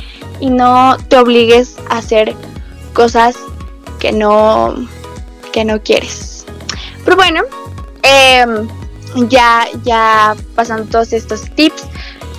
y 0.40 0.50
no 0.50 0.96
te 1.08 1.16
obligues 1.16 1.76
a 1.88 1.98
hacer 1.98 2.34
cosas 2.92 3.36
que 3.98 4.12
no, 4.12 4.74
que 5.52 5.64
no 5.64 5.80
quieres. 5.80 6.31
Pero 7.04 7.16
bueno, 7.16 7.42
em, 8.02 8.68
ya, 9.28 9.66
ya 9.84 10.34
pasando 10.54 10.84
todos 10.90 11.12
estos 11.12 11.42
tips, 11.54 11.84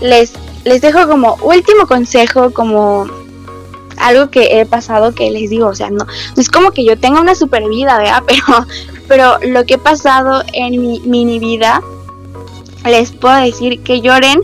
les 0.02 0.34
les 0.64 0.82
dejo 0.82 1.08
como 1.08 1.36
último 1.42 1.88
consejo, 1.88 2.54
como 2.54 3.08
algo 3.98 4.30
que 4.30 4.60
he 4.60 4.66
pasado 4.66 5.14
que 5.14 5.30
les 5.30 5.50
digo, 5.50 5.68
o 5.68 5.76
sea, 5.76 5.90
no, 5.90 6.06
es 6.38 6.50
como 6.50 6.72
que 6.72 6.86
yo 6.86 6.98
tenga 6.98 7.22
una 7.22 7.36
super 7.36 7.68
vida, 7.70 7.98
¿verdad? 7.98 8.24
Pero, 8.28 8.68
pero 9.08 9.38
lo 9.52 9.66
que 9.66 9.76
he 9.76 9.78
pasado 9.78 10.44
en 10.54 10.80
mi 10.80 11.00
mini 11.02 11.38
vida, 11.38 11.82
les 12.86 13.12
puedo 13.12 13.36
decir 13.36 13.84
que 13.84 14.02
lloren, 14.02 14.42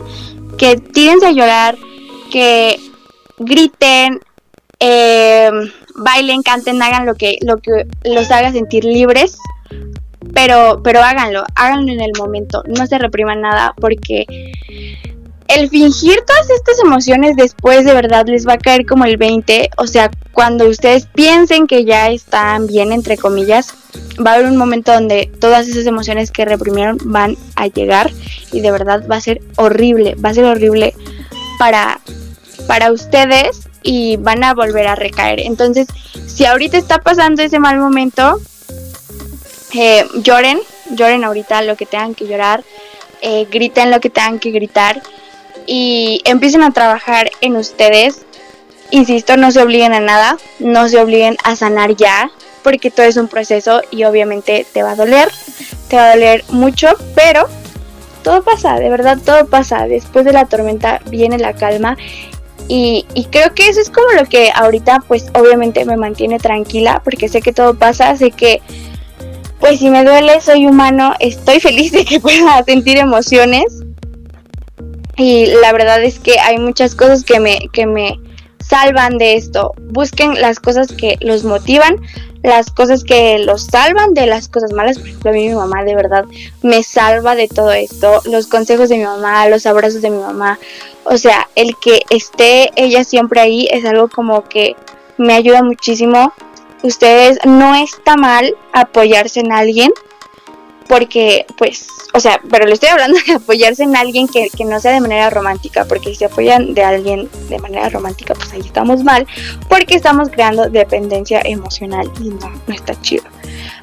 que 0.58 0.76
tírense 0.76 1.26
a 1.26 1.32
llorar, 1.32 1.78
que 2.30 2.78
griten, 3.38 4.20
em, 4.78 5.72
bailen, 5.96 6.42
canten, 6.42 6.80
hagan 6.82 7.06
lo 7.06 7.14
que, 7.14 7.38
lo 7.40 7.56
que 7.56 7.86
los 8.04 8.30
haga 8.30 8.52
sentir 8.52 8.84
libres. 8.84 9.38
Pero, 10.34 10.80
pero 10.82 11.00
háganlo, 11.02 11.44
háganlo 11.54 11.92
en 11.92 12.00
el 12.00 12.12
momento, 12.18 12.62
no 12.66 12.86
se 12.86 12.98
repriman 12.98 13.40
nada 13.40 13.74
porque 13.78 14.26
el 15.56 15.68
fingir 15.68 16.20
todas 16.26 16.48
estas 16.50 16.78
emociones 16.80 17.34
después 17.36 17.84
de 17.84 17.92
verdad 17.92 18.24
les 18.26 18.46
va 18.46 18.54
a 18.54 18.58
caer 18.58 18.86
como 18.86 19.04
el 19.04 19.16
20. 19.16 19.70
O 19.78 19.86
sea, 19.86 20.10
cuando 20.32 20.68
ustedes 20.68 21.06
piensen 21.06 21.66
que 21.66 21.84
ya 21.84 22.08
están 22.10 22.68
bien, 22.68 22.92
entre 22.92 23.16
comillas, 23.16 23.74
va 24.24 24.32
a 24.32 24.34
haber 24.34 24.46
un 24.46 24.56
momento 24.56 24.92
donde 24.92 25.30
todas 25.40 25.66
esas 25.66 25.86
emociones 25.86 26.30
que 26.30 26.44
reprimieron 26.44 26.98
van 27.04 27.36
a 27.56 27.66
llegar 27.66 28.10
y 28.52 28.60
de 28.60 28.70
verdad 28.70 29.04
va 29.10 29.16
a 29.16 29.20
ser 29.20 29.40
horrible, 29.56 30.14
va 30.14 30.28
a 30.28 30.34
ser 30.34 30.44
horrible 30.44 30.94
para, 31.58 32.00
para 32.68 32.92
ustedes 32.92 33.68
y 33.82 34.18
van 34.18 34.44
a 34.44 34.54
volver 34.54 34.86
a 34.86 34.94
recaer. 34.94 35.40
Entonces, 35.40 35.88
si 36.26 36.44
ahorita 36.44 36.78
está 36.78 36.98
pasando 37.00 37.42
ese 37.42 37.58
mal 37.58 37.78
momento, 37.78 38.38
eh, 39.72 40.06
lloren, 40.22 40.60
lloren 40.90 41.24
ahorita 41.24 41.62
lo 41.62 41.76
que 41.76 41.86
tengan 41.86 42.14
que 42.14 42.26
llorar, 42.26 42.64
eh, 43.22 43.46
griten 43.50 43.90
lo 43.90 44.00
que 44.00 44.10
tengan 44.10 44.38
que 44.38 44.50
gritar 44.50 45.02
y 45.66 46.20
empiecen 46.24 46.62
a 46.62 46.72
trabajar 46.72 47.30
en 47.40 47.56
ustedes. 47.56 48.22
Insisto, 48.90 49.36
no 49.36 49.52
se 49.52 49.62
obliguen 49.62 49.92
a 49.92 50.00
nada, 50.00 50.36
no 50.58 50.88
se 50.88 50.98
obliguen 50.98 51.36
a 51.44 51.54
sanar 51.54 51.94
ya, 51.94 52.30
porque 52.62 52.90
todo 52.90 53.06
es 53.06 53.16
un 53.16 53.28
proceso 53.28 53.82
y 53.90 54.04
obviamente 54.04 54.66
te 54.72 54.82
va 54.82 54.92
a 54.92 54.96
doler, 54.96 55.30
te 55.88 55.96
va 55.96 56.10
a 56.10 56.14
doler 56.14 56.44
mucho, 56.48 56.88
pero 57.14 57.48
todo 58.22 58.42
pasa, 58.42 58.78
de 58.78 58.90
verdad 58.90 59.18
todo 59.24 59.46
pasa. 59.46 59.86
Después 59.86 60.24
de 60.24 60.32
la 60.32 60.46
tormenta 60.46 61.00
viene 61.06 61.38
la 61.38 61.54
calma 61.54 61.96
y, 62.68 63.06
y, 63.14 63.24
creo 63.24 63.54
que 63.54 63.68
eso 63.68 63.80
es 63.80 63.90
como 63.90 64.12
lo 64.12 64.26
que 64.26 64.52
ahorita 64.54 65.02
pues 65.08 65.26
obviamente 65.34 65.84
me 65.84 65.96
mantiene 65.96 66.38
tranquila 66.38 67.00
porque 67.02 67.28
sé 67.28 67.42
que 67.42 67.52
todo 67.52 67.74
pasa, 67.74 68.16
sé 68.16 68.30
que 68.30 68.62
pues 69.60 69.78
si 69.78 69.90
me 69.90 70.04
duele 70.04 70.40
soy 70.40 70.66
humano, 70.66 71.14
estoy 71.20 71.60
feliz 71.60 71.92
de 71.92 72.04
que 72.04 72.18
pueda 72.20 72.64
sentir 72.64 72.96
emociones 72.96 73.82
y 75.16 75.46
la 75.46 75.72
verdad 75.72 76.02
es 76.02 76.18
que 76.18 76.40
hay 76.40 76.58
muchas 76.58 76.94
cosas 76.94 77.24
que 77.24 77.40
me, 77.40 77.68
que 77.72 77.86
me 77.86 78.18
salvan 78.66 79.18
de 79.18 79.34
esto. 79.34 79.74
Busquen 79.78 80.40
las 80.40 80.60
cosas 80.60 80.88
que 80.88 81.18
los 81.20 81.44
motivan, 81.44 81.96
las 82.42 82.70
cosas 82.70 83.04
que 83.04 83.38
los 83.40 83.66
salvan 83.66 84.14
de 84.14 84.26
las 84.26 84.48
cosas 84.48 84.72
malas. 84.72 84.98
Por 84.98 85.08
ejemplo, 85.08 85.30
a 85.30 85.34
mí 85.34 85.48
mi 85.48 85.54
mamá 85.54 85.84
de 85.84 85.94
verdad 85.94 86.24
me 86.62 86.82
salva 86.82 87.34
de 87.34 87.48
todo 87.48 87.72
esto. 87.72 88.22
Los 88.24 88.46
consejos 88.46 88.88
de 88.88 88.96
mi 88.96 89.04
mamá, 89.04 89.46
los 89.48 89.66
abrazos 89.66 90.00
de 90.00 90.10
mi 90.10 90.22
mamá. 90.22 90.58
O 91.04 91.18
sea, 91.18 91.48
el 91.54 91.76
que 91.76 92.00
esté 92.08 92.70
ella 92.76 93.04
siempre 93.04 93.40
ahí 93.40 93.68
es 93.70 93.84
algo 93.84 94.08
como 94.08 94.44
que 94.44 94.74
me 95.18 95.34
ayuda 95.34 95.62
muchísimo. 95.62 96.32
Ustedes 96.82 97.38
no 97.44 97.74
está 97.74 98.16
mal 98.16 98.56
apoyarse 98.72 99.40
en 99.40 99.52
alguien 99.52 99.92
porque 100.90 101.46
pues, 101.56 101.86
o 102.14 102.18
sea, 102.18 102.40
pero 102.50 102.66
le 102.66 102.72
estoy 102.72 102.88
hablando 102.88 103.16
de 103.26 103.34
apoyarse 103.34 103.84
en 103.84 103.96
alguien 103.96 104.26
que, 104.26 104.50
no 104.64 104.80
sea 104.80 104.92
de 104.92 105.00
manera 105.00 105.30
romántica, 105.30 105.84
porque 105.84 106.10
si 106.10 106.16
se 106.16 106.24
apoyan 106.24 106.74
de 106.74 106.82
alguien 106.82 107.30
de 107.48 107.58
manera 107.60 107.88
romántica, 107.88 108.34
pues 108.34 108.52
ahí 108.52 108.60
estamos 108.60 109.04
mal, 109.04 109.26
porque 109.68 109.94
estamos 109.94 110.28
creando 110.30 110.68
dependencia 110.68 111.40
emocional 111.44 112.10
y 112.20 112.30
no, 112.30 112.50
no 112.66 112.74
está 112.74 113.00
chido. 113.00 113.22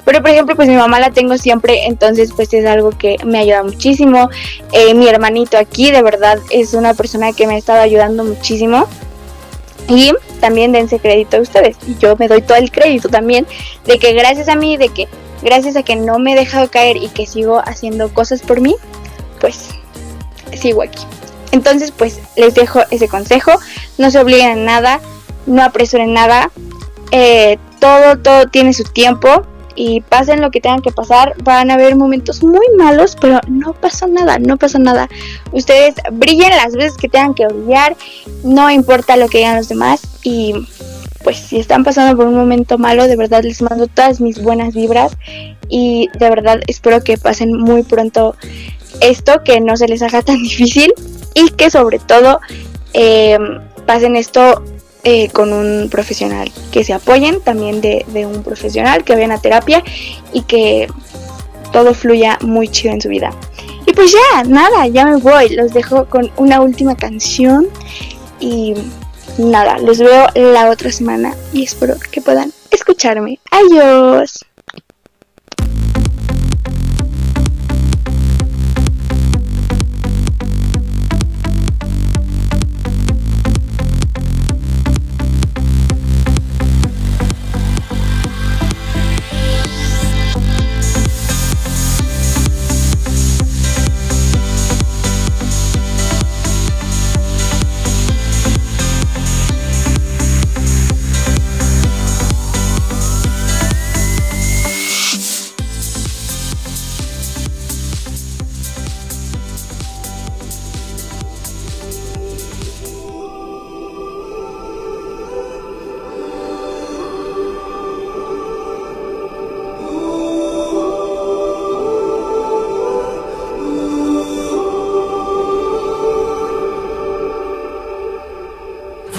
Pero 0.04 0.20
por 0.20 0.30
ejemplo, 0.30 0.54
pues 0.54 0.68
mi 0.68 0.76
mamá 0.76 1.00
la 1.00 1.10
tengo 1.10 1.38
siempre, 1.38 1.86
entonces 1.86 2.32
pues 2.36 2.52
es 2.52 2.66
algo 2.66 2.90
que 2.90 3.16
me 3.24 3.38
ayuda 3.38 3.62
muchísimo. 3.62 4.28
Eh, 4.72 4.92
mi 4.92 5.08
hermanito 5.08 5.56
aquí 5.56 5.90
de 5.90 6.02
verdad 6.02 6.38
es 6.50 6.74
una 6.74 6.92
persona 6.92 7.32
que 7.32 7.46
me 7.46 7.54
ha 7.54 7.58
estado 7.58 7.80
ayudando 7.80 8.22
muchísimo. 8.22 8.86
Y 9.88 10.12
también 10.40 10.72
dense 10.72 10.98
crédito 10.98 11.38
a 11.38 11.40
ustedes. 11.40 11.76
Y 11.86 11.96
yo 11.96 12.14
me 12.16 12.28
doy 12.28 12.42
todo 12.42 12.58
el 12.58 12.70
crédito 12.70 13.08
también 13.08 13.46
de 13.86 13.98
que 13.98 14.12
gracias 14.12 14.48
a 14.48 14.54
mí, 14.54 14.76
de 14.76 14.90
que 14.90 15.08
gracias 15.42 15.76
a 15.76 15.82
que 15.82 15.96
no 15.96 16.18
me 16.18 16.32
he 16.32 16.36
dejado 16.36 16.70
caer 16.70 16.96
y 16.96 17.08
que 17.08 17.26
sigo 17.26 17.62
haciendo 17.64 18.12
cosas 18.12 18.42
por 18.42 18.60
mí, 18.60 18.76
pues 19.40 19.70
sigo 20.52 20.82
aquí. 20.82 21.02
Entonces, 21.52 21.90
pues 21.90 22.20
les 22.36 22.54
dejo 22.54 22.80
ese 22.90 23.08
consejo. 23.08 23.52
No 23.96 24.10
se 24.10 24.18
obliguen 24.20 24.50
a 24.50 24.54
nada, 24.56 25.00
no 25.46 25.62
apresuren 25.62 26.12
nada. 26.12 26.50
Eh, 27.10 27.58
todo, 27.80 28.18
todo 28.18 28.46
tiene 28.48 28.74
su 28.74 28.84
tiempo 28.84 29.46
y 29.80 30.00
pasen 30.00 30.40
lo 30.40 30.50
que 30.50 30.60
tengan 30.60 30.82
que 30.82 30.90
pasar. 30.90 31.34
Van 31.44 31.70
a 31.70 31.74
haber 31.74 31.94
momentos 31.94 32.42
muy 32.42 32.66
malos, 32.76 33.16
pero 33.20 33.40
no 33.46 33.74
pasa 33.74 34.08
nada, 34.08 34.40
no 34.40 34.56
pasa 34.56 34.80
nada. 34.80 35.08
Ustedes 35.52 35.94
brillen 36.10 36.50
las 36.50 36.74
veces 36.74 36.96
que 36.96 37.08
tengan 37.08 37.32
que 37.32 37.46
brillar, 37.46 37.96
no 38.42 38.72
importa 38.72 39.16
lo 39.16 39.28
que 39.28 39.38
digan 39.38 39.56
los 39.56 39.68
demás. 39.68 40.00
Y 40.24 40.52
pues 41.22 41.36
si 41.36 41.60
están 41.60 41.84
pasando 41.84 42.16
por 42.16 42.26
un 42.26 42.34
momento 42.34 42.76
malo, 42.76 43.06
de 43.06 43.14
verdad 43.14 43.44
les 43.44 43.62
mando 43.62 43.86
todas 43.86 44.20
mis 44.20 44.42
buenas 44.42 44.74
vibras 44.74 45.12
y 45.68 46.08
de 46.18 46.28
verdad 46.28 46.60
espero 46.66 47.04
que 47.04 47.16
pasen 47.16 47.56
muy 47.56 47.84
pronto 47.84 48.34
esto, 49.00 49.44
que 49.44 49.60
no 49.60 49.76
se 49.76 49.86
les 49.86 50.02
haga 50.02 50.22
tan 50.22 50.38
difícil 50.42 50.92
y 51.34 51.50
que 51.50 51.70
sobre 51.70 52.00
todo 52.00 52.40
eh, 52.94 53.38
pasen 53.86 54.16
esto 54.16 54.64
eh, 55.04 55.28
con 55.30 55.52
un 55.52 55.88
profesional, 55.90 56.50
que 56.72 56.84
se 56.84 56.92
apoyen 56.92 57.40
también 57.40 57.80
de, 57.80 58.04
de, 58.08 58.26
un 58.26 58.42
profesional, 58.42 59.04
que 59.04 59.14
vayan 59.14 59.32
a 59.32 59.40
terapia 59.40 59.82
y 60.32 60.42
que 60.42 60.88
todo 61.72 61.94
fluya 61.94 62.38
muy 62.42 62.68
chido 62.68 62.94
en 62.94 63.00
su 63.00 63.08
vida. 63.08 63.30
Y 63.86 63.92
pues 63.92 64.12
ya, 64.12 64.44
nada, 64.44 64.86
ya 64.86 65.06
me 65.06 65.16
voy, 65.16 65.50
los 65.50 65.72
dejo 65.72 66.06
con 66.06 66.30
una 66.36 66.60
última 66.60 66.96
canción 66.96 67.68
y 68.40 68.74
nada, 69.38 69.78
los 69.78 69.98
veo 69.98 70.26
la 70.34 70.70
otra 70.70 70.90
semana 70.92 71.34
y 71.52 71.64
espero 71.64 71.96
que 72.10 72.20
puedan 72.20 72.52
escucharme. 72.70 73.38
Adiós. 73.50 74.47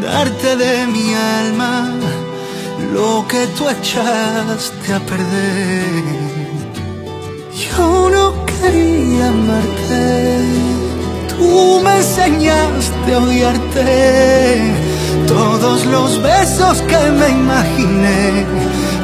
darte 0.00 0.56
de 0.56 0.86
mi 0.86 1.14
alma 1.14 1.94
lo 2.92 3.26
que 3.28 3.46
tú 3.56 3.68
echaste 3.68 4.92
a 4.92 5.00
perder. 5.00 6.04
Yo 7.54 8.10
no 8.10 8.46
quería 8.46 9.28
amarte, 9.28 10.40
tú 11.36 11.80
me 11.84 11.96
enseñaste 11.96 13.14
a 13.14 13.18
odiarte. 13.18 14.62
Todos 15.26 15.84
los 15.86 16.22
besos 16.22 16.80
que 16.82 17.10
me 17.10 17.28
imaginé 17.28 18.46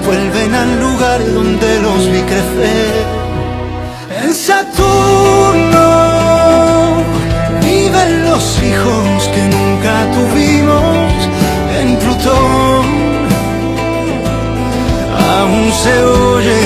vuelven 0.06 0.54
al 0.54 0.80
lugar 0.80 1.20
donde 1.34 1.80
los 1.80 2.10
vi 2.10 2.20
crecer. 2.22 3.04
En 4.22 4.34
Saturno 4.34 6.13
viven 7.94 8.24
los 8.24 8.62
hijos 8.62 9.28
que 9.34 9.42
nunca 9.56 10.10
tuvimos. 10.12 11.12
En 11.80 11.96
Plutón 11.96 12.84
aún 15.38 15.72
se 15.72 15.94
oyen 16.04 16.63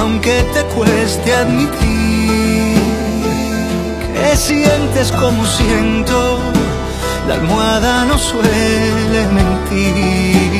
aunque 0.00 0.42
te 0.54 0.62
cueste 0.74 1.32
admitir 1.34 2.74
que 4.14 4.36
sientes 4.36 5.12
como 5.12 5.44
siento, 5.44 6.38
la 7.26 7.34
almohada 7.34 8.04
no 8.06 8.16
suele 8.18 9.26
mentir. 9.38 10.50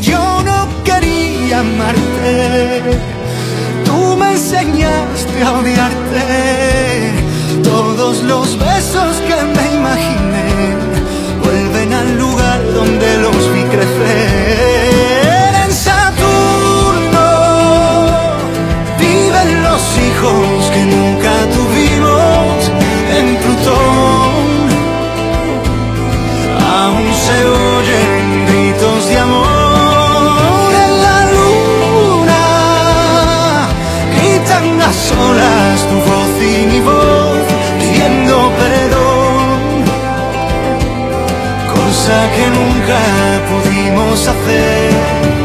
Yo 0.00 0.42
no 0.42 0.68
quería 0.84 1.60
amarte, 1.60 2.82
tú 3.84 4.16
me 4.16 4.32
enseñaste 4.32 5.42
a 5.42 5.52
odiarte. 5.52 6.24
Todos 7.62 8.22
los 8.22 8.58
besos 8.58 9.12
que 9.28 9.36
me 9.56 9.64
imaginé 9.78 10.33
donde 12.74 13.18
los 13.18 13.52
vi 13.52 13.62
crecer. 13.64 14.74
que 20.74 20.84
nunca 20.84 21.32
tuvimos 21.56 22.70
en 23.16 23.36
Plutón. 23.36 24.44
Aún 26.80 27.08
se 27.24 27.36
oyen 27.44 28.46
gritos 28.46 29.08
de 29.08 29.18
amor 29.18 30.70
en 30.84 30.92
la 31.04 31.18
luna. 31.32 32.42
Gritan 34.16 34.80
a 34.80 34.92
solas 34.92 35.86
tu 35.88 35.96
voz 36.08 36.32
y 36.42 36.66
mi 36.66 36.80
voz 36.80 37.13
Cosa 42.04 42.30
que 42.36 42.46
nunca 42.50 43.00
pudimos 43.48 44.28
hacer. 44.28 45.43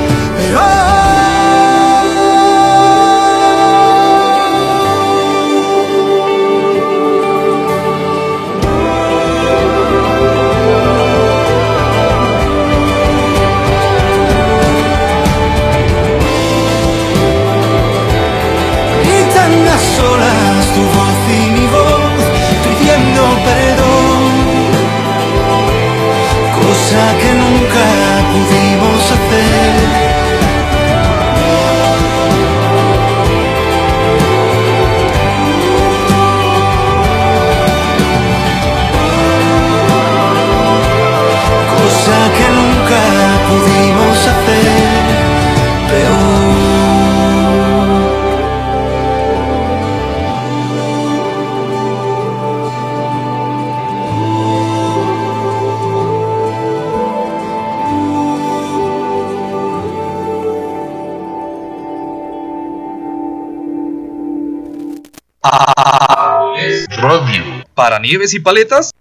¿Para 68.00 68.08
nieves 68.08 68.34
y 68.34 68.40
paletas? 68.40 68.92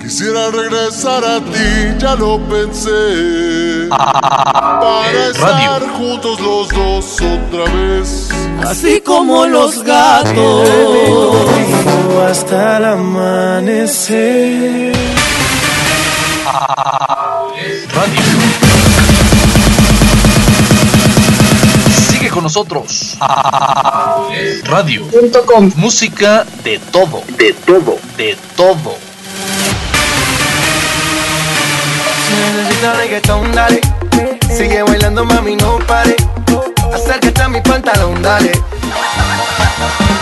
Quisiera 0.00 0.52
regresar 0.52 1.24
a 1.24 1.40
ti, 1.40 1.98
ya 1.98 2.14
lo 2.14 2.38
pensé. 2.48 3.88
Para 3.88 5.30
estar 5.30 5.88
juntos 5.98 6.38
los 6.38 6.68
dos 6.68 7.20
otra 7.20 7.64
vez. 7.74 8.28
Así 8.64 9.00
como 9.00 9.46
los 9.46 9.82
gatos. 9.82 10.68
Hasta 12.24 12.76
el 12.76 12.84
amanecer. 12.84 13.72
Radio. 17.92 18.22
Sigue 22.12 22.30
con 22.30 22.44
nosotros. 22.44 23.18
Radio.com. 24.66 25.72
Música 25.74 26.46
de 26.62 26.78
todo. 26.92 27.24
De 27.36 27.52
todo. 27.54 27.98
De 28.20 28.36
todo. 28.54 28.98
Si 32.26 32.34
necesitas 32.34 32.96
reggaetón, 32.98 33.50
dale. 33.52 33.80
Sigue 34.54 34.82
bailando, 34.82 35.24
mami, 35.24 35.56
no 35.56 35.78
pare. 35.86 36.16
Acércate 36.94 37.40
a 37.40 37.48
mi 37.48 37.62
pantalón, 37.62 38.20
dale. 38.20 38.52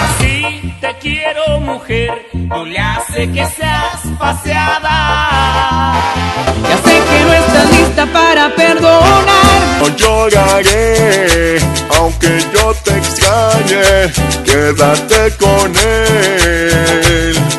Así 0.05 0.73
te 0.81 0.97
quiero, 1.01 1.59
mujer. 1.59 2.29
No 2.35 2.65
le 2.65 2.79
hace 2.79 3.33
que 3.33 3.45
seas 3.47 4.01
paseada. 4.17 5.95
Ya 6.69 6.77
sé 6.77 7.03
que 7.09 7.21
no 7.25 7.33
estás 7.33 7.71
lista 7.79 8.07
para 8.13 8.55
perdonar. 8.55 9.61
No 9.81 9.89
lloraré, 9.97 11.59
aunque 11.97 12.47
yo 12.55 12.73
te 12.85 12.97
extrañe. 12.97 14.13
Quédate 14.45 15.37
con 15.37 15.75
él. 15.75 17.58